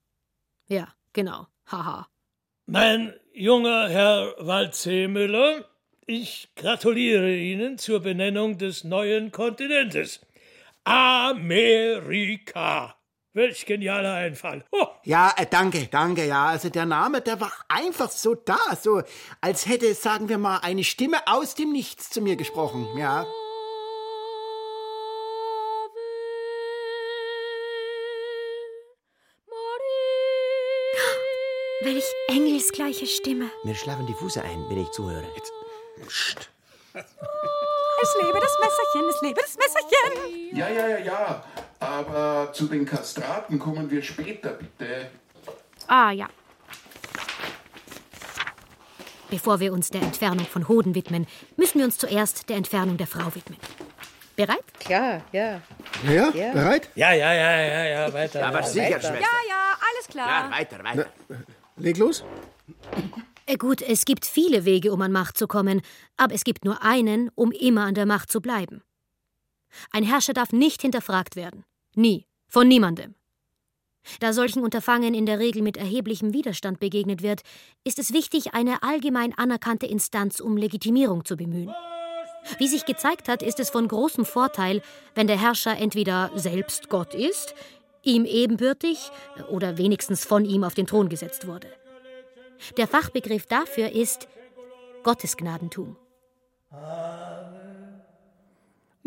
Ja, 0.69 0.89
genau. 1.13 1.47
Haha. 1.67 2.09
Mein 2.67 3.15
junger 3.33 3.89
Herr 3.89 4.35
Waldseemüller, 4.39 5.65
ich 6.07 6.51
gratuliere 6.55 7.35
Ihnen 7.35 7.79
zur 7.79 8.01
Benennung 8.01 8.59
des 8.59 8.85
neuen 8.85 9.33
Kontinentes. 9.33 10.21
Amerika. 10.85 12.19
Welch 13.39 13.67
genialer 13.67 14.15
Einfall. 14.15 14.65
Oh, 14.73 14.89
Ja, 15.05 15.33
äh, 15.37 15.47
danke, 15.49 15.87
danke, 15.87 16.27
ja. 16.27 16.47
Also 16.47 16.71
der 16.71 16.87
Name, 16.87 17.21
der 17.21 17.41
war 17.41 17.53
einfach 17.69 18.11
so 18.11 18.35
da, 18.35 18.59
so 18.81 19.01
als 19.41 19.67
hätte, 19.67 19.95
sagen 19.95 20.29
wir 20.29 20.39
mal, 20.39 20.59
eine 20.59 20.83
Stimme 20.83 21.19
aus 21.27 21.55
dem 21.55 21.71
Nichts 21.71 22.11
zu 22.11 22.21
mir 22.21 22.35
gesprochen, 22.35 22.89
ja. 22.99 23.25
Welch 31.83 32.05
engelsgleiche 32.27 33.07
Stimme. 33.07 33.51
Mir 33.63 33.77
schlafen 33.77 34.07
die 34.07 34.15
Füße 34.15 34.43
ein, 34.43 34.69
wenn 34.69 34.79
ich 34.79 34.91
zuhöre. 34.91 35.25
Psst. 36.09 36.51
Es 36.93 38.17
lebe 38.21 38.41
das 38.41 38.57
Messerchen, 38.59 39.09
es 39.09 39.23
lebe 39.23 39.41
das 39.41 39.57
Messerchen. 39.57 40.57
Ja, 40.57 40.69
ja, 40.69 40.89
ja, 40.89 40.99
ja. 40.99 41.45
Aber 41.81 42.53
zu 42.53 42.67
den 42.67 42.85
Kastraten 42.85 43.59
kommen 43.59 43.91
wir 43.91 44.03
später, 44.03 44.51
bitte. 44.55 45.11
Ah 45.87 46.11
ja. 46.11 46.29
Bevor 49.31 49.61
wir 49.61 49.73
uns 49.73 49.91
der 49.91 50.03
Entfernung 50.03 50.47
von 50.47 50.69
Hoden 50.69 50.95
widmen, 50.95 51.27
müssen 51.57 51.79
wir 51.79 51.85
uns 51.85 51.99
zuerst 51.99 52.49
der 52.49 52.57
Entfernung 52.57 52.97
der 52.97 53.07
Frau 53.07 53.35
widmen. 53.35 53.59
Bereit? 54.37 54.65
Klar, 54.81 55.23
ja. 55.33 55.61
Ja, 56.05 56.13
ja, 56.13 56.31
Ja. 56.35 56.53
bereit? 56.53 56.89
Ja, 56.95 57.13
ja, 57.13 57.33
ja, 57.35 57.61
ja, 57.61 57.85
ja, 57.85 58.13
weiter. 58.13 58.47
Aber 58.47 58.59
weiter. 58.59 58.69
sicher. 58.69 59.01
Schwester. 59.01 59.15
Ja, 59.15 59.27
ja, 59.49 59.77
alles 59.93 60.09
klar. 60.09 60.29
Ja, 60.29 60.57
weiter, 60.57 60.85
weiter. 60.85 61.07
Leg 61.77 61.99
los. 61.99 62.25
Äh, 63.47 63.57
Gut, 63.57 63.83
es 63.83 64.05
gibt 64.05 64.25
viele 64.27 64.65
Wege, 64.65 64.93
um 64.93 65.03
an 65.03 65.13
Macht 65.13 65.37
zu 65.37 65.47
kommen, 65.47 65.83
aber 66.17 66.35
es 66.35 66.45
gibt 66.45 66.65
nur 66.65 66.83
einen, 66.83 67.31
um 67.35 67.51
immer 67.53 67.85
an 67.85 67.95
der 67.95 68.07
Macht 68.07 68.31
zu 68.31 68.41
bleiben. 68.41 68.83
Ein 69.91 70.05
Herrscher 70.05 70.33
darf 70.33 70.53
nicht 70.53 70.83
hinterfragt 70.83 71.37
werden. 71.37 71.65
Nie. 71.95 72.27
Von 72.49 72.69
niemandem. 72.69 73.15
Da 74.21 74.33
solchen 74.33 74.63
Unterfangen 74.63 75.15
in 75.15 75.27
der 75.27 75.39
Regel 75.39 75.63
mit 75.63 75.77
erheblichem 75.77 76.33
Widerstand 76.33 76.81
begegnet 76.81 77.23
wird, 77.23 77.43
ist 77.85 77.99
es 77.99 78.13
wichtig, 78.13 78.55
eine 78.55 78.83
allgemein 78.83 79.37
anerkannte 79.37 79.87
Instanz 79.87 80.41
um 80.41 80.57
Legitimierung 80.57 81.25
zu 81.25 81.37
bemühen. 81.37 81.75
Wie 82.59 82.69
sich 82.69 82.87
gezeigt 82.87 83.29
hat, 83.29 83.43
ist 83.43 83.61
es 83.61 83.71
von 83.71 83.87
großem 83.87 84.25
Vorteil, 84.25 84.81
wenn 85.15 85.27
der 85.27 85.39
Herrscher 85.39 85.77
entweder 85.77 86.31
selbst 86.35 86.89
Gott 86.89 87.15
ist, 87.15 87.55
ihm 88.03 88.25
ebenbürtig 88.25 89.11
oder 89.51 89.77
wenigstens 89.77 90.25
von 90.25 90.45
ihm 90.45 90.65
auf 90.65 90.75
den 90.75 90.87
Thron 90.87 91.09
gesetzt 91.09 91.47
wurde. 91.47 91.69
Der 92.77 92.89
Fachbegriff 92.89 93.47
dafür 93.47 93.93
ist 93.93 94.29
Gottesgnadentum. 95.03 95.97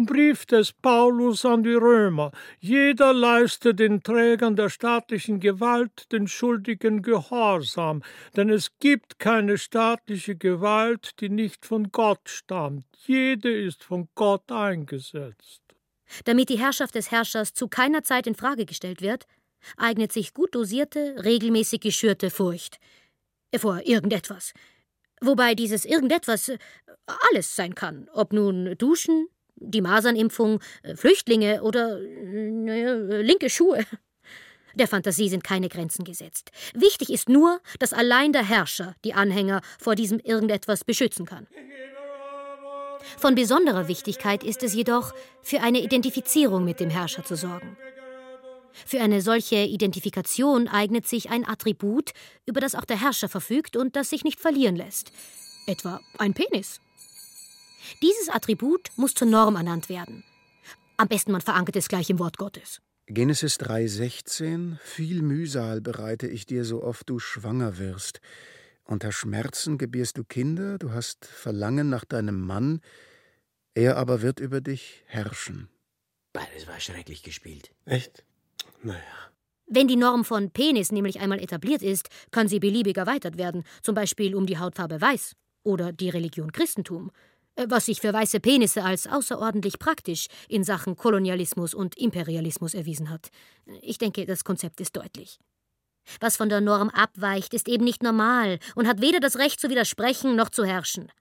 Brief 0.06 0.46
des 0.46 0.74
Paulus 0.74 1.46
an 1.46 1.64
die 1.64 1.74
Römer. 1.74 2.32
Jeder 2.60 3.14
leiste 3.14 3.74
den 3.74 4.04
Trägern 4.04 4.56
der 4.56 4.70
staatlichen 4.70 5.40
Gewalt 5.40 6.12
den 6.12 6.28
schuldigen 6.28 7.02
Gehorsam, 7.02 8.04
denn 8.36 8.50
es 8.50 8.78
gibt 8.80 9.20
keine 9.20 9.58
staatliche 9.58 10.36
Gewalt, 10.36 11.20
die 11.20 11.30
nicht 11.30 11.66
von 11.66 11.92
Gott 11.92 12.28
stammt. 12.28 12.86
Jede 13.06 13.52
ist 13.52 13.84
von 13.84 14.08
Gott 14.16 14.52
eingesetzt. 14.52 15.62
Damit 16.26 16.50
die 16.50 16.60
Herrschaft 16.60 16.96
des 16.96 17.12
Herrschers 17.12 17.54
zu 17.54 17.68
keiner 17.68 18.04
Zeit 18.04 18.28
in 18.28 18.36
Frage 18.36 18.66
gestellt 18.66 19.02
wird, 19.02 19.26
eignet 19.78 20.12
sich 20.12 20.34
gut 20.34 20.56
dosierte, 20.56 21.16
regelmäßig 21.24 21.82
geschürte 21.82 22.30
Furcht 22.30 22.80
vor 23.58 23.82
irgendetwas. 23.86 24.54
Wobei 25.22 25.56
dieses 25.56 25.86
irgendetwas 25.86 26.52
alles 27.30 27.56
sein 27.56 27.76
kann, 27.76 28.10
ob 28.14 28.34
nun 28.34 28.76
Duschen, 28.78 29.28
die 29.62 29.82
Masernimpfung, 29.82 30.60
äh, 30.84 30.96
Flüchtlinge 30.96 31.62
oder 31.64 32.00
naja, 32.00 32.94
linke 33.22 33.50
Schuhe. 33.50 33.86
Der 34.76 34.88
Fantasie 34.88 35.30
sind 35.30 35.44
keine 35.44 35.70
Grenzen 35.70 36.06
gesetzt. 36.06 36.52
Wichtig 36.74 37.10
ist 37.10 37.30
nur, 37.30 37.60
dass 37.80 37.94
allein 37.94 38.32
der 38.32 38.48
Herrscher 38.48 38.96
die 39.04 39.14
Anhänger 39.14 39.62
vor 39.80 39.96
diesem 39.96 40.20
irgendetwas 40.20 40.84
beschützen 40.84 41.26
kann. 41.26 41.48
Von 43.18 43.36
besonderer 43.36 43.88
Wichtigkeit 43.88 44.44
ist 44.44 44.64
es 44.64 44.74
jedoch, 44.74 45.14
für 45.42 45.62
eine 45.62 45.82
Identifizierung 45.82 46.64
mit 46.64 46.80
dem 46.80 46.90
Herrscher 46.90 47.26
zu 47.26 47.36
sorgen. 47.36 47.78
Für 48.86 49.02
eine 49.02 49.22
solche 49.22 49.58
Identifikation 49.58 50.68
eignet 50.68 51.08
sich 51.08 51.30
ein 51.30 51.48
Attribut, 51.48 52.12
über 52.46 52.62
das 52.62 52.76
auch 52.76 52.86
der 52.86 53.00
Herrscher 53.00 53.28
verfügt 53.28 53.76
und 53.76 53.96
das 53.96 54.10
sich 54.10 54.24
nicht 54.24 54.40
verlieren 54.40 54.76
lässt. 54.76 55.12
Etwa 55.68 56.00
ein 56.18 56.34
Penis. 56.34 56.80
Dieses 58.02 58.30
Attribut 58.30 58.90
muss 58.96 59.14
zur 59.14 59.28
Norm 59.28 59.56
ernannt 59.56 59.90
werden. 59.90 60.24
Am 60.98 61.08
besten 61.08 61.32
man 61.32 61.42
verankert 61.42 61.76
es 61.76 61.88
gleich 61.88 62.10
im 62.10 62.20
Wort 62.20 62.38
Gottes. 62.38 62.82
Genesis 63.08 63.60
3,16 63.60 64.78
Viel 64.80 65.22
Mühsal 65.22 65.82
bereite 65.82 66.28
ich 66.28 66.46
dir, 66.46 66.64
so 66.64 66.84
oft 66.84 67.10
du 67.10 67.20
schwanger 67.20 67.78
wirst. 67.78 68.22
Unter 68.86 69.12
Schmerzen 69.12 69.78
gebierst 69.78 70.18
du 70.18 70.24
Kinder, 70.24 70.78
du 70.78 70.92
hast 70.92 71.26
Verlangen 71.26 71.90
nach 71.90 72.06
deinem 72.06 72.40
Mann, 72.40 72.82
er 73.74 73.98
aber 73.98 74.22
wird 74.22 74.40
über 74.40 74.62
dich 74.62 75.04
herrschen. 75.06 75.70
Das 76.34 76.68
war 76.68 76.80
schrecklich 76.80 77.24
gespielt. 77.24 77.72
Echt? 77.86 78.24
Naja. 78.84 79.00
Wenn 79.66 79.88
die 79.88 79.96
Norm 79.96 80.26
von 80.26 80.52
Penis 80.52 80.92
nämlich 80.92 81.20
einmal 81.20 81.40
etabliert 81.40 81.82
ist, 81.82 82.10
kann 82.32 82.48
sie 82.48 82.60
beliebig 82.60 82.98
erweitert 82.98 83.38
werden, 83.38 83.64
zum 83.82 83.96
Beispiel 83.96 84.36
um 84.36 84.46
die 84.46 84.58
Hautfarbe 84.58 85.00
Weiß 85.00 85.36
oder 85.64 85.94
die 85.94 86.10
Religion 86.10 86.52
Christentum, 86.52 87.12
was 87.56 87.86
sich 87.86 88.02
für 88.02 88.14
weiße 88.14 88.40
Penisse 88.40 88.84
als 88.84 89.08
außerordentlich 89.08 89.80
praktisch 89.80 90.28
in 90.48 90.64
Sachen 90.64 90.96
Kolonialismus 90.96 91.74
und 91.74 91.98
Imperialismus 91.98 92.74
erwiesen 92.74 93.10
hat. 93.10 93.30
Ich 93.82 93.98
denke, 93.98 94.26
das 94.26 94.44
Konzept 94.44 94.82
ist 94.82 94.96
deutlich. 94.96 95.40
Was 96.20 96.38
von 96.38 96.50
der 96.50 96.62
Norm 96.62 96.90
abweicht, 96.90 97.54
ist 97.54 97.68
eben 97.68 97.84
nicht 97.84 98.04
normal 98.04 98.60
und 98.76 98.88
hat 98.88 99.02
weder 99.02 99.20
das 99.20 99.38
Recht 99.38 99.60
zu 99.60 99.70
widersprechen 99.70 100.36
noch 100.36 100.50
zu 100.50 100.66
herrschen. 100.66 101.12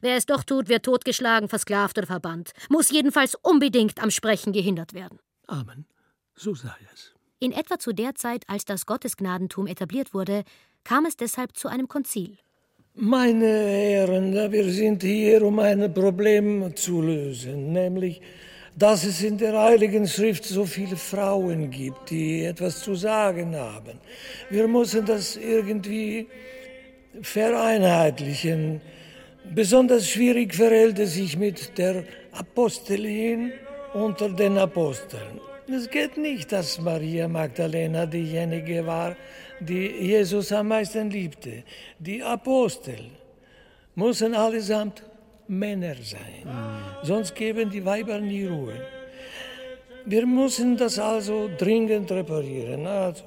Wer 0.00 0.16
es 0.16 0.26
doch 0.26 0.44
tut, 0.44 0.68
wird 0.68 0.84
totgeschlagen, 0.84 1.48
versklavt 1.48 1.98
oder 1.98 2.06
verbannt, 2.06 2.52
muss 2.68 2.90
jedenfalls 2.90 3.34
unbedingt 3.34 4.02
am 4.02 4.10
Sprechen 4.10 4.52
gehindert 4.52 4.94
werden. 4.94 5.18
Amen. 5.46 5.86
So 6.34 6.54
sei 6.54 6.74
es. 6.92 7.14
In 7.38 7.52
etwa 7.52 7.78
zu 7.78 7.92
der 7.92 8.14
Zeit, 8.14 8.44
als 8.48 8.64
das 8.64 8.86
Gottesgnadentum 8.86 9.66
etabliert 9.66 10.14
wurde, 10.14 10.44
kam 10.84 11.04
es 11.04 11.16
deshalb 11.16 11.56
zu 11.56 11.68
einem 11.68 11.88
Konzil. 11.88 12.38
Meine 12.96 13.48
Herren, 13.48 14.52
wir 14.52 14.70
sind 14.70 15.02
hier, 15.02 15.42
um 15.42 15.58
ein 15.58 15.92
Problem 15.92 16.76
zu 16.76 17.02
lösen, 17.02 17.72
nämlich, 17.72 18.20
dass 18.76 19.02
es 19.02 19.20
in 19.20 19.36
der 19.36 19.60
Heiligen 19.60 20.06
Schrift 20.06 20.44
so 20.44 20.64
viele 20.64 20.94
Frauen 20.94 21.70
gibt, 21.70 22.10
die 22.10 22.44
etwas 22.44 22.84
zu 22.84 22.94
sagen 22.94 23.56
haben. 23.56 23.98
Wir 24.48 24.68
müssen 24.68 25.04
das 25.04 25.36
irgendwie 25.36 26.28
vereinheitlichen. 27.20 28.80
Besonders 29.52 30.08
schwierig 30.08 30.54
verhält 30.54 31.00
es 31.00 31.14
sich 31.14 31.36
mit 31.36 31.76
der 31.76 32.04
Apostelin 32.30 33.54
unter 33.92 34.28
den 34.28 34.56
Aposteln. 34.56 35.40
Es 35.66 35.90
geht 35.90 36.16
nicht, 36.16 36.52
dass 36.52 36.80
Maria 36.80 37.26
Magdalena 37.26 38.06
diejenige 38.06 38.86
war, 38.86 39.16
die 39.64 39.88
Jesus 39.88 40.52
am 40.52 40.68
meisten 40.68 41.10
liebte. 41.10 41.64
Die 41.98 42.22
Apostel 42.22 43.10
müssen 43.94 44.34
allesamt 44.34 45.02
Männer 45.46 45.94
sein, 46.02 46.46
sonst 47.02 47.34
geben 47.34 47.70
die 47.70 47.84
Weiber 47.84 48.18
nie 48.18 48.46
Ruhe. 48.46 48.80
Wir 50.06 50.26
müssen 50.26 50.76
das 50.76 50.98
also 50.98 51.50
dringend 51.58 52.10
reparieren. 52.10 52.86
Also, 52.86 53.24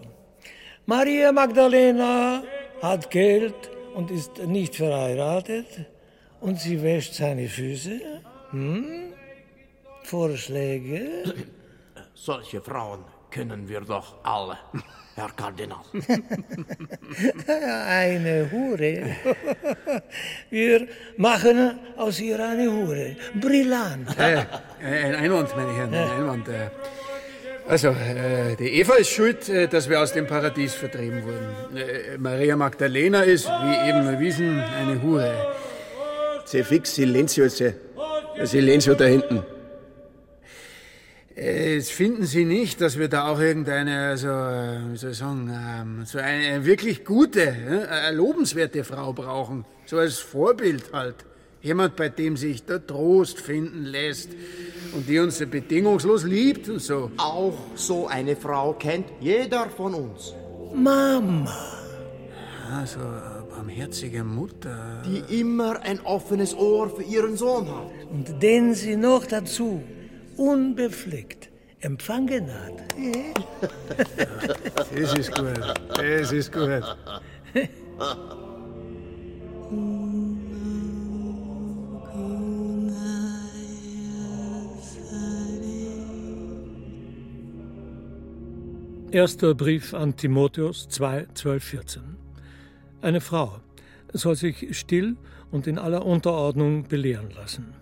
Maria 0.85 1.31
Magdalena 1.31 2.43
hat 2.81 3.09
Geld 3.09 3.55
und 3.95 4.11
ist 4.11 4.37
nicht 4.45 4.75
verheiratet 4.75 5.65
und 6.39 6.59
sie 6.59 6.81
wäscht 6.81 7.13
seine 7.13 7.47
Füße. 7.47 7.99
Hm? 8.51 9.13
Vorschläge? 10.03 11.23
Solche 12.13 12.61
Frauen 12.61 13.03
können 13.29 13.67
wir 13.67 13.81
doch 13.81 14.23
alle, 14.23 14.57
Herr 15.17 15.31
Kardinal. 15.35 15.79
Eine 17.89 18.51
Hure. 18.51 19.15
Wir 20.51 20.87
machen 21.17 21.79
aus 21.97 22.19
ihr 22.19 22.39
eine 22.39 22.71
Hure. 22.71 23.15
Brillant. 23.33 24.15
Äh, 24.19 24.45
ein 24.85 25.15
Einwand, 25.15 25.55
meine 25.55 25.73
Herren, 25.75 25.93
ein 25.95 26.11
Einwand. 26.11 26.47
äh. 26.49 26.69
Also, 27.67 27.87
äh, 27.89 28.55
die 28.59 28.79
Eva 28.79 28.93
ist 28.95 29.09
schuld, 29.09 29.49
äh, 29.49 29.67
dass 29.67 29.89
wir 29.89 29.99
aus 29.99 30.13
dem 30.13 30.27
Paradies 30.27 30.75
vertrieben 30.75 31.23
wurden. 31.25 31.77
Äh, 31.77 32.17
Maria 32.19 32.55
Magdalena 32.55 33.21
ist, 33.23 33.47
wie 33.47 33.89
eben 33.89 34.05
erwiesen, 34.07 34.59
eine 34.59 35.01
Hure. 35.01 35.33
Se 36.45 36.63
fix 36.63 36.93
Silenzio, 36.93 37.49
se. 37.49 37.73
Silenzio 38.43 38.93
da 38.93 39.05
hinten. 39.05 39.43
Jetzt 41.39 41.91
finden 41.91 42.25
Sie 42.25 42.45
nicht, 42.45 42.81
dass 42.81 42.97
wir 42.97 43.09
da 43.09 43.27
auch 43.27 43.39
irgendeine, 43.39 44.07
also, 44.07 44.27
äh, 44.27 44.79
wie 44.91 44.97
soll 44.97 45.11
ich 45.11 45.17
sagen, 45.17 45.51
ähm, 45.53 46.03
so 46.03 46.17
eine, 46.17 46.65
wirklich 46.65 47.05
gute, 47.05 47.41
äh, 47.43 48.11
lobenswerte 48.11 48.83
Frau 48.83 49.13
brauchen. 49.13 49.63
So 49.85 49.99
als 49.99 50.17
Vorbild 50.17 50.91
halt. 50.93 51.15
Jemand, 51.61 51.95
bei 51.95 52.09
dem 52.09 52.37
sich 52.37 52.65
der 52.65 52.85
Trost 52.85 53.39
finden 53.39 53.83
lässt 53.83 54.31
und 54.95 55.07
die 55.07 55.19
uns 55.19 55.37
bedingungslos 55.37 56.23
liebt 56.23 56.69
und 56.69 56.81
so. 56.81 57.11
Auch 57.17 57.57
so 57.75 58.07
eine 58.07 58.35
Frau 58.35 58.73
kennt 58.73 59.05
jeder 59.19 59.69
von 59.69 59.93
uns. 59.93 60.33
Mama. 60.73 61.53
Also, 62.73 62.99
eine 62.99 63.45
barmherzige 63.47 64.23
Mutter. 64.23 65.03
Die 65.05 65.39
immer 65.39 65.81
ein 65.81 65.99
offenes 65.99 66.55
Ohr 66.55 66.89
für 66.89 67.03
ihren 67.03 67.37
Sohn 67.37 67.67
hat. 67.67 67.91
Und 68.09 68.41
den 68.41 68.73
sie 68.73 68.95
noch 68.95 69.27
dazu 69.27 69.83
unbefleckt 70.37 71.49
empfangen 71.79 72.47
hat. 72.51 72.83
Das 74.93 75.13
ist 75.17 75.35
gut. 75.35 75.59
Das 75.95 76.31
ist 76.31 76.51
gut. 76.51 76.83
Erster 89.11 89.55
Brief 89.55 89.93
an 89.93 90.15
Timotheus 90.15 90.89
2, 90.89 91.27
12, 91.33 91.63
14. 91.63 92.03
Eine 93.01 93.21
Frau 93.21 93.61
soll 94.13 94.35
sich 94.35 94.77
still 94.77 95.15
und 95.49 95.65
in 95.65 95.79
aller 95.79 96.05
Unterordnung 96.05 96.83
belehren 96.83 97.31
lassen. 97.31 97.73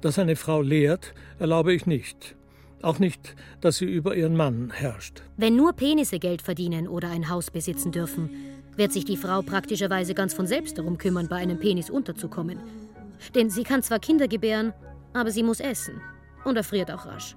Dass 0.00 0.18
eine 0.18 0.36
Frau 0.36 0.62
lehrt, 0.62 1.14
erlaube 1.38 1.74
ich 1.74 1.86
nicht. 1.86 2.36
Auch 2.82 2.98
nicht, 2.98 3.34
dass 3.60 3.76
sie 3.76 3.84
über 3.84 4.16
ihren 4.16 4.36
Mann 4.36 4.70
herrscht. 4.70 5.22
Wenn 5.36 5.56
nur 5.56 5.74
Penisse 5.74 6.18
Geld 6.18 6.40
verdienen 6.40 6.88
oder 6.88 7.10
ein 7.10 7.28
Haus 7.28 7.50
besitzen 7.50 7.92
dürfen, 7.92 8.30
wird 8.76 8.92
sich 8.92 9.04
die 9.04 9.18
Frau 9.18 9.42
praktischerweise 9.42 10.14
ganz 10.14 10.32
von 10.32 10.46
selbst 10.46 10.78
darum 10.78 10.96
kümmern, 10.96 11.28
bei 11.28 11.36
einem 11.36 11.58
Penis 11.58 11.90
unterzukommen. 11.90 12.58
Denn 13.34 13.50
sie 13.50 13.64
kann 13.64 13.82
zwar 13.82 13.98
Kinder 13.98 14.28
gebären, 14.28 14.72
aber 15.12 15.30
sie 15.30 15.42
muss 15.42 15.60
essen 15.60 16.00
und 16.44 16.56
erfriert 16.56 16.90
auch 16.90 17.04
rasch. 17.04 17.36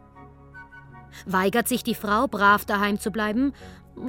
Weigert 1.26 1.68
sich 1.68 1.84
die 1.84 1.95
Frau, 1.95 2.28
brav 2.28 2.64
daheim 2.66 2.97
zu 2.99 3.11
bleiben, 3.11 3.53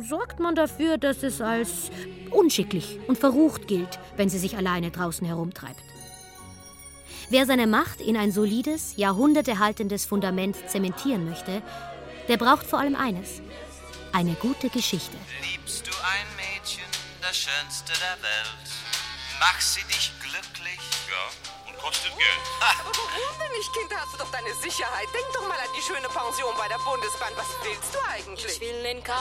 sorgt 0.09 0.39
man 0.39 0.55
dafür, 0.55 0.99
dass 0.99 1.23
es 1.25 1.41
als 1.41 1.91
unschicklich 2.31 3.01
und 3.09 3.19
verrucht 3.19 3.67
gilt, 3.67 3.99
wenn 4.17 4.29
sie 4.29 4.39
sich 4.39 4.57
alleine 4.57 4.91
draußen 4.91 5.27
herumtreibt. 5.27 5.83
Wer 7.31 7.47
seine 7.47 7.67
Macht 7.67 8.01
in 8.01 8.17
ein 8.17 8.33
solides, 8.33 8.95
jahrhundertehaltendes 8.97 10.05
Fundament 10.05 10.57
zementieren 10.69 11.29
möchte, 11.29 11.63
der 12.29 12.37
braucht 12.37 12.67
vor 12.67 12.81
allem 12.81 12.97
eines: 12.97 13.41
eine 14.13 14.35
gute 14.35 14.69
Geschichte. 14.69 15.17
Liebst 15.43 15.87
du 15.87 15.93
ein 15.93 16.27
Mädchen, 16.37 16.85
das 17.23 17.37
schönste 17.37 17.93
der 17.93 18.23
Welt? 18.23 18.69
Mach 19.41 19.61
sie 19.61 19.83
dich 19.85 20.13
glücklich? 20.21 20.81
Ja, 21.09 21.71
und 21.71 21.79
kostet 21.79 22.13
Geld. 22.17 22.45
Wundere 22.85 23.49
mich, 23.57 23.73
Kind, 23.73 23.91
hast 23.99 24.15
du 24.15 24.19
doch 24.19 24.31
deine 24.31 24.55
Sicherheit. 24.63 25.09
Denk 25.15 25.27
doch 25.33 25.49
mal 25.49 25.59
an 25.59 25.73
die 25.77 25.83
schöne 25.83 26.09
Pension 26.09 26.55
bei 26.59 26.69
der 26.69 26.79
Bundesbahn. 26.79 27.33
Was 27.37 27.49
willst 27.63 27.95
du 27.95 27.99
eigentlich? 28.13 28.53
Ich 28.53 28.61
will 28.61 28.83
den 28.83 29.03
K. 29.03 29.13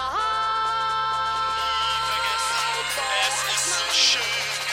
Es 3.25 3.55
ist 3.55 3.79
so 3.79 3.93
schön 3.93 4.72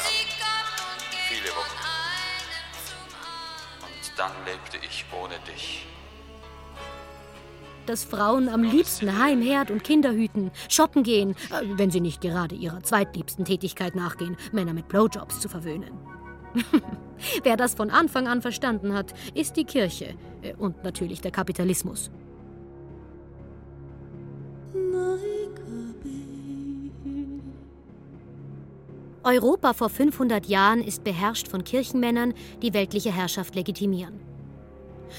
dann 4.21 4.31
lebte 4.45 4.77
ich 4.85 5.03
ohne 5.19 5.35
dich. 5.51 5.87
dass 7.87 8.03
Frauen 8.03 8.47
am 8.47 8.61
liebsten 8.61 9.17
Heim, 9.17 9.41
Herd 9.41 9.71
und 9.71 9.83
Kinder 9.83 10.13
hüten, 10.13 10.51
shoppen 10.69 11.01
gehen, 11.01 11.31
äh, 11.31 11.63
wenn 11.63 11.89
sie 11.89 11.99
nicht 11.99 12.21
gerade 12.21 12.53
ihrer 12.53 12.83
zweitliebsten 12.83 13.43
Tätigkeit 13.43 13.95
nachgehen, 13.95 14.37
Männer 14.51 14.73
mit 14.73 14.87
Blowjobs 14.87 15.39
zu 15.39 15.49
verwöhnen. 15.49 15.91
Wer 17.43 17.57
das 17.57 17.73
von 17.73 17.89
Anfang 17.89 18.27
an 18.27 18.43
verstanden 18.43 18.93
hat, 18.93 19.13
ist 19.33 19.57
die 19.57 19.65
Kirche 19.65 20.13
äh, 20.43 20.53
und 20.53 20.83
natürlich 20.83 21.21
der 21.21 21.31
Kapitalismus. 21.31 22.11
Europa 29.23 29.73
vor 29.73 29.89
500 29.89 30.47
Jahren 30.47 30.81
ist 30.81 31.03
beherrscht 31.03 31.47
von 31.47 31.63
Kirchenmännern, 31.63 32.33
die 32.61 32.73
weltliche 32.73 33.13
Herrschaft 33.13 33.53
legitimieren. 33.53 34.19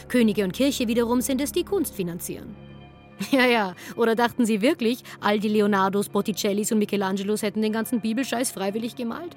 Könige 0.08 0.42
und 0.44 0.52
Kirche 0.52 0.88
wiederum 0.88 1.20
sind 1.20 1.40
es, 1.40 1.52
die 1.52 1.64
Kunst 1.64 1.94
finanzieren. 1.94 2.56
Ja, 3.30 3.46
ja, 3.46 3.74
oder 3.94 4.16
dachten 4.16 4.46
Sie 4.46 4.62
wirklich, 4.62 5.04
all 5.20 5.38
die 5.38 5.48
Leonardos, 5.48 6.08
Botticellis 6.08 6.72
und 6.72 6.78
Michelangelos 6.78 7.42
hätten 7.42 7.62
den 7.62 7.72
ganzen 7.72 8.00
Bibelscheiß 8.00 8.50
freiwillig 8.50 8.96
gemalt? 8.96 9.36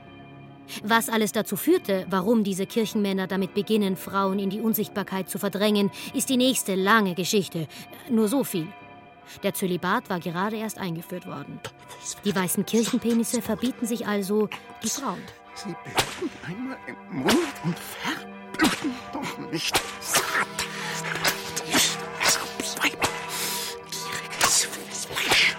Was 0.83 1.09
alles 1.09 1.33
dazu 1.33 1.55
führte, 1.55 2.07
warum 2.09 2.43
diese 2.43 2.65
Kirchenmänner 2.65 3.27
damit 3.27 3.53
beginnen, 3.53 3.95
Frauen 3.95 4.39
in 4.39 4.49
die 4.49 4.61
Unsichtbarkeit 4.61 5.29
zu 5.29 5.37
verdrängen, 5.37 5.91
ist 6.15 6.29
die 6.29 6.37
nächste 6.37 6.73
lange 6.73 7.13
Geschichte. 7.13 7.67
Nur 8.09 8.27
so 8.27 8.43
viel. 8.43 8.67
Der 9.43 9.53
Zölibat 9.53 10.09
war 10.09 10.19
gerade 10.19 10.57
erst 10.57 10.77
eingeführt 10.77 11.27
worden. 11.27 11.59
Die 12.23 12.35
weißen 12.35 12.65
Kirchenpenisse 12.65 13.41
verbieten 13.41 13.85
sich 13.85 14.07
also 14.07 14.49
die 14.83 14.89
Frauen. 14.89 15.21
Sie 15.55 15.75
bluten 15.83 16.31
einmal 16.47 16.77
im 16.87 17.17
Mund 17.19 17.53
und 17.63 17.75
verbluten 17.79 18.93
doch 19.13 19.51
nicht. 19.51 19.81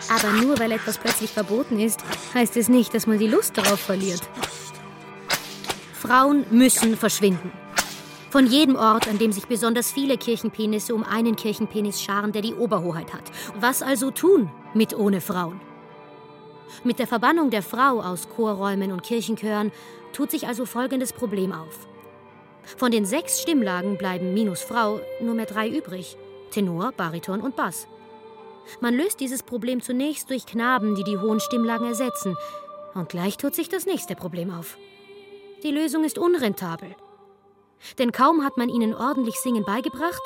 Aber 0.09 0.33
nur 0.33 0.59
weil 0.59 0.73
etwas 0.73 0.99
plötzlich 0.99 1.31
verboten 1.31 1.81
ist, 1.81 2.01
heißt 2.35 2.57
es 2.57 2.69
nicht, 2.69 2.95
dass 2.95 3.07
man 3.07 3.19
die 3.19 3.27
Lust 3.27 3.59
darauf 3.59 3.81
verliert. 3.81 4.23
Frauen 5.93 6.45
müssen 6.51 6.97
verschwinden. 6.97 7.51
Von 8.37 8.49
jedem 8.49 8.77
Ort, 8.77 9.09
an 9.09 9.17
dem 9.17 9.33
sich 9.33 9.47
besonders 9.47 9.91
viele 9.91 10.19
Kirchenpenisse 10.19 10.95
um 10.95 11.05
einen 11.05 11.37
Kirchenpenis 11.37 12.03
scharen, 12.03 12.33
der 12.33 12.43
die 12.43 12.53
Oberhoheit 12.53 13.15
hat. 13.15 13.23
Was 13.59 13.81
also 13.81 14.11
tun 14.11 14.51
mit 14.75 14.95
ohne 14.95 15.23
Frauen? 15.23 15.59
Mit 16.85 16.99
der 16.99 17.07
Verbannung 17.07 17.49
der 17.49 17.63
Frau 17.63 18.03
aus 18.03 18.29
Chorräumen 18.29 18.93
und 18.93 19.03
Kirchenchören 19.03 19.73
tut 20.13 20.31
sich 20.31 20.47
also 20.47 20.67
folgendes 20.67 21.15
Problem 21.15 21.51
auf. 21.51 21.89
Von 22.77 22.91
den 22.91 23.07
sechs 23.07 23.41
Stimmlagen 23.41 23.97
bleiben 23.97 24.35
minus 24.35 24.61
Frau 24.61 25.01
nur 25.23 25.33
mehr 25.35 25.47
drei 25.47 25.71
übrig: 25.71 26.19
Tenor, 26.51 26.93
Bariton 26.93 27.41
und 27.41 27.57
Bass. 27.57 27.89
Man 28.83 28.93
löst 28.93 29.21
dieses 29.21 29.43
Problem 29.45 29.81
zunächst 29.81 30.29
durch 30.29 30.45
Knaben, 30.45 30.95
die 30.95 31.05
die 31.05 31.17
hohen 31.17 31.41
Stimmlagen 31.41 31.87
ersetzen. 31.87 32.37
Und 32.93 33.09
gleich 33.09 33.39
tut 33.39 33.55
sich 33.55 33.71
das 33.71 33.87
nächste 33.87 34.15
Problem 34.15 34.53
auf. 34.53 34.77
Die 35.63 35.71
Lösung 35.71 36.05
ist 36.05 36.19
unrentabel. 36.19 36.95
Denn 37.99 38.13
kaum 38.13 38.45
hat 38.45 38.57
man 38.57 38.69
ihnen 38.69 38.95
ordentlich 38.95 39.37
Singen 39.37 39.65
beigebracht, 39.65 40.23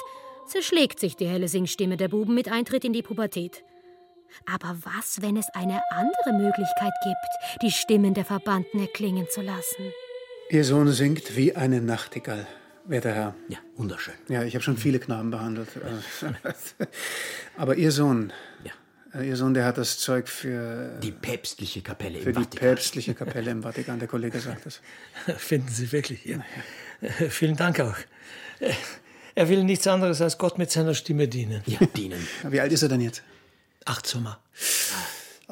zerschlägt 0.46 0.98
sich 1.00 1.16
die 1.16 1.26
helle 1.26 1.48
Singstimme 1.48 1.96
der 1.96 2.08
Buben 2.08 2.34
mit 2.34 2.50
Eintritt 2.50 2.84
in 2.84 2.92
die 2.92 3.02
Pubertät. 3.02 3.62
Aber 4.46 4.76
was, 4.84 5.22
wenn 5.22 5.36
es 5.36 5.48
eine 5.54 5.80
andere 5.90 6.32
Möglichkeit 6.32 6.92
gibt, 7.02 7.62
die 7.62 7.70
Stimmen 7.70 8.14
der 8.14 8.24
Verbannten 8.24 8.80
erklingen 8.80 9.26
zu 9.28 9.42
lassen? 9.42 9.92
Ihr 10.50 10.64
Sohn 10.64 10.88
singt 10.88 11.36
wie 11.36 11.54
eine 11.54 11.80
Nachtigall, 11.80 12.46
werter 12.84 13.12
Herr. 13.12 13.34
Ja, 13.48 13.58
wunderschön. 13.76 14.14
Ja, 14.28 14.42
ich 14.42 14.54
habe 14.54 14.62
schon 14.62 14.76
viele 14.76 14.98
Knaben 14.98 15.30
behandelt. 15.30 15.68
Aber 17.56 17.76
Ihr 17.76 17.92
Sohn, 17.92 18.32
äh, 19.14 19.28
Ihr 19.28 19.36
Sohn, 19.36 19.54
der 19.54 19.64
hat 19.64 19.78
das 19.78 19.98
Zeug 19.98 20.28
für... 20.28 20.98
Die 21.02 21.12
päpstliche 21.12 21.82
Kapelle 21.82 22.18
im 22.18 22.24
Für 22.24 22.32
die 22.32 22.42
Vatikan. 22.42 22.68
päpstliche 22.68 23.14
Kapelle 23.14 23.50
im 23.50 23.62
Vatikan, 23.62 23.98
der 23.98 24.08
Kollege 24.08 24.38
sagt 24.40 24.66
es. 24.66 24.80
Finden 25.36 25.68
Sie 25.68 25.90
wirklich, 25.92 26.24
ja. 26.24 26.38
Vielen 27.30 27.56
Dank 27.56 27.80
auch. 27.80 27.96
Er 29.34 29.48
will 29.48 29.64
nichts 29.64 29.86
anderes 29.86 30.20
als 30.20 30.38
Gott 30.38 30.58
mit 30.58 30.70
seiner 30.70 30.94
Stimme 30.94 31.28
dienen. 31.28 31.62
Ja, 31.66 31.78
dienen. 31.96 32.26
Wie 32.42 32.60
alt 32.60 32.72
ist 32.72 32.82
er 32.82 32.88
denn 32.88 33.00
jetzt? 33.00 33.22
Acht 33.84 34.06
Sommer. 34.06 34.38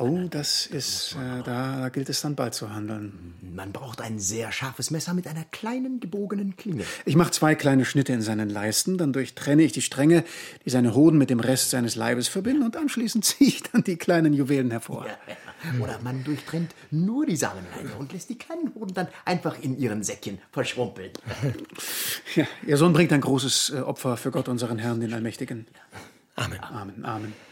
Oh, 0.01 0.29
das 0.31 0.67
ist, 0.67 1.17
äh, 1.17 1.43
da, 1.43 1.81
da 1.81 1.89
gilt 1.89 2.09
es 2.09 2.21
dann 2.21 2.37
bald 2.37 2.55
zu 2.55 2.73
handeln. 2.73 3.35
Man 3.43 3.73
braucht 3.73 4.01
ein 4.01 4.21
sehr 4.21 4.53
scharfes 4.53 4.93
Messer 4.93 5.13
mit 5.13 5.27
einer 5.27 5.45
kleinen 5.51 5.99
gebogenen 5.99 6.57
Klinge. 6.57 6.85
Ich 7.05 7.17
mache 7.17 7.33
zwei 7.33 7.57
kleine 7.57 7.85
Schnitte 7.85 8.13
in 8.13 8.23
seinen 8.23 8.49
Leisten, 8.49 8.97
dann 8.97 9.13
durchtrenne 9.13 9.63
ich 9.63 9.73
die 9.73 9.83
Stränge, 9.83 10.23
die 10.65 10.71
seine 10.71 10.95
Hoden 10.95 11.19
mit 11.19 11.31
dem 11.31 11.41
Rest 11.41 11.71
seines 11.71 11.97
Leibes 11.97 12.29
verbinden, 12.29 12.63
und 12.63 12.77
anschließend 12.77 13.25
ziehe 13.25 13.49
ich 13.49 13.63
dann 13.65 13.83
die 13.83 13.97
kleinen 13.97 14.35
Juwelen 14.35 14.71
hervor. 14.71 15.07
Oder 15.83 15.99
man 16.05 16.23
durchtrennt 16.23 16.77
nur 16.93 17.27
die 17.27 17.35
Samenleiter 17.35 17.99
und 17.99 18.13
lässt 18.13 18.31
die 18.31 18.39
kleinen 18.39 18.73
Hoden 18.77 18.95
dann 18.95 19.09
einfach 19.25 19.61
in 19.61 19.77
ihren 19.77 20.05
Säckchen 20.05 20.39
verschrumpeln. 20.53 21.11
Ja, 22.35 22.47
Ihr 22.67 22.77
Sohn 22.77 22.93
bringt 22.93 23.13
ein 23.13 23.23
großes 23.23 23.71
äh, 23.71 23.81
Opfer 23.81 24.17
für 24.17 24.31
Gott, 24.31 24.49
unseren 24.49 24.79
Herrn, 24.79 25.01
den 25.01 25.13
Allmächtigen. 25.13 25.67
Amen. 26.37 26.61
Amen, 26.61 27.05
Amen. 27.05 27.48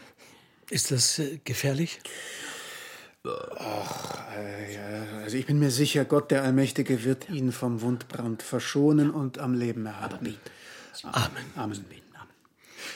Ist 0.69 0.91
das 0.91 1.19
äh, 1.19 1.39
gefährlich? 1.43 1.99
Ach, 3.25 4.19
äh, 4.35 4.73
ja, 4.73 5.19
also 5.23 5.37
ich 5.37 5.45
bin 5.45 5.59
mir 5.59 5.71
sicher, 5.71 6.05
Gott 6.05 6.31
der 6.31 6.43
Allmächtige 6.43 7.03
wird 7.03 7.29
ihn 7.29 7.51
vom 7.51 7.81
Wundbrand 7.81 8.41
verschonen 8.43 9.09
und 9.11 9.39
am 9.39 9.53
Leben 9.53 9.85
erhalten. 9.85 10.37
Amen. 11.03 11.45
Amen. 11.55 11.85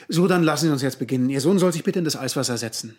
So, 0.07 0.28
dann 0.28 0.43
lassen 0.43 0.65
Sie 0.65 0.72
uns 0.72 0.82
jetzt 0.82 0.99
beginnen. 0.99 1.30
Ihr 1.30 1.41
Sohn 1.41 1.59
soll 1.59 1.72
sich 1.72 1.84
bitte 1.84 1.99
in 1.99 2.05
das 2.05 2.17
Eiswasser 2.17 2.57
setzen. 2.57 2.97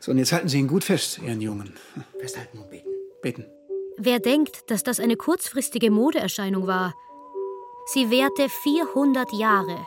So, 0.00 0.12
und 0.12 0.18
jetzt 0.18 0.32
halten 0.32 0.48
Sie 0.48 0.58
ihn 0.58 0.68
gut 0.68 0.84
fest, 0.84 1.18
Ihren 1.18 1.40
Jungen. 1.40 1.74
Festhalten 2.20 2.58
und 2.58 2.70
beten. 2.70 2.88
Beten. 3.22 3.44
Wer 3.96 4.20
denkt, 4.20 4.70
dass 4.70 4.84
das 4.84 5.00
eine 5.00 5.16
kurzfristige 5.16 5.90
Modeerscheinung 5.90 6.66
war? 6.66 6.94
Sie 7.92 8.10
währte 8.10 8.48
400 8.48 9.32
Jahre. 9.32 9.86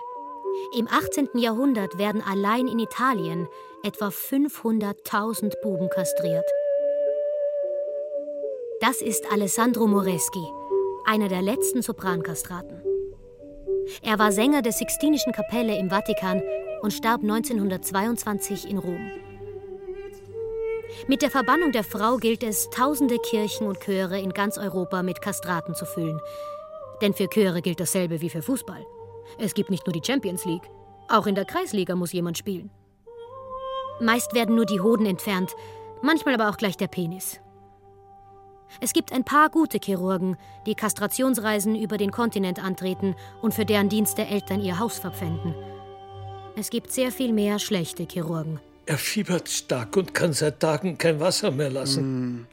Im 0.77 0.87
18. 0.87 1.29
Jahrhundert 1.35 1.97
werden 1.97 2.21
allein 2.21 2.67
in 2.67 2.79
Italien 2.79 3.47
etwa 3.83 4.07
500.000 4.07 5.59
Buben 5.61 5.89
kastriert. 5.89 6.49
Das 8.79 9.01
ist 9.01 9.31
Alessandro 9.31 9.87
Moreschi, 9.87 10.47
einer 11.05 11.27
der 11.27 11.41
letzten 11.41 11.81
Soprankastraten. 11.81 12.81
Er 14.01 14.19
war 14.19 14.31
Sänger 14.31 14.61
der 14.61 14.71
Sixtinischen 14.71 15.33
Kapelle 15.33 15.77
im 15.77 15.89
Vatikan 15.89 16.41
und 16.81 16.91
starb 16.93 17.21
1922 17.21 18.69
in 18.69 18.77
Rom. 18.77 19.11
Mit 21.07 21.21
der 21.21 21.31
Verbannung 21.31 21.71
der 21.71 21.83
Frau 21.83 22.17
gilt 22.17 22.43
es, 22.43 22.69
tausende 22.69 23.17
Kirchen 23.17 23.67
und 23.67 23.79
Chöre 23.79 24.19
in 24.19 24.31
ganz 24.33 24.57
Europa 24.57 25.03
mit 25.03 25.21
Kastraten 25.21 25.75
zu 25.75 25.85
füllen. 25.85 26.19
Denn 27.01 27.13
für 27.13 27.27
Chöre 27.27 27.61
gilt 27.61 27.79
dasselbe 27.79 28.21
wie 28.21 28.29
für 28.29 28.41
Fußball. 28.41 28.85
Es 29.37 29.53
gibt 29.53 29.69
nicht 29.69 29.85
nur 29.85 29.93
die 29.93 30.05
Champions 30.05 30.45
League. 30.45 30.69
Auch 31.09 31.27
in 31.27 31.35
der 31.35 31.45
Kreisliga 31.45 31.95
muss 31.95 32.13
jemand 32.13 32.37
spielen. 32.37 32.69
Meist 33.99 34.33
werden 34.33 34.55
nur 34.55 34.65
die 34.65 34.81
Hoden 34.81 35.05
entfernt, 35.05 35.51
manchmal 36.01 36.33
aber 36.33 36.49
auch 36.49 36.57
gleich 36.57 36.77
der 36.77 36.87
Penis. 36.87 37.39
Es 38.79 38.93
gibt 38.93 39.11
ein 39.11 39.25
paar 39.25 39.49
gute 39.49 39.79
Chirurgen, 39.83 40.37
die 40.65 40.75
Kastrationsreisen 40.75 41.75
über 41.75 41.97
den 41.97 42.11
Kontinent 42.11 42.63
antreten 42.63 43.15
und 43.41 43.53
für 43.53 43.65
deren 43.65 43.89
Dienste 43.89 44.25
Eltern 44.25 44.61
ihr 44.61 44.79
Haus 44.79 44.97
verpfänden. 44.97 45.53
Es 46.55 46.69
gibt 46.69 46.91
sehr 46.91 47.11
viel 47.11 47.33
mehr 47.33 47.59
schlechte 47.59 48.07
Chirurgen. 48.09 48.59
Er 48.85 48.97
fiebert 48.97 49.49
stark 49.49 49.95
und 49.97 50.13
kann 50.13 50.33
seit 50.33 50.59
Tagen 50.59 50.97
kein 50.97 51.19
Wasser 51.19 51.51
mehr 51.51 51.69
lassen. 51.69 52.47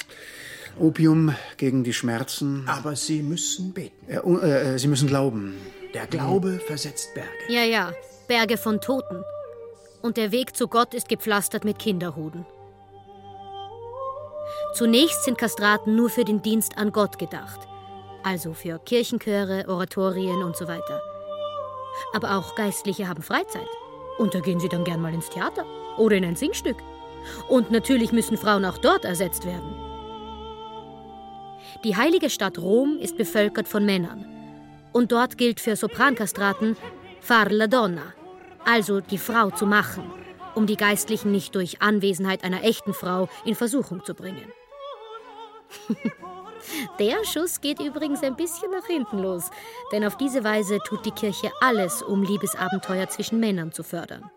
Opium 0.79 1.35
gegen 1.57 1.83
die 1.83 1.93
Schmerzen. 1.93 2.64
Aber 2.68 2.95
Sie 2.95 3.22
müssen 3.22 3.72
beten. 3.72 4.11
Äh, 4.11 4.20
uh, 4.20 4.39
äh, 4.39 4.79
Sie 4.79 4.89
müssen 4.89 5.09
glauben. 5.09 5.55
Der 5.95 6.07
Glaube 6.07 6.59
versetzt 6.59 7.14
Berge. 7.14 7.30
Ja, 7.49 7.64
ja, 7.64 7.93
Berge 8.26 8.59
von 8.59 8.80
Toten. 8.80 9.24
Und 10.03 10.16
der 10.16 10.32
Weg 10.32 10.55
zu 10.55 10.68
Gott 10.68 10.95
ist 10.95 11.09
gepflastert 11.09 11.64
mit 11.64 11.78
Kinderhoden. 11.78 12.47
Zunächst 14.74 15.24
sind 15.24 15.39
Kastraten 15.39 15.97
nur 15.97 16.11
für 16.11 16.24
den 16.24 16.43
Dienst 16.43 16.76
an 16.76 16.93
Gott 16.93 17.18
gedacht. 17.18 17.61
Also 18.22 18.53
für 18.53 18.78
Kirchenchöre, 18.78 19.66
Oratorien 19.68 20.43
und 20.43 20.57
so 20.57 20.68
weiter. 20.68 21.03
Aber 22.12 22.36
auch 22.36 22.55
Geistliche 22.55 23.09
haben 23.09 23.22
Freizeit. 23.22 23.68
Und 24.18 24.34
da 24.34 24.41
gehen 24.41 24.61
sie 24.61 24.68
dann 24.68 24.84
gern 24.84 25.01
mal 25.01 25.14
ins 25.14 25.30
Theater 25.30 25.64
oder 25.97 26.16
in 26.16 26.24
ein 26.24 26.36
Singstück. 26.36 26.76
Und 27.49 27.70
natürlich 27.70 28.12
müssen 28.12 28.36
Frauen 28.36 28.64
auch 28.64 28.78
dort 28.78 29.05
ersetzt 29.05 29.47
werden. 29.47 29.74
Die 31.84 31.97
heilige 31.97 32.30
Stadt 32.30 32.59
Rom 32.59 32.99
ist 32.99 33.16
bevölkert 33.16 33.68
von 33.68 33.84
Männern. 33.84 34.38
Und 34.93 35.12
dort 35.12 35.39
gilt 35.39 35.61
für 35.61 35.76
Soprankastraten 35.76 36.76
far 37.20 37.51
la 37.51 37.66
donna, 37.66 38.14
also 38.64 39.01
die 39.01 39.18
Frau 39.18 39.51
zu 39.51 39.66
machen, 39.66 40.11
um 40.55 40.66
die 40.66 40.76
Geistlichen 40.76 41.30
nicht 41.30 41.55
durch 41.55 41.82
Anwesenheit 41.82 42.45
einer 42.45 42.64
echten 42.64 42.95
Frau 42.95 43.28
in 43.45 43.55
Versuchung 43.55 44.05
zu 44.05 44.14
bringen. 44.14 44.53
Der 46.99 47.24
Schuss 47.24 47.61
geht 47.61 47.80
übrigens 47.80 48.22
ein 48.22 48.36
bisschen 48.36 48.70
nach 48.70 48.86
hinten 48.86 49.18
los, 49.18 49.51
denn 49.93 50.05
auf 50.05 50.16
diese 50.16 50.45
Weise 50.45 50.78
tut 50.84 51.05
die 51.07 51.12
Kirche 51.12 51.53
alles, 51.61 52.03
um 52.03 52.22
Liebesabenteuer 52.22 53.09
zwischen 53.09 53.41
Männern 53.41 53.72
zu 53.72 53.82
fördern. 53.82 54.30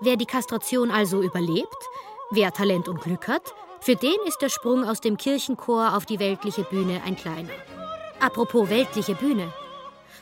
Wer 0.00 0.16
die 0.16 0.26
Kastration 0.26 0.90
also 0.90 1.22
überlebt, 1.22 1.88
wer 2.30 2.52
Talent 2.52 2.88
und 2.88 3.00
Glück 3.00 3.28
hat, 3.28 3.54
für 3.80 3.96
den 3.96 4.16
ist 4.26 4.42
der 4.42 4.48
Sprung 4.48 4.84
aus 4.84 5.00
dem 5.00 5.16
Kirchenchor 5.16 5.96
auf 5.96 6.06
die 6.06 6.18
weltliche 6.18 6.64
Bühne 6.64 7.02
ein 7.04 7.16
kleiner. 7.16 7.52
Apropos 8.20 8.70
weltliche 8.70 9.14
Bühne. 9.14 9.52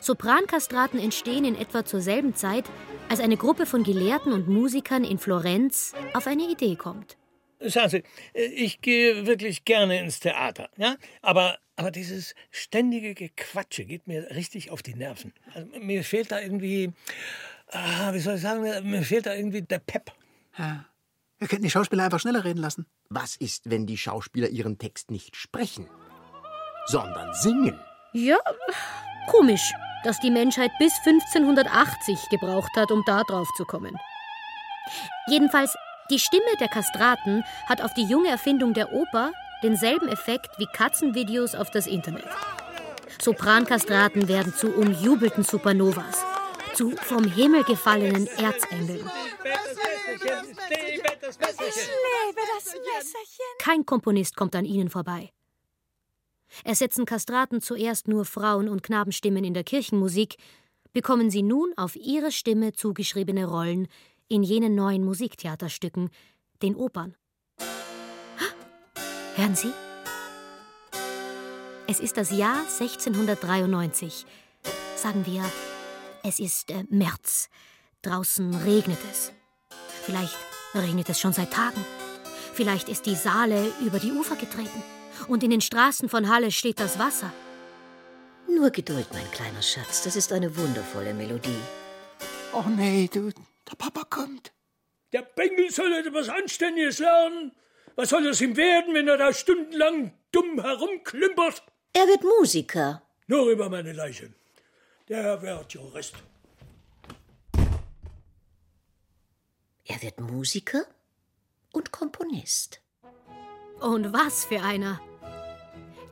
Soprankastraten 0.01 0.99
entstehen 0.99 1.45
in 1.45 1.55
etwa 1.55 1.85
zur 1.85 2.01
selben 2.01 2.35
Zeit, 2.35 2.65
als 3.09 3.19
eine 3.19 3.37
Gruppe 3.37 3.65
von 3.65 3.83
Gelehrten 3.83 4.33
und 4.33 4.47
Musikern 4.47 5.03
in 5.03 5.17
Florenz 5.17 5.93
auf 6.13 6.27
eine 6.27 6.43
Idee 6.43 6.75
kommt. 6.75 7.17
Schauen 7.65 7.89
Sie, 7.89 8.03
ich 8.33 8.81
gehe 8.81 9.25
wirklich 9.25 9.65
gerne 9.65 9.99
ins 9.99 10.19
Theater, 10.19 10.69
ja? 10.77 10.97
Aber, 11.21 11.57
aber 11.77 11.89
dieses 11.89 12.35
ständige 12.51 13.15
Gequatsche 13.15 13.85
geht 13.85 14.07
mir 14.07 14.29
richtig 14.31 14.71
auf 14.71 14.83
die 14.83 14.93
Nerven. 14.93 15.33
Also, 15.53 15.67
mir 15.79 16.03
fehlt 16.03 16.31
da 16.31 16.39
irgendwie, 16.39 16.91
ah, 17.71 18.13
wie 18.13 18.19
soll 18.19 18.35
ich 18.35 18.41
sagen, 18.41 18.61
mir 18.89 19.01
fehlt 19.03 19.25
da 19.25 19.33
irgendwie 19.33 19.61
der 19.61 19.79
Pep. 19.79 20.11
Ja. 20.57 20.85
Wir 21.39 21.47
könnten 21.47 21.63
die 21.63 21.71
Schauspieler 21.71 22.03
einfach 22.03 22.19
schneller 22.19 22.45
reden 22.45 22.59
lassen. 22.59 22.85
Was 23.09 23.35
ist, 23.35 23.69
wenn 23.69 23.85
die 23.85 23.97
Schauspieler 23.97 24.49
ihren 24.49 24.77
Text 24.77 25.11
nicht 25.11 25.35
sprechen, 25.35 25.87
sondern 26.87 27.33
singen? 27.33 27.79
Ja, 28.13 28.37
komisch, 29.29 29.73
dass 30.03 30.19
die 30.19 30.31
Menschheit 30.31 30.71
bis 30.79 30.93
1580 31.05 32.29
gebraucht 32.29 32.71
hat, 32.75 32.91
um 32.91 33.03
da 33.05 33.23
drauf 33.23 33.47
zu 33.57 33.65
kommen. 33.65 33.97
Jedenfalls, 35.27 35.75
die 36.09 36.19
Stimme 36.19 36.55
der 36.59 36.67
Kastraten 36.67 37.43
hat 37.67 37.81
auf 37.81 37.93
die 37.95 38.05
junge 38.05 38.29
Erfindung 38.29 38.73
der 38.73 38.93
Oper 38.93 39.31
denselben 39.63 40.07
Effekt 40.07 40.59
wie 40.59 40.67
Katzenvideos 40.67 41.55
auf 41.55 41.71
das 41.71 41.87
Internet. 41.87 42.27
Soprankastraten 43.19 44.27
werden 44.27 44.53
zu 44.53 44.67
umjubelten 44.75 45.43
Supernovas, 45.43 46.23
zu 46.73 46.91
vom 46.91 47.23
Himmel 47.23 47.63
gefallenen 47.63 48.27
Erzengeln. 48.27 49.09
Ich 50.13 50.23
lebe 50.23 51.17
das 51.21 51.39
Messerchen. 51.39 51.85
Kein 53.59 53.85
Komponist 53.85 54.35
kommt 54.35 54.55
an 54.55 54.65
ihnen 54.65 54.89
vorbei. 54.89 55.31
Ersetzen 56.63 57.05
Kastraten 57.05 57.61
zuerst 57.61 58.07
nur 58.07 58.25
Frauen- 58.25 58.69
und 58.69 58.83
Knabenstimmen 58.83 59.43
in 59.43 59.53
der 59.53 59.63
Kirchenmusik, 59.63 60.37
bekommen 60.93 61.29
sie 61.29 61.43
nun 61.43 61.73
auf 61.75 61.95
ihre 61.95 62.31
Stimme 62.31 62.73
zugeschriebene 62.73 63.45
Rollen 63.45 63.87
in 64.27 64.43
jenen 64.43 64.75
neuen 64.75 65.03
Musiktheaterstücken, 65.03 66.09
den 66.61 66.75
Opern. 66.75 67.15
Hören 69.35 69.55
Sie? 69.55 69.71
Es 71.87 71.99
ist 71.99 72.17
das 72.17 72.31
Jahr 72.31 72.61
1693. 72.61 74.25
Sagen 74.95 75.25
wir, 75.25 75.43
es 76.23 76.39
ist 76.39 76.71
äh, 76.71 76.83
März. 76.89 77.49
Draußen 78.01 78.55
regnet 78.55 78.97
es. 79.11 79.31
Vielleicht 80.03 80.35
regnet 80.73 81.09
es 81.09 81.19
schon 81.19 81.33
seit 81.33 81.51
Tagen. 81.51 81.83
Vielleicht 82.53 82.89
ist 82.89 83.05
die 83.05 83.15
Saale 83.15 83.71
über 83.81 83.99
die 83.99 84.11
Ufer 84.11 84.35
getreten. 84.35 84.81
Und 85.27 85.43
in 85.43 85.49
den 85.49 85.61
Straßen 85.61 86.09
von 86.09 86.29
Halle 86.29 86.51
steht 86.51 86.79
das 86.79 86.99
Wasser. 86.99 87.31
Nur 88.47 88.69
Geduld, 88.69 89.07
mein 89.11 89.29
kleiner 89.31 89.61
Schatz. 89.61 90.03
Das 90.03 90.15
ist 90.15 90.31
eine 90.31 90.55
wundervolle 90.55 91.13
Melodie. 91.13 91.61
Oh 92.53 92.63
nee, 92.69 93.09
du, 93.11 93.31
der 93.69 93.75
Papa 93.77 94.03
kommt. 94.09 94.51
Der 95.11 95.23
Bengel 95.23 95.71
soll 95.71 95.91
etwas 95.93 96.29
Anständiges 96.29 96.99
lernen. 96.99 97.51
Was 97.95 98.09
soll 98.09 98.27
es 98.27 98.41
ihm 98.41 98.55
werden, 98.57 98.93
wenn 98.93 99.07
er 99.07 99.17
da 99.17 99.33
stundenlang 99.33 100.13
dumm 100.31 100.61
herumklimpert? 100.61 101.63
Er 101.93 102.07
wird 102.07 102.23
Musiker. 102.23 103.01
Nur 103.27 103.49
über 103.49 103.69
meine 103.69 103.93
Leiche. 103.93 104.33
Der 105.07 105.41
wird 105.41 105.73
Jurist. 105.73 106.15
Er 109.85 110.01
wird 110.01 110.19
Musiker 110.19 110.85
und 111.71 111.91
Komponist. 111.91 112.81
Und 113.79 114.13
was 114.13 114.45
für 114.45 114.61
einer! 114.61 114.99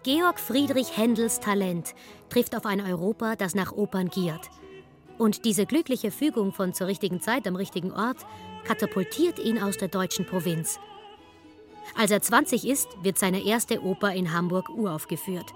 Georg 0.03 0.39
Friedrich 0.39 0.97
Händels 0.97 1.39
Talent 1.39 1.95
trifft 2.29 2.55
auf 2.55 2.65
ein 2.65 2.81
Europa, 2.81 3.35
das 3.35 3.55
nach 3.55 3.71
Opern 3.71 4.09
giert. 4.09 4.49
Und 5.17 5.45
diese 5.45 5.65
glückliche 5.65 6.11
Fügung 6.11 6.51
von 6.51 6.73
zur 6.73 6.87
richtigen 6.87 7.21
Zeit 7.21 7.47
am 7.47 7.55
richtigen 7.55 7.93
Ort 7.93 8.17
katapultiert 8.65 9.39
ihn 9.39 9.61
aus 9.61 9.77
der 9.77 9.87
deutschen 9.87 10.25
Provinz. 10.25 10.79
Als 11.95 12.11
er 12.11 12.21
20 12.21 12.67
ist, 12.67 12.89
wird 13.01 13.17
seine 13.17 13.45
erste 13.45 13.81
Oper 13.81 14.13
in 14.13 14.33
Hamburg 14.33 14.69
uraufgeführt. 14.69 15.53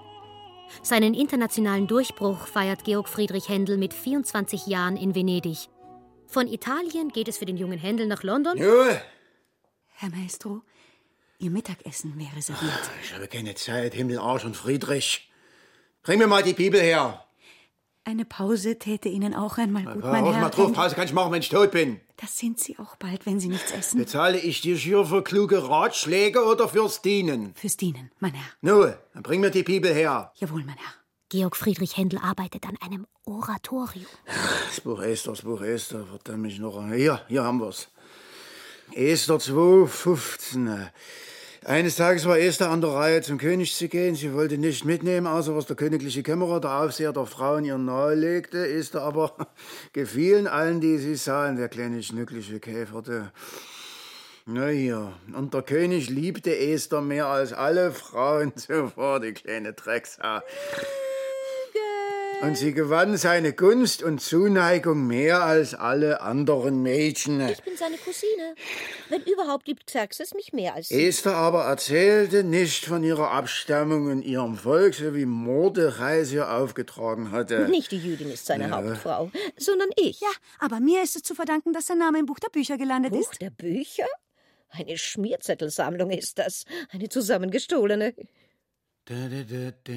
Seinen 0.81 1.13
internationalen 1.13 1.87
Durchbruch 1.87 2.47
feiert 2.47 2.83
Georg 2.83 3.09
Friedrich 3.09 3.49
Händel 3.49 3.77
mit 3.77 3.93
24 3.93 4.67
Jahren 4.67 4.97
in 4.97 5.15
Venedig. 5.15 5.69
Von 6.25 6.47
Italien 6.47 7.09
geht 7.09 7.27
es 7.27 7.37
für 7.37 7.45
den 7.45 7.57
jungen 7.57 7.79
Händel 7.79 8.07
nach 8.07 8.23
London. 8.23 8.57
Junge, 8.57 9.01
Herr 9.93 10.09
Maestro, 10.09 10.61
Ihr 11.39 11.51
Mittagessen 11.51 12.17
wäre 12.17 12.41
serviert. 12.41 12.89
ich 13.03 13.13
habe 13.13 13.27
keine 13.27 13.53
Zeit. 13.55 13.93
Himmel, 13.93 14.17
Arsch 14.17 14.45
und 14.45 14.57
Friedrich. 14.57 15.29
Bring 16.01 16.17
mir 16.19 16.27
mal 16.27 16.41
die 16.41 16.53
Bibel 16.53 16.81
her. 16.81 17.23
Eine 18.05 18.25
Pause 18.25 18.79
täte 18.79 19.09
Ihnen 19.09 19.35
auch 19.35 19.57
einmal 19.57 19.83
gut, 19.83 20.01
Hör 20.01 20.11
mein 20.13 20.25
Herr. 20.25 20.41
mal 20.41 20.49
drauf. 20.49 20.73
Pause 20.73 20.95
kann 20.95 21.05
ich 21.05 21.13
machen, 21.13 21.31
wenn 21.33 21.41
ich 21.41 21.49
tot 21.49 21.71
bin. 21.71 21.99
Das 22.15 22.37
sind 22.37 22.57
Sie 22.59 22.79
auch 22.79 22.95
bald, 22.95 23.25
wenn 23.25 23.39
Sie 23.39 23.49
nichts 23.49 23.71
essen. 23.71 23.99
Bezahle 23.99 24.39
ich 24.39 24.61
dir 24.61 24.75
hier 24.77 25.05
für 25.05 25.23
kluge 25.23 25.67
Ratschläge 25.69 26.43
oder 26.45 26.69
fürs 26.69 27.01
Dienen? 27.01 27.53
Fürs 27.55 27.77
Dienen, 27.77 28.09
mein 28.19 28.33
Herr. 28.33 28.45
Nun, 28.61 28.93
dann 29.13 29.23
bring 29.23 29.41
mir 29.41 29.51
die 29.51 29.63
Bibel 29.63 29.93
her. 29.93 30.31
Jawohl, 30.35 30.63
mein 30.63 30.77
Herr. 30.77 30.93
Georg 31.29 31.57
Friedrich 31.57 31.97
Händel 31.97 32.19
arbeitet 32.19 32.65
an 32.65 32.77
einem 32.81 33.05
Oratorium. 33.25 34.07
Das 34.69 34.79
Buch 34.79 35.01
Esther, 35.01 35.31
das 35.33 35.41
Buch 35.41 35.61
Esther, 35.61 36.05
verdammt 36.05 36.43
mich 36.43 36.57
noch. 36.59 36.81
Hier, 36.93 37.21
hier 37.27 37.43
haben 37.43 37.59
wir's. 37.59 37.89
Esther 38.93 39.37
2, 39.37 39.85
15. 39.85 40.89
Eines 41.67 41.97
Tages 41.97 42.25
war 42.25 42.39
Esther 42.39 42.69
an 42.69 42.79
der 42.79 42.91
Reihe, 42.91 43.21
zum 43.21 43.37
König 43.37 43.75
zu 43.75 43.89
gehen. 43.89 44.15
Sie 44.15 44.33
wollte 44.33 44.57
nicht 44.57 44.85
mitnehmen, 44.85 45.27
außer 45.27 45.53
was 45.53 45.65
der 45.65 45.75
königliche 45.75 46.23
Kämmerer, 46.23 46.61
der 46.61 46.79
Aufseher 46.79 47.11
der 47.11 47.25
Frauen, 47.25 47.65
ihr 47.65 47.77
nahelegte. 47.77 48.65
Esther 48.65 49.01
aber 49.01 49.33
gefielen 49.91 50.47
allen, 50.47 50.79
die 50.79 50.97
sie 50.97 51.17
sahen, 51.17 51.57
der 51.57 51.67
kleine 51.67 52.01
schnückliche 52.01 52.61
Käfer. 52.61 53.01
Der 53.01 53.33
na 54.45 54.67
hier, 54.67 55.11
und 55.35 55.53
der 55.53 55.61
König 55.61 56.09
liebte 56.09 56.57
Esther 56.57 57.01
mehr 57.01 57.25
als 57.25 57.51
alle 57.51 57.91
Frauen 57.91 58.55
zuvor, 58.55 59.19
die 59.19 59.33
kleine 59.33 59.73
Drecksau. 59.73 60.39
Und 62.41 62.55
sie 62.57 62.73
gewann 62.73 63.17
seine 63.17 63.53
Gunst 63.53 64.03
und 64.03 64.19
Zuneigung 64.21 65.07
mehr 65.07 65.43
als 65.43 65.73
alle 65.73 66.21
anderen 66.21 66.83
Mädchen. 66.83 67.41
Ich 67.49 67.63
bin 67.63 67.75
seine 67.75 67.97
Cousine. 67.97 68.53
Wenn 69.09 69.21
überhaupt 69.23 69.67
liebt 69.67 69.87
Xerxes 69.87 70.33
mich 70.33 70.53
mehr 70.53 70.75
als 70.75 70.89
sie. 70.89 71.07
Esther 71.07 71.35
aber 71.35 71.63
erzählte 71.65 72.43
nicht 72.43 72.85
von 72.85 73.03
ihrer 73.03 73.31
Abstammung 73.31 74.07
und 74.11 74.21
ihrem 74.21 74.55
Volk, 74.55 74.93
so 74.93 75.15
wie 75.15 75.25
Mordechai 75.25 76.23
sie 76.25 76.41
aufgetragen 76.41 77.31
hatte. 77.31 77.67
Nicht 77.69 77.91
die 77.91 77.97
Jüdin 77.97 78.29
ist 78.29 78.45
seine 78.45 78.65
Ja. 78.69 78.71
Hauptfrau, 78.71 79.31
sondern 79.57 79.89
ich. 79.95 80.19
Ja, 80.19 80.29
aber 80.59 80.79
mir 80.79 81.01
ist 81.03 81.15
es 81.15 81.23
zu 81.23 81.33
verdanken, 81.33 81.73
dass 81.73 81.87
sein 81.87 81.97
Name 81.97 82.19
im 82.19 82.25
Buch 82.27 82.39
der 82.39 82.49
Bücher 82.49 82.77
gelandet 82.77 83.13
Buch 83.13 83.31
ist. 83.31 83.41
der 83.41 83.49
Bücher? 83.49 84.05
Eine 84.69 84.97
Schmierzettelsammlung 84.97 86.11
ist 86.11 86.37
das. 86.37 86.65
Eine 86.91 87.09
zusammengestohlene. 87.09 88.13
Da, 89.05 89.15
da, 89.15 89.43
da, 89.43 89.71
da. 89.83 89.93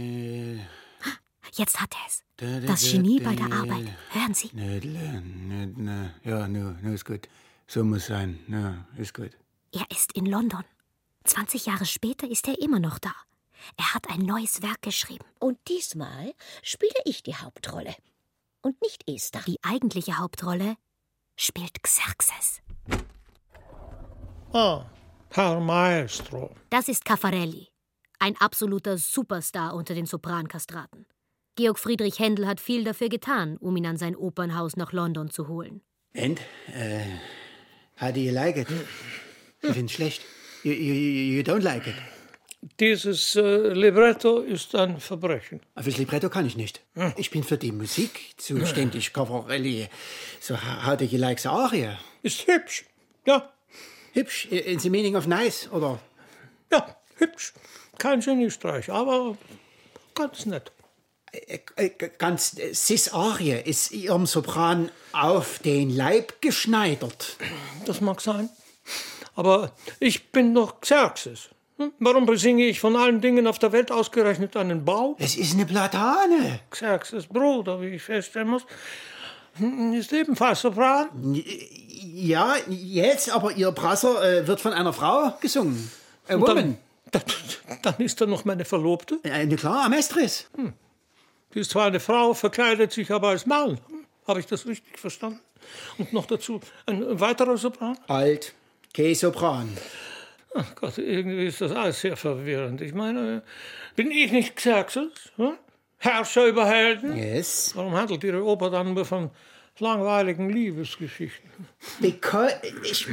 Jetzt 1.54 1.80
hat 1.80 1.92
er 1.94 2.06
es. 2.06 2.22
Da, 2.36 2.60
da, 2.60 2.66
Das 2.66 2.82
da, 2.82 2.90
Genie 2.90 3.20
bei 3.20 3.34
der 3.34 3.52
Arbeit. 3.52 3.88
Hören 4.10 4.34
Sie. 4.34 4.50
Nödle, 4.52 5.20
nödle. 5.22 6.14
Ja, 6.24 6.48
nu, 6.48 6.76
nu 6.82 6.92
ist 6.92 7.04
gut. 7.04 7.28
So 7.66 7.84
muss 7.84 8.06
sein. 8.06 8.38
Ja, 8.48 8.84
ist 8.96 9.14
gut. 9.14 9.30
Er 9.72 9.86
ist 9.90 10.12
in 10.12 10.26
London. 10.26 10.64
20 11.24 11.66
Jahre 11.66 11.86
später 11.86 12.28
ist 12.28 12.48
er 12.48 12.60
immer 12.60 12.80
noch 12.80 12.98
da. 12.98 13.12
Er 13.76 13.94
hat 13.94 14.08
ein 14.08 14.20
neues 14.20 14.62
Werk 14.62 14.82
geschrieben. 14.82 15.24
Und 15.38 15.58
diesmal 15.68 16.32
spiele 16.62 17.00
ich 17.04 17.22
die 17.22 17.36
Hauptrolle. 17.36 17.94
Und 18.62 18.80
nicht 18.82 19.08
Esther. 19.08 19.42
Die 19.46 19.58
eigentliche 19.62 20.18
Hauptrolle 20.18 20.76
spielt 21.36 21.82
Xerxes. 21.82 22.60
Ah, 24.52 24.84
Herr 25.30 25.60
Maestro. 25.60 26.54
Das 26.70 26.88
ist 26.88 27.04
Caffarelli. 27.04 27.68
Ein 28.18 28.36
absoluter 28.38 28.98
Superstar 28.98 29.74
unter 29.74 29.94
den 29.94 30.06
Soprankastraten. 30.06 31.06
Georg 31.56 31.78
Friedrich 31.78 32.18
Händel 32.18 32.46
hat 32.46 32.60
viel 32.60 32.84
dafür 32.84 33.08
getan, 33.08 33.56
um 33.58 33.76
ihn 33.76 33.86
an 33.86 33.96
sein 33.96 34.16
Opernhaus 34.16 34.76
nach 34.76 34.92
London 34.92 35.30
zu 35.30 35.48
holen. 35.48 35.82
And, 36.16 36.40
äh, 36.74 37.04
how 38.00 38.12
do 38.12 38.20
you 38.20 38.32
like 38.32 38.56
it? 38.56 38.68
Ich 39.62 39.72
find's 39.72 39.92
schlecht. 39.92 40.22
You, 40.62 40.72
you, 40.72 40.94
you 40.94 41.42
don't 41.42 41.62
like 41.62 41.86
it. 41.86 41.94
Dieses 42.78 43.36
äh, 43.36 43.72
Libretto 43.72 44.40
ist 44.40 44.74
ein 44.74 45.00
Verbrechen. 45.00 45.60
Fürs 45.80 45.96
Libretto 45.96 46.28
kann 46.28 46.44
ich 46.44 46.56
nicht. 46.56 46.82
Ich 47.16 47.30
bin 47.30 47.42
für 47.42 47.56
die 47.56 47.72
Musik 47.72 48.34
zuständig, 48.36 49.14
Cavarilli. 49.14 49.88
So, 50.40 50.54
how 50.54 50.86
how 50.86 50.96
do 50.96 51.04
you 51.04 51.18
like 51.18 51.40
the 51.40 51.48
aria? 51.48 51.98
Ist 52.22 52.46
hübsch, 52.46 52.84
ja. 53.24 53.50
Hübsch, 54.12 54.46
in 54.46 54.78
the 54.78 54.90
meaning 54.90 55.16
of 55.16 55.26
nice, 55.26 55.70
oder? 55.72 56.00
Ja, 56.70 56.96
hübsch. 57.16 57.54
Kein 57.96 58.20
Geniestreich, 58.20 58.90
aber 58.90 59.38
ganz 60.14 60.44
nett. 60.44 60.70
Äh, 61.76 61.90
Ganz, 62.18 62.58
äh, 62.58 62.72
Sis 62.74 63.12
Arie 63.12 63.52
ist 63.64 63.92
ihrem 63.92 64.26
Sopran 64.26 64.90
auf 65.12 65.58
den 65.60 65.90
Leib 65.94 66.40
geschneidert. 66.42 67.36
Das 67.86 68.00
mag 68.00 68.20
sein. 68.20 68.48
Aber 69.36 69.72
ich 70.00 70.30
bin 70.32 70.54
doch 70.54 70.80
Xerxes. 70.80 71.48
Hm? 71.78 71.92
Warum 71.98 72.26
besinge 72.26 72.64
ich 72.66 72.80
von 72.80 72.96
allen 72.96 73.20
Dingen 73.20 73.46
auf 73.46 73.58
der 73.58 73.72
Welt 73.72 73.90
ausgerechnet 73.90 74.56
einen 74.56 74.84
Bau? 74.84 75.16
Es 75.18 75.36
ist 75.36 75.54
eine 75.54 75.66
Platane. 75.66 76.60
Xerxes 76.70 77.26
Bruder, 77.26 77.80
wie 77.80 77.86
ich 77.94 78.02
feststellen 78.02 78.48
muss, 78.48 78.66
hm, 79.54 79.94
ist 79.94 80.12
ebenfalls 80.12 80.60
Sopran. 80.60 81.08
Ja, 82.12 82.54
jetzt, 82.68 83.30
aber 83.30 83.52
ihr 83.52 83.70
Brasser 83.72 84.22
äh, 84.22 84.46
wird 84.46 84.60
von 84.60 84.72
einer 84.72 84.92
Frau 84.92 85.32
gesungen. 85.40 85.90
A 86.28 86.34
Und 86.34 86.48
dann- 86.48 86.56
woman. 86.56 86.78
Dann 87.82 87.94
ist 87.98 88.20
da 88.20 88.26
noch 88.26 88.44
meine 88.44 88.64
Verlobte. 88.64 89.18
Eine 89.24 89.56
klar, 89.56 89.86
Amestris. 89.86 90.46
Die 91.54 91.60
ist 91.60 91.70
zwar 91.70 91.86
eine 91.86 92.00
Frau, 92.00 92.34
verkleidet 92.34 92.92
sich 92.92 93.10
aber 93.10 93.28
als 93.28 93.46
Mann. 93.46 93.80
Habe 94.26 94.40
ich 94.40 94.46
das 94.46 94.66
richtig 94.66 94.98
verstanden? 94.98 95.40
Und 95.98 96.12
noch 96.12 96.26
dazu 96.26 96.60
ein 96.86 97.20
weiterer 97.20 97.56
Sopran? 97.56 97.98
Alt, 98.06 98.54
K-Sopran. 98.94 99.76
Ach 100.54 100.74
Gott, 100.74 100.98
irgendwie 100.98 101.46
ist 101.46 101.60
das 101.60 101.72
alles 101.72 102.00
sehr 102.00 102.16
verwirrend. 102.16 102.80
Ich 102.80 102.94
meine, 102.94 103.42
bin 103.94 104.10
ich 104.10 104.32
nicht 104.32 104.56
Xerxes? 104.56 105.10
Hm? 105.36 105.52
Herrscher 105.98 106.46
über 106.46 106.66
Helden? 106.66 107.16
Yes. 107.16 107.72
Warum 107.74 107.94
handelt 107.94 108.24
Ihre 108.24 108.42
Oper 108.42 108.70
dann 108.70 108.94
nur 108.94 109.04
von 109.04 109.30
langweiligen 109.78 110.50
Liebesgeschichten? 110.50 111.50
Because, 112.00 112.54
ich, 112.82 113.06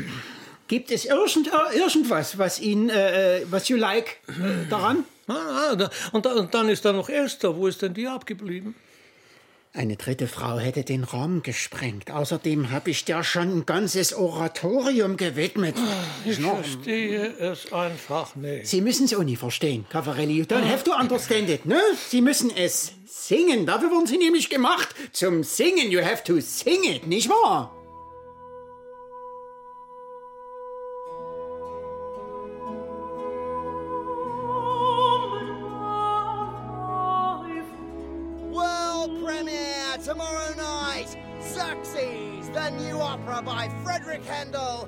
gibt 0.67 0.91
es 0.91 1.05
irgend, 1.05 1.49
irgendwas, 1.75 2.37
was 2.37 2.59
Ihnen, 2.59 2.89
äh, 2.89 3.41
was 3.49 3.67
you 3.67 3.77
like 3.77 4.19
äh, 4.29 4.69
daran? 4.69 5.03
Ah, 5.27 5.33
ah, 5.33 5.89
und, 6.11 6.25
da- 6.25 6.33
und 6.33 6.53
dann 6.53 6.69
ist 6.69 6.85
da 6.85 6.93
noch 6.93 7.09
Esther. 7.09 7.55
Wo 7.55 7.67
ist 7.67 7.81
denn 7.81 7.93
die 7.93 8.07
abgeblieben? 8.07 8.75
Eine 9.73 9.95
dritte 9.95 10.27
Frau 10.27 10.57
hätte 10.57 10.83
den 10.83 11.03
Raum 11.03 11.43
gesprengt. 11.43 12.09
Außerdem 12.09 12.71
habe 12.71 12.89
ich 12.89 13.05
der 13.05 13.23
schon 13.23 13.59
ein 13.59 13.65
ganzes 13.67 14.13
Oratorium 14.13 15.17
gewidmet. 15.17 15.75
Ich 16.25 16.35
Schnorren. 16.37 16.63
verstehe 16.63 17.27
es 17.37 17.71
einfach 17.71 18.35
nicht. 18.35 18.65
Sie 18.67 18.81
müssen 18.81 19.05
es 19.05 19.13
auch 19.13 19.23
nie 19.23 19.35
verstehen, 19.35 19.85
Caffarelli. 19.89 20.33
You 20.33 20.45
don't 20.45 20.67
have 20.67 20.83
to 20.83 20.93
understand 20.95 21.49
it, 21.49 21.65
ne? 21.65 21.79
Sie 22.09 22.21
müssen 22.21 22.49
es 22.55 22.93
singen. 23.05 23.67
Dafür 23.67 23.91
wurden 23.91 24.07
Sie 24.07 24.17
nämlich 24.17 24.49
gemacht. 24.49 24.95
Zum 25.11 25.43
Singen, 25.43 25.91
you 25.91 26.01
have 26.01 26.23
to 26.23 26.39
sing 26.39 26.83
it, 26.83 27.05
nicht 27.05 27.29
wahr? 27.29 27.76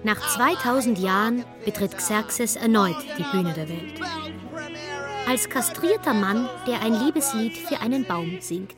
Nach 0.03 0.35
2000 0.35 0.97
Jahren 0.97 1.43
betritt 1.65 1.97
Xerxes 1.97 2.55
erneut 2.55 2.95
die 3.17 3.23
Bühne 3.31 3.53
der 3.53 3.67
Welt. 3.67 3.99
Als 5.27 5.49
kastrierter 5.49 6.13
Mann, 6.13 6.47
der 6.65 6.81
ein 6.81 6.93
Liebeslied 6.93 7.57
für 7.57 7.81
einen 7.81 8.05
Baum 8.05 8.37
singt. 8.39 8.75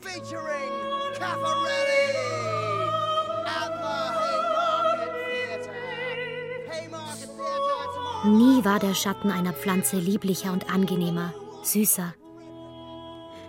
Nie 8.24 8.64
war 8.64 8.78
der 8.78 8.94
Schatten 8.94 9.30
einer 9.30 9.52
Pflanze 9.52 9.96
lieblicher 9.96 10.52
und 10.52 10.72
angenehmer, 10.72 11.32
süßer. 11.62 12.14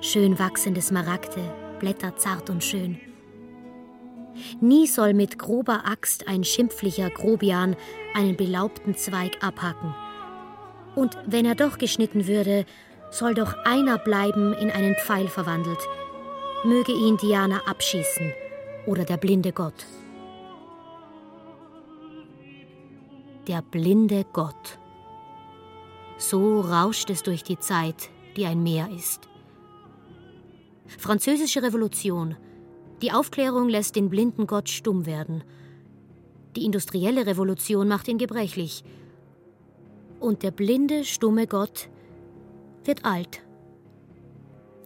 Schön 0.01 0.37
wachsende 0.37 0.81
Smaragde, 0.81 1.53
Blätter 1.79 2.17
zart 2.17 2.49
und 2.49 2.63
schön. 2.63 2.99
Nie 4.61 4.87
soll 4.87 5.13
mit 5.13 5.37
grober 5.37 5.83
Axt 5.85 6.27
ein 6.27 6.43
schimpflicher 6.43 7.09
Grobian 7.09 7.75
einen 8.13 8.35
belaubten 8.35 8.95
Zweig 8.95 9.43
abhacken. 9.43 9.93
Und 10.95 11.17
wenn 11.25 11.45
er 11.45 11.55
doch 11.55 11.77
geschnitten 11.77 12.27
würde, 12.27 12.65
soll 13.11 13.33
doch 13.33 13.53
einer 13.65 13.97
bleiben 13.97 14.53
in 14.53 14.71
einen 14.71 14.95
Pfeil 14.95 15.27
verwandelt. 15.27 15.79
Möge 16.63 16.93
ihn 16.93 17.17
Diana 17.17 17.61
abschießen 17.67 18.31
oder 18.85 19.05
der 19.05 19.17
blinde 19.17 19.51
Gott. 19.51 19.85
Der 23.47 23.61
blinde 23.61 24.25
Gott. 24.31 24.79
So 26.17 26.61
rauscht 26.61 27.09
es 27.09 27.23
durch 27.23 27.43
die 27.43 27.59
Zeit, 27.59 28.09
die 28.37 28.45
ein 28.45 28.63
Meer 28.63 28.89
ist. 28.95 29.27
Französische 30.97 31.61
Revolution. 31.61 32.37
Die 33.03 33.11
Aufklärung 33.11 33.67
lässt 33.67 33.97
den 33.97 34.09
blinden 34.09 34.47
Gott 34.47 34.69
stumm 34.69 35.05
werden. 35.05 35.43
Die 36.55 36.63
industrielle 36.63 37.25
Revolution 37.25 37.89
macht 37.89 38.07
ihn 38.07 38.17
gebrechlich. 38.17 38.85
Und 40.21 40.41
der 40.41 40.51
blinde, 40.51 41.03
stumme 41.03 41.45
Gott 41.45 41.89
wird 42.85 43.03
alt. 43.03 43.41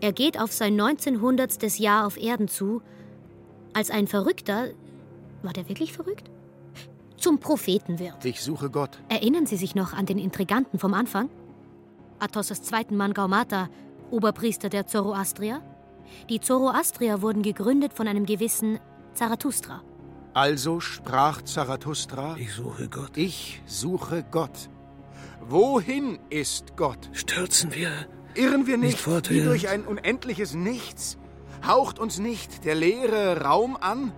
Er 0.01 0.13
geht 0.13 0.41
auf 0.41 0.51
sein 0.51 0.81
1900. 0.81 1.77
Jahr 1.77 2.07
auf 2.07 2.17
Erden 2.17 2.47
zu, 2.47 2.81
als 3.73 3.91
ein 3.91 4.07
Verrückter, 4.07 4.69
war 5.43 5.53
der 5.53 5.69
wirklich 5.69 5.93
verrückt? 5.93 6.31
Zum 7.17 7.39
Propheten 7.39 7.99
wird. 7.99 8.25
Ich 8.25 8.41
suche 8.41 8.71
Gott. 8.71 8.97
Erinnern 9.09 9.45
Sie 9.45 9.57
sich 9.57 9.75
noch 9.75 9.93
an 9.93 10.07
den 10.07 10.17
Intriganten 10.17 10.79
vom 10.79 10.95
Anfang? 10.95 11.29
Athos' 12.17 12.63
zweiten 12.63 12.97
Mann 12.97 13.13
Gaumata, 13.13 13.69
Oberpriester 14.09 14.69
der 14.69 14.87
Zoroastrier? 14.87 15.61
Die 16.29 16.39
Zoroastrier 16.39 17.21
wurden 17.21 17.41
gegründet 17.41 17.93
von 17.93 18.07
einem 18.07 18.25
gewissen 18.25 18.79
Zarathustra. 19.13 19.81
Also 20.33 20.79
sprach 20.79 21.41
Zarathustra: 21.41 22.35
Ich 22.37 22.53
suche 22.53 22.89
Gott. 22.89 23.15
Ich 23.15 23.61
suche 23.65 24.23
Gott. 24.29 24.69
Wohin 25.41 26.19
ist 26.29 26.75
Gott? 26.75 27.09
Stürzen 27.13 27.73
wir 27.73 27.91
Irren 28.37 28.67
wir 28.67 28.77
nicht 28.77 29.05
nicht, 29.07 29.29
wie 29.31 29.41
durch 29.41 29.67
ein 29.67 29.83
unendliches 29.83 30.53
Nichts? 30.53 31.17
Haucht 31.65 31.97
uns 31.97 32.19
nicht 32.19 32.65
der 32.65 32.75
leere 32.75 33.41
Raum 33.41 33.75
an? 33.79 34.11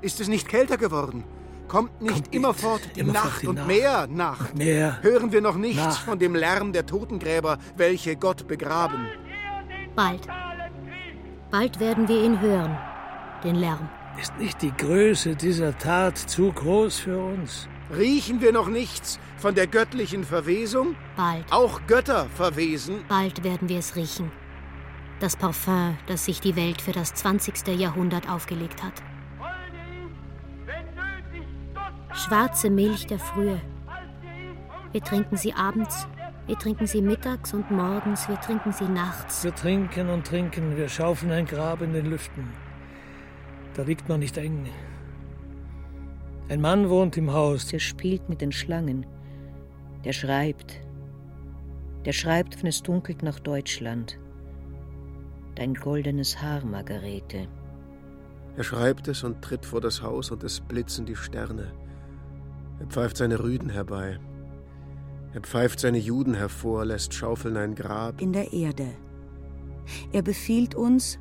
Ist 0.00 0.20
es 0.20 0.28
nicht 0.28 0.48
kälter 0.48 0.78
geworden? 0.78 1.24
Kommt 1.68 2.00
nicht 2.00 2.34
immerfort 2.34 2.80
die 2.96 3.00
immerfort 3.00 3.24
Nacht 3.24 3.42
die 3.42 3.46
und 3.48 3.56
Nacht. 3.56 3.66
mehr 3.66 4.06
Nacht? 4.06 4.56
mehr 4.56 5.02
Hören 5.02 5.32
wir 5.32 5.42
noch 5.42 5.56
nichts 5.56 5.84
Nacht. 5.84 6.02
von 6.02 6.18
dem 6.18 6.34
Lärm 6.34 6.72
der 6.72 6.86
Totengräber, 6.86 7.58
welche 7.76 8.16
Gott 8.16 8.46
begraben? 8.48 9.06
Bald. 9.94 10.26
Bald 11.52 11.80
werden 11.80 12.08
wir 12.08 12.24
ihn 12.24 12.40
hören, 12.40 12.78
den 13.44 13.56
Lärm. 13.56 13.86
Ist 14.18 14.34
nicht 14.38 14.62
die 14.62 14.72
Größe 14.74 15.36
dieser 15.36 15.76
Tat 15.76 16.16
zu 16.16 16.50
groß 16.50 17.00
für 17.00 17.22
uns? 17.22 17.68
Riechen 17.94 18.40
wir 18.40 18.52
noch 18.52 18.68
nichts 18.68 19.20
von 19.36 19.54
der 19.54 19.66
göttlichen 19.66 20.24
Verwesung? 20.24 20.96
Bald. 21.14 21.44
Auch 21.52 21.82
Götter 21.86 22.24
verwesen? 22.34 23.04
Bald 23.06 23.44
werden 23.44 23.68
wir 23.68 23.80
es 23.80 23.96
riechen. 23.96 24.32
Das 25.20 25.36
Parfum, 25.36 25.98
das 26.06 26.24
sich 26.24 26.40
die 26.40 26.56
Welt 26.56 26.80
für 26.80 26.92
das 26.92 27.12
20. 27.12 27.78
Jahrhundert 27.78 28.30
aufgelegt 28.30 28.82
hat. 28.82 28.94
Schwarze 32.14 32.70
Milch 32.70 33.06
der 33.06 33.18
Frühe. 33.18 33.60
Wir 34.92 35.02
trinken 35.02 35.36
sie 35.36 35.52
abends, 35.52 36.06
wir 36.46 36.58
trinken 36.58 36.86
sie 36.86 37.02
mittags 37.02 37.54
und 37.54 37.70
morgens, 37.70 38.28
wir 38.28 38.40
trinken 38.40 38.72
sie 38.72 38.88
nachts. 38.88 39.44
Wir 39.44 39.54
trinken 39.54 40.08
und 40.08 40.26
trinken, 40.26 40.76
wir 40.76 40.88
schaufeln 40.88 41.32
ein 41.32 41.46
Grab 41.46 41.82
in 41.82 41.92
den 41.92 42.06
Lüften. 42.06 42.48
Da 43.74 43.82
liegt 43.82 44.08
man 44.08 44.20
nicht 44.20 44.36
eng. 44.36 44.68
Ein 46.48 46.60
Mann 46.60 46.90
wohnt 46.90 47.16
im 47.16 47.32
Haus. 47.32 47.66
Der 47.68 47.78
spielt 47.78 48.28
mit 48.28 48.40
den 48.40 48.52
Schlangen. 48.52 49.06
Der 50.04 50.12
schreibt. 50.12 50.80
Der 52.04 52.12
schreibt, 52.12 52.58
wenn 52.58 52.68
es 52.68 52.82
dunkelt 52.82 53.22
nach 53.22 53.38
Deutschland. 53.38 54.18
Dein 55.54 55.74
goldenes 55.74 56.42
Haar, 56.42 56.64
Margarete. 56.64 57.46
Er 58.56 58.64
schreibt 58.64 59.08
es 59.08 59.24
und 59.24 59.40
tritt 59.40 59.64
vor 59.64 59.80
das 59.80 60.02
Haus 60.02 60.30
und 60.30 60.42
es 60.44 60.60
blitzen 60.60 61.06
die 61.06 61.16
Sterne. 61.16 61.72
Er 62.80 62.86
pfeift 62.86 63.16
seine 63.16 63.42
Rüden 63.42 63.70
herbei. 63.70 64.18
Er 65.34 65.40
pfeift 65.40 65.80
seine 65.80 65.98
Juden 65.98 66.34
hervor, 66.34 66.84
lässt 66.84 67.14
schaufeln 67.14 67.56
ein 67.56 67.74
Grab. 67.74 68.20
In 68.20 68.32
der 68.32 68.52
Erde. 68.52 68.88
Er 70.12 70.22
befiehlt 70.22 70.74
uns, 70.74 71.18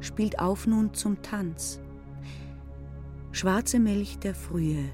spielt 0.00 0.38
auf 0.38 0.66
nun 0.66 0.94
zum 0.94 1.20
Tanz. 1.22 1.80
Schwarze 3.32 3.78
Milch 3.78 4.18
der 4.18 4.34
Frühe. 4.34 4.84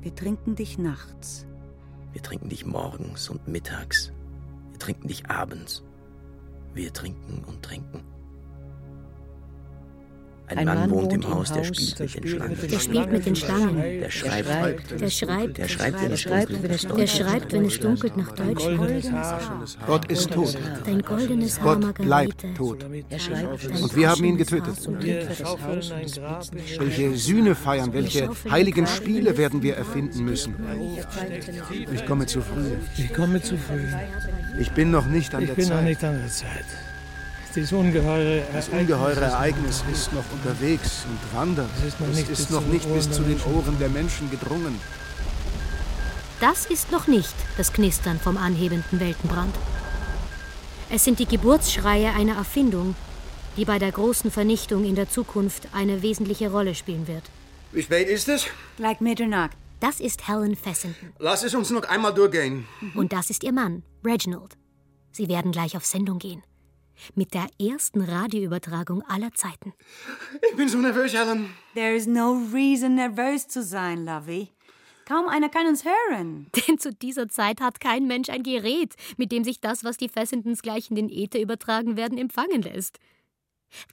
Wir 0.00 0.14
trinken 0.14 0.54
dich 0.54 0.78
nachts. 0.78 1.46
Wir 2.12 2.22
trinken 2.22 2.48
dich 2.48 2.66
morgens 2.66 3.28
und 3.28 3.46
mittags. 3.48 4.12
Wir 4.70 4.78
trinken 4.78 5.08
dich 5.08 5.28
abends. 5.28 5.82
Wir 6.74 6.92
trinken 6.92 7.44
und 7.46 7.62
trinken. 7.62 8.02
Ein, 10.48 10.64
Mann, 10.64 10.90
wohnt 10.90 11.12
im 11.12 11.28
Haus, 11.28 11.52
der 11.52 11.64
spielt 11.64 11.98
mit 11.98 12.14
den 12.14 12.26
Schlangen. 12.28 12.56
Der 12.70 12.78
spielt 12.78 13.12
mit 13.12 13.26
den 13.26 13.36
Schlangen. 13.36 13.76
Der 14.00 14.10
schreibt. 14.10 15.00
Der 15.00 15.08
schreibt. 15.10 15.58
Der 15.58 15.68
schreibt, 15.68 16.02
wenn 16.02 16.12
es 16.12 16.82
dunkelt. 16.82 16.98
Der 17.00 17.06
schreibt, 17.06 17.52
wenn 17.52 17.64
es 17.64 17.80
dunkelt 17.80 18.16
nach 18.16 18.32
Deutschland. 18.32 19.12
Gott 19.86 20.10
ist 20.10 20.30
tot. 20.30 20.56
Dein 20.84 21.02
goldenes 21.02 21.60
Haar, 21.60 21.76
Gott 21.80 21.94
bleibt 21.96 22.44
tot. 22.56 22.86
Er 23.10 23.18
schreibt, 23.18 23.66
Und 23.82 23.96
wir 23.96 24.08
haben 24.08 24.24
ihn 24.24 24.36
getötet. 24.36 24.76
Ein 24.86 25.00
Welche 26.78 27.16
Sühne 27.16 27.54
feiern, 27.54 27.92
welche 27.92 28.30
heiligen 28.50 28.86
Spiele 28.86 29.36
werden 29.36 29.62
wir 29.62 29.76
erfinden 29.76 30.24
müssen. 30.24 30.54
Ich 31.92 32.06
komme 32.06 32.26
zu 32.26 32.40
früh. 32.40 32.72
Ich 32.96 33.12
komme 33.12 33.42
zu 33.42 33.56
früh. 33.56 33.84
Ich 34.60 34.70
bin 34.70 34.90
noch 34.90 35.06
nicht 35.06 35.34
an 35.34 35.42
Ich 35.42 35.48
der 35.48 35.54
bin 35.54 35.68
noch 35.68 35.76
Zeit. 35.76 35.84
nicht 35.84 36.04
an 36.04 36.18
der 36.18 36.28
Zeit. 36.28 36.64
Dieses 37.56 37.72
ungeheure 37.72 38.42
Das 38.52 38.68
ungeheure 38.68 39.22
Ereignis 39.22 39.82
ist 39.90 40.12
noch 40.12 40.24
unterwegs 40.30 41.06
und 41.08 41.36
wandert. 41.38 41.70
Es 41.78 41.94
ist 41.94 42.00
noch 42.00 42.08
nicht 42.08 42.28
ist 42.28 42.28
bis 42.28 42.50
noch 42.50 42.60
zu 42.60 42.64
den 42.64 42.72
nicht 42.72 42.84
bis 42.92 43.06
Ohren 43.06 43.12
zu 43.12 43.22
der 43.22 43.28
den 43.28 43.38
Menschen. 43.38 43.54
Ohren 43.54 43.78
der 43.78 43.88
Menschen 43.88 44.30
gedrungen. 44.30 44.80
Das 46.38 46.66
ist 46.66 46.92
noch 46.92 47.06
nicht 47.06 47.34
das 47.56 47.72
Knistern 47.72 48.20
vom 48.20 48.36
anhebenden 48.36 49.00
Weltenbrand. 49.00 49.54
Es 50.90 51.04
sind 51.04 51.18
die 51.18 51.24
Geburtsschreie 51.24 52.12
einer 52.12 52.36
Erfindung, 52.36 52.94
die 53.56 53.64
bei 53.64 53.78
der 53.78 53.90
großen 53.90 54.30
Vernichtung 54.30 54.84
in 54.84 54.94
der 54.94 55.08
Zukunft 55.08 55.68
eine 55.72 56.02
wesentliche 56.02 56.50
Rolle 56.50 56.74
spielen 56.74 57.08
wird. 57.08 57.24
Wie 57.72 57.82
spät 57.82 58.08
ist 58.08 58.28
es? 58.28 58.46
Gleich 58.76 59.00
Mitternacht. 59.00 59.56
Das 59.80 60.00
ist 60.00 60.28
Helen 60.28 60.56
Fessenden. 60.56 61.14
Lass 61.18 61.42
es 61.42 61.54
uns 61.54 61.70
noch 61.70 61.84
einmal 61.84 62.12
durchgehen. 62.12 62.66
Und 62.94 63.14
das 63.14 63.30
ist 63.30 63.42
ihr 63.42 63.52
Mann, 63.52 63.82
Reginald. 64.04 64.58
Sie 65.10 65.28
werden 65.28 65.52
gleich 65.52 65.74
auf 65.74 65.86
Sendung 65.86 66.18
gehen. 66.18 66.42
Mit 67.14 67.34
der 67.34 67.46
ersten 67.60 68.00
Radioübertragung 68.00 69.02
aller 69.02 69.32
Zeiten. 69.32 69.74
Ich 70.50 70.56
bin 70.56 70.68
so 70.68 70.78
nervös, 70.78 71.12
Helen. 71.14 71.50
There 71.74 71.94
is 71.94 72.06
no 72.06 72.42
reason, 72.52 72.94
nervös 72.94 73.48
zu 73.48 73.62
sein, 73.62 74.04
Lovey. 74.04 74.50
Kaum 75.06 75.28
einer 75.28 75.48
kann 75.48 75.68
uns 75.68 75.84
hören. 75.84 76.48
Denn 76.68 76.78
zu 76.78 76.92
dieser 76.92 77.28
Zeit 77.28 77.60
hat 77.60 77.80
kein 77.80 78.06
Mensch 78.06 78.28
ein 78.28 78.42
Gerät, 78.42 78.94
mit 79.16 79.30
dem 79.30 79.44
sich 79.44 79.60
das, 79.60 79.84
was 79.84 79.96
die 79.96 80.08
Fessendens 80.08 80.62
gleich 80.62 80.90
in 80.90 80.96
den 80.96 81.08
Äther 81.08 81.40
übertragen 81.40 81.96
werden, 81.96 82.18
empfangen 82.18 82.62
lässt. 82.62 82.98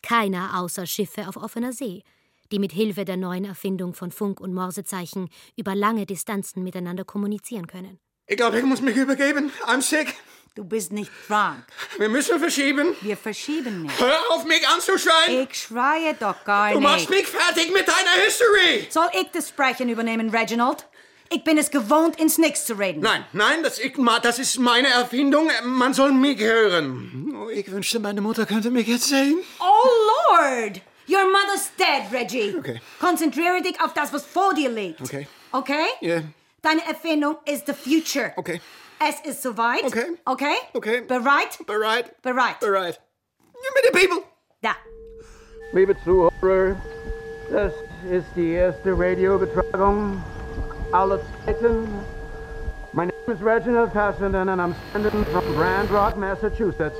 Keiner 0.01 0.60
außer 0.60 0.86
Schiffe 0.86 1.28
auf 1.28 1.38
offener 1.38 1.72
See, 1.72 2.04
die 2.51 2.60
mit 2.60 2.72
Hilfe 2.72 3.06
der 3.06 3.18
neuen 3.18 3.45
Erfindung 3.45 3.93
von 3.93 4.12
Funk- 4.12 4.41
und 4.41 4.54
Morsezeichen 4.54 5.30
über 5.56 5.76
lange 5.76 6.06
Distanzen 6.06 6.64
miteinander 6.64 7.06
kommunizieren 7.06 7.68
können. 7.68 7.99
Ich 8.26 8.38
glaube, 8.38 8.58
ich 8.58 8.66
muss 8.66 8.82
mich 8.82 8.95
übergeben. 8.95 9.51
I'm 9.66 9.82
sick. 9.82 10.16
Du 10.56 10.64
bist 10.64 10.91
nicht 10.91 11.10
krank. 11.26 11.64
Wir 11.97 12.10
müssen 12.10 12.38
verschieben. 12.38 12.95
Wir 13.01 13.18
verschieben 13.18 13.82
nicht. 13.84 13.99
Hör 13.99 14.20
auf, 14.30 14.45
mich 14.45 14.68
anzuschreien. 14.68 15.47
Ich 15.49 15.64
schreie 15.64 16.14
doch 16.14 16.43
gar 16.45 16.70
Du 16.74 16.80
nicht. 16.80 16.88
machst 16.88 17.10
mich 17.10 17.26
fertig 17.26 17.74
mit 17.74 17.88
deiner 17.88 18.24
History. 18.24 18.88
Soll 18.91 19.10
ich 19.20 19.30
das 19.34 19.49
Sprechen 19.49 19.89
übernehmen, 19.89 20.30
Reginald? 20.30 20.86
Ich 21.32 21.43
bin 21.43 21.58
es 21.58 21.72
gewohnt, 21.72 22.20
ins 22.20 22.38
Nix 22.38 22.66
zu 22.66 22.76
reden. 22.76 23.01
Nein, 23.01 23.26
nein, 23.34 23.64
das, 23.64 23.80
ich, 23.80 23.93
das 24.22 24.38
ist 24.38 24.60
meine 24.60 24.89
Erfindung. 24.89 25.49
Man 25.64 25.95
soll 25.95 26.12
mich 26.12 26.39
hören. 26.39 27.34
Oh, 27.36 27.49
ich 27.49 27.72
wünschte, 27.72 27.99
meine 27.99 28.22
Mutter 28.22 28.45
könnte 28.45 28.70
mich 28.70 28.88
jetzt 28.88 29.06
sehen. 29.10 29.39
Oh 29.60 29.89
Lord! 30.30 30.80
Your 31.10 31.26
mother's 31.32 31.72
dead, 31.80 32.12
Reggie. 32.12 32.56
Okay. 32.60 32.80
Konzentriere 32.99 33.60
dich 33.64 33.82
auf 33.82 33.95
das, 33.95 34.14
was 34.14 34.24
vor 34.24 34.54
dir 34.54 34.70
liegt. 34.70 35.01
Okay. 35.01 35.28
Okay? 35.51 35.86
Ja. 36.01 36.22
Deine 36.62 36.86
Erfindung 36.86 37.38
ist 37.45 37.66
the 37.66 37.74
future. 37.74 38.34
Okay. 38.36 38.62
Es 39.06 39.20
ist 39.20 39.41
soweit. 39.41 39.84
Okay. 39.84 40.18
Okay? 40.24 40.55
Okay. 40.74 41.01
Bereit? 41.01 41.59
Bereit. 41.66 42.21
Bereit. 42.21 42.59
Bereit. 42.62 43.01
Give 43.54 43.74
me 43.75 43.82
the 43.84 43.92
people. 43.92 44.24
Da. 44.62 44.75
Liebe 45.74 45.93
Zuhörer, 46.05 46.78
das 47.51 47.74
ist 48.09 48.28
die 48.34 48.54
erste 48.54 48.97
Radioübertragung 48.97 50.24
aller 50.93 51.20
Zeiten. 51.46 51.89
My 52.93 53.05
name 53.05 53.12
is 53.28 53.42
Reginald 53.42 53.92
Passenden 53.92 54.47
and 54.47 54.62
I'm 54.62 54.74
sending 54.93 55.25
from 55.25 55.43
Grand 55.58 55.92
Rock, 55.92 56.16
Massachusetts. 56.16 56.97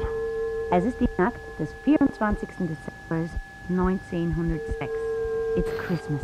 Es 0.72 0.84
ist 0.84 1.00
die 1.00 1.08
Nacht 1.18 1.40
des 1.58 1.70
24. 1.86 2.50
Dezember 2.50 3.30
1906. 3.70 4.92
It's 5.56 5.70
Christmas. 5.78 6.24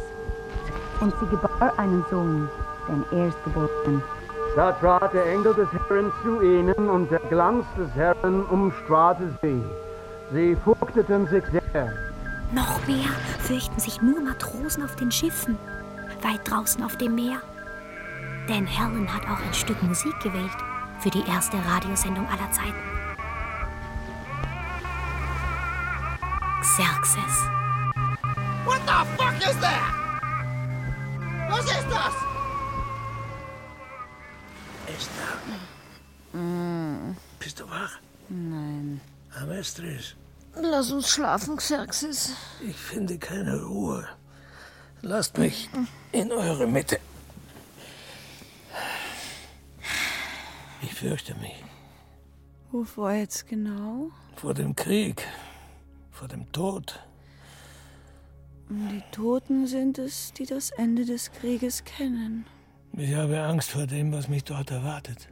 Und 0.99 1.14
sie 1.22 1.27
gebar 1.27 1.72
einen 1.77 2.03
Sohn, 2.10 2.49
den 2.89 3.18
Erstgeborenen. 3.18 4.03
Da 4.60 4.73
trat 4.73 5.14
der 5.14 5.26
Engel 5.26 5.53
des 5.53 5.69
Herrn 5.72 6.11
zu 6.22 6.41
ihnen 6.41 6.90
und 6.90 7.10
der 7.10 7.22
Glanz 7.30 7.64
des 7.77 7.90
Herrn 7.95 8.44
umstrahlte 8.44 9.34
sie. 9.41 9.64
Sie 10.34 10.57
furchteten 10.57 11.26
sich 11.27 11.45
sehr. 11.45 11.94
Noch 12.52 12.86
mehr 12.86 13.07
fürchten 13.40 13.80
sich 13.80 14.02
nur 14.02 14.19
Matrosen 14.19 14.84
auf 14.84 14.98
den 14.98 15.14
Schiffen, 15.14 15.57
weit 16.22 16.41
draußen 16.44 16.84
auf 16.84 16.98
dem 16.98 17.15
Meer. 17.15 17.38
Denn 18.49 18.65
Helen 18.68 19.07
hat 19.07 19.23
auch 19.23 19.41
ein 19.41 19.53
Stück 19.53 19.81
Musik 19.81 20.19
gewählt 20.19 20.52
für 20.99 21.10
die 21.10 21.26
erste 21.26 21.56
Radiosendung 21.72 22.27
aller 22.27 22.52
Zeiten. 22.52 22.84
Xerxes. 26.60 27.48
What 28.65 28.81
the 28.86 29.06
fuck 29.15 29.36
is 29.40 29.57
that? 29.61 29.94
Was 31.49 31.64
ist 31.64 31.88
das? 31.90 32.28
Esther, 34.95 35.39
bist 37.39 37.59
du 37.59 37.69
wach? 37.69 37.99
Nein. 38.29 39.01
Amestris, 39.35 40.15
Lass 40.55 40.91
uns 40.91 41.09
schlafen, 41.09 41.57
Xerxes. 41.57 42.31
ich 42.67 42.75
finde 42.75 43.17
keine 43.17 43.61
Ruhe. 43.63 44.07
Lasst 45.01 45.37
mich 45.37 45.69
in 46.11 46.31
eure 46.31 46.67
Mitte. 46.67 46.99
Ich 50.81 50.93
fürchte 50.95 51.35
mich 51.35 51.63
Wovor 52.71 53.11
jetzt 53.11 53.47
genau? 53.47 54.09
vor 54.35 54.53
dem 54.53 54.75
Krieg, 54.75 55.25
vor 56.11 56.27
dem 56.27 56.51
Tod. 56.51 56.99
Die 58.69 59.01
Toten 59.11 59.65
sind 59.67 59.97
es, 59.97 60.31
die 60.33 60.45
das 60.45 60.69
Ende 60.71 61.03
des 61.05 61.31
Krieges 61.31 61.83
kennen. 61.83 62.45
Ich 62.99 63.15
habe 63.15 63.39
Angst 63.41 63.71
vor 63.71 63.88
dem, 63.88 64.11
was 64.11 64.27
mich 64.27 64.43
dort 64.43 64.71
erwartet. 64.71 65.30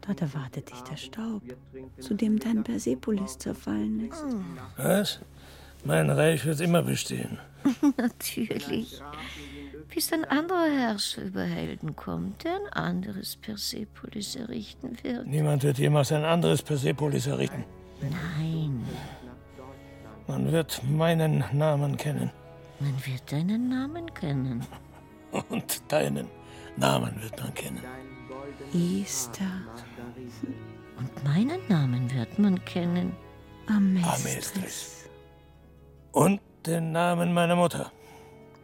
Dort 0.00 0.20
erwartet 0.20 0.68
dich 0.70 0.80
der 0.80 0.96
Staub, 0.96 1.42
zu 2.00 2.14
dem 2.14 2.40
dein 2.40 2.64
Persepolis 2.64 3.38
zerfallen 3.38 4.08
ist. 4.10 4.24
Was? 4.76 5.20
Mein 5.84 6.10
Reich 6.10 6.44
wird 6.44 6.60
immer 6.60 6.82
bestehen. 6.82 7.38
Natürlich. 7.96 9.00
Bis 9.94 10.12
ein 10.12 10.24
anderer 10.24 10.66
Herrscher 10.66 11.22
über 11.22 11.42
Helden 11.44 11.94
kommt, 11.94 12.42
der 12.42 12.56
ein 12.56 12.72
anderes 12.72 13.36
Persepolis 13.36 14.34
errichten 14.34 14.96
wird. 15.02 15.26
Niemand 15.28 15.62
wird 15.62 15.78
jemals 15.78 16.10
ein 16.10 16.24
anderes 16.24 16.62
Persepolis 16.62 17.28
errichten. 17.28 17.64
Nein, 18.00 18.82
Man 20.26 20.50
wird 20.50 20.82
meinen 20.84 21.44
Namen 21.52 21.96
kennen. 21.96 22.30
man 22.80 22.94
wird 23.06 23.30
deinen 23.30 23.68
Namen 23.68 24.12
kennen. 24.14 24.66
Und 25.48 25.92
deinen 25.92 26.28
Namen 26.76 27.20
wird 27.22 27.38
man 27.40 27.52
kennen. 27.54 27.82
Esther. 28.72 29.46
Und 30.98 31.24
meinen 31.24 31.60
Namen 31.68 32.12
wird 32.12 32.38
man 32.38 32.64
kennen. 32.64 33.14
Amestris. 33.66 35.08
Und 36.12 36.40
den 36.66 36.92
Namen 36.92 37.32
meiner 37.32 37.56
Mutter. 37.56 37.90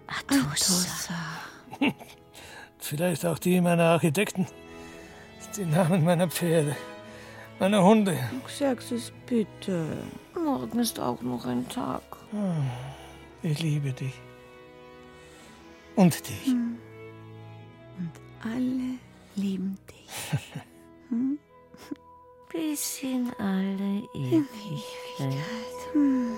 Atossa. 0.07 1.15
Vielleicht 2.79 3.27
auch 3.27 3.39
die 3.39 3.61
meiner 3.61 3.85
Architekten. 3.85 4.47
Die 5.57 5.65
Namen 5.65 6.05
meiner 6.05 6.29
Pferde, 6.29 6.77
meiner 7.59 7.83
Hunde. 7.83 8.17
Xerxes, 8.47 9.13
bitte. 9.27 9.99
Morgen 10.35 10.79
ist 10.79 10.99
auch 11.01 11.21
noch 11.23 11.45
ein 11.47 11.69
Tag. 11.69 12.03
Ah, 12.33 12.55
Ich 13.43 13.61
liebe 13.61 13.93
dich. 13.93 14.15
Und 16.01 16.27
dich. 16.27 16.47
Hm. 16.47 16.79
Und 17.99 18.13
alle 18.43 18.99
lieben 19.37 19.77
dich. 19.91 20.41
Hm? 21.11 21.41
Bis 22.53 23.03
in 23.03 23.33
alle 23.37 24.09
Ewigkeit. 24.15 25.45
Hm. 25.93 26.37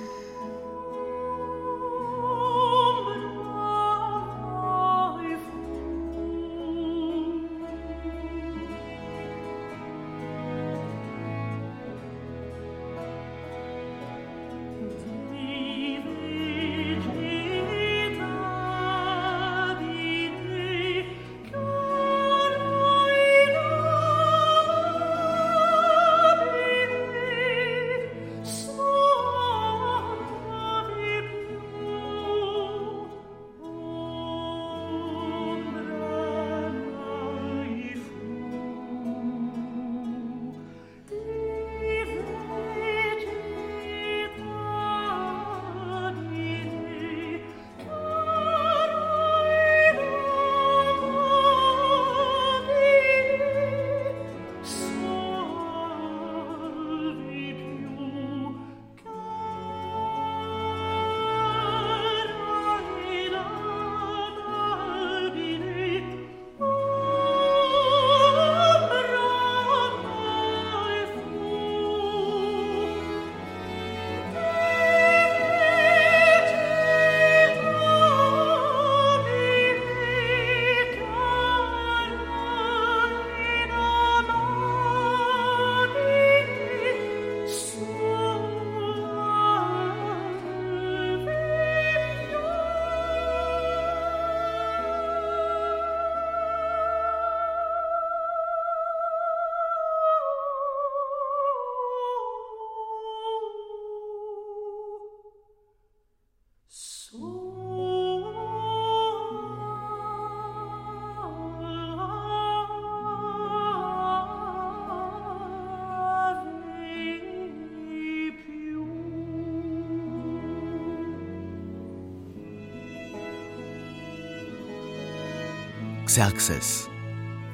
Xerxes 126.15 126.91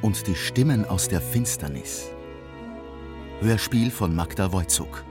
und 0.02 0.26
die 0.26 0.34
Stimmen 0.34 0.84
aus 0.84 1.06
der 1.06 1.20
Finsternis. 1.20 2.10
Hörspiel 3.40 3.88
von 3.88 4.16
Magda 4.16 4.52
Wojcuk. 4.52 5.04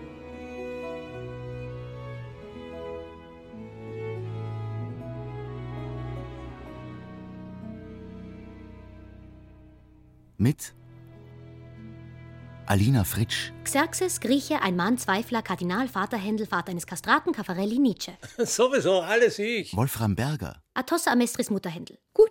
Mit 10.38 10.74
Alina 12.66 13.06
Fritsch, 13.06 13.54
Xerxes, 13.64 14.20
Grieche, 14.20 14.62
ein 14.62 14.76
Mann, 14.76 14.98
Zweifler, 14.98 15.42
Kardinal, 15.42 15.88
Vater 15.88 16.18
Händel, 16.18 16.48
Vater 16.48 16.72
eines 16.72 16.86
Kastraten, 16.86 17.32
Caffarelli, 17.32 17.80
Nietzsche. 17.80 18.12
Sowieso, 18.40 19.00
alles 19.00 19.40
ich. 19.40 19.74
Wolfram 19.74 20.18
Berger, 20.18 20.62
Atossa 20.74 21.14
Amestris, 21.14 21.50
Mutter 21.50 21.70
Händel. 21.70 21.98
Gut, 22.14 22.30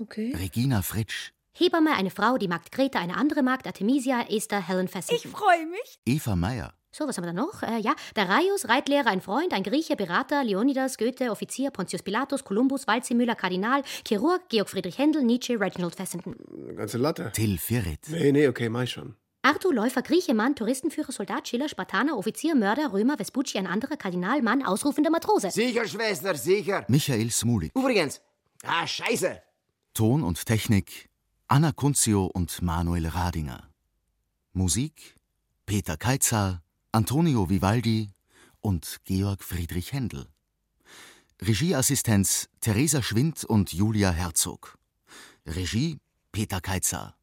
okay. 0.00 0.34
Regina 0.36 0.82
Fritsch, 0.82 1.30
Hebamme, 1.52 1.94
eine 1.96 2.10
Frau, 2.10 2.38
die 2.38 2.48
Magd 2.48 2.72
Greta, 2.72 2.98
eine 3.00 3.16
andere 3.16 3.42
Magd, 3.42 3.66
Artemisia, 3.66 4.22
Esther, 4.28 4.66
Helen 4.66 4.88
Fessenden. 4.88 5.20
Ich 5.24 5.30
freue 5.30 5.66
mich. 5.66 5.98
Eva 6.06 6.36
Meyer, 6.36 6.72
So, 6.92 7.06
was 7.06 7.16
haben 7.18 7.24
wir 7.24 7.32
da 7.32 7.40
noch? 7.40 7.62
Äh, 7.62 7.78
ja, 7.80 7.94
Darius, 8.14 8.68
Reitlehrer, 8.68 9.08
ein 9.08 9.20
Freund, 9.20 9.52
ein 9.52 9.62
Grieche, 9.62 9.96
Berater, 9.96 10.42
Leonidas, 10.44 10.96
Goethe, 10.96 11.30
Offizier, 11.30 11.70
Pontius 11.70 12.02
Pilatus, 12.02 12.44
Kolumbus, 12.44 12.86
Waldseemüller, 12.86 13.34
Kardinal, 13.34 13.82
Chirurg, 14.06 14.48
Georg 14.48 14.68
Friedrich 14.70 14.98
Händel, 14.98 15.22
Nietzsche, 15.22 15.58
Reginald 15.60 15.94
Fessenden. 15.96 16.36
Ganze 16.76 16.98
Latte. 16.98 17.30
Till 17.32 17.58
Firit, 17.58 18.08
Nee, 18.08 18.32
nee, 18.32 18.48
okay, 18.48 18.68
mach 18.68 18.82
ich 18.84 18.90
schon. 18.92 19.14
Arthur, 19.42 19.72
Läufer, 19.74 20.02
Grieche, 20.02 20.34
Mann, 20.34 20.54
Touristenführer, 20.54 21.12
Soldat, 21.12 21.48
Schiller, 21.48 21.68
Spartaner, 21.68 22.16
Offizier, 22.16 22.54
Mörder, 22.54 22.92
Römer, 22.92 23.16
Vespucci, 23.18 23.58
ein 23.58 23.66
anderer, 23.66 23.96
Kardinal, 23.96 24.42
Mann, 24.42 24.64
ausrufender 24.64 25.10
Matrose. 25.10 25.50
Sicher, 25.50 25.86
Schwester, 25.86 26.34
sicher. 26.34 26.84
Michael 26.88 27.30
Smulik, 27.30 27.72
Übrigens. 27.74 28.20
Ah, 28.64 28.86
scheiße. 28.86 29.40
Ton 29.94 30.22
und 30.22 30.46
Technik 30.46 31.10
Anna 31.48 31.72
Kunzio 31.72 32.26
und 32.26 32.62
Manuel 32.62 33.08
Radinger. 33.08 33.68
Musik 34.52 35.16
Peter 35.66 35.96
Keitzal, 35.96 36.62
Antonio 36.92 37.50
Vivaldi 37.50 38.10
und 38.60 39.00
Georg 39.04 39.42
Friedrich 39.42 39.92
Händel. 39.92 40.28
Regieassistenz 41.42 42.48
Theresa 42.60 43.02
Schwind 43.02 43.44
und 43.44 43.72
Julia 43.72 44.12
Herzog. 44.12 44.78
Regie 45.44 45.98
Peter 46.30 46.60
Keitzal. 46.60 47.14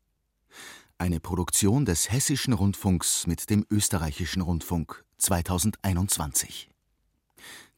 Eine 0.98 1.22
Produktion 1.22 1.85
des 1.85 2.11
Hessischen 2.11 2.53
Rundfunks 2.53 3.27
mit 3.27 3.49
dem 3.49 3.65
Österreichischen 3.69 4.41
Rundfunk 4.41 5.06
2021. 5.19 6.69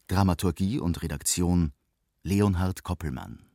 Dramaturgie 0.07 0.79
und 0.79 1.03
Redaktion 1.03 1.73
Leonhard 2.23 2.83
Koppelmann. 2.83 3.48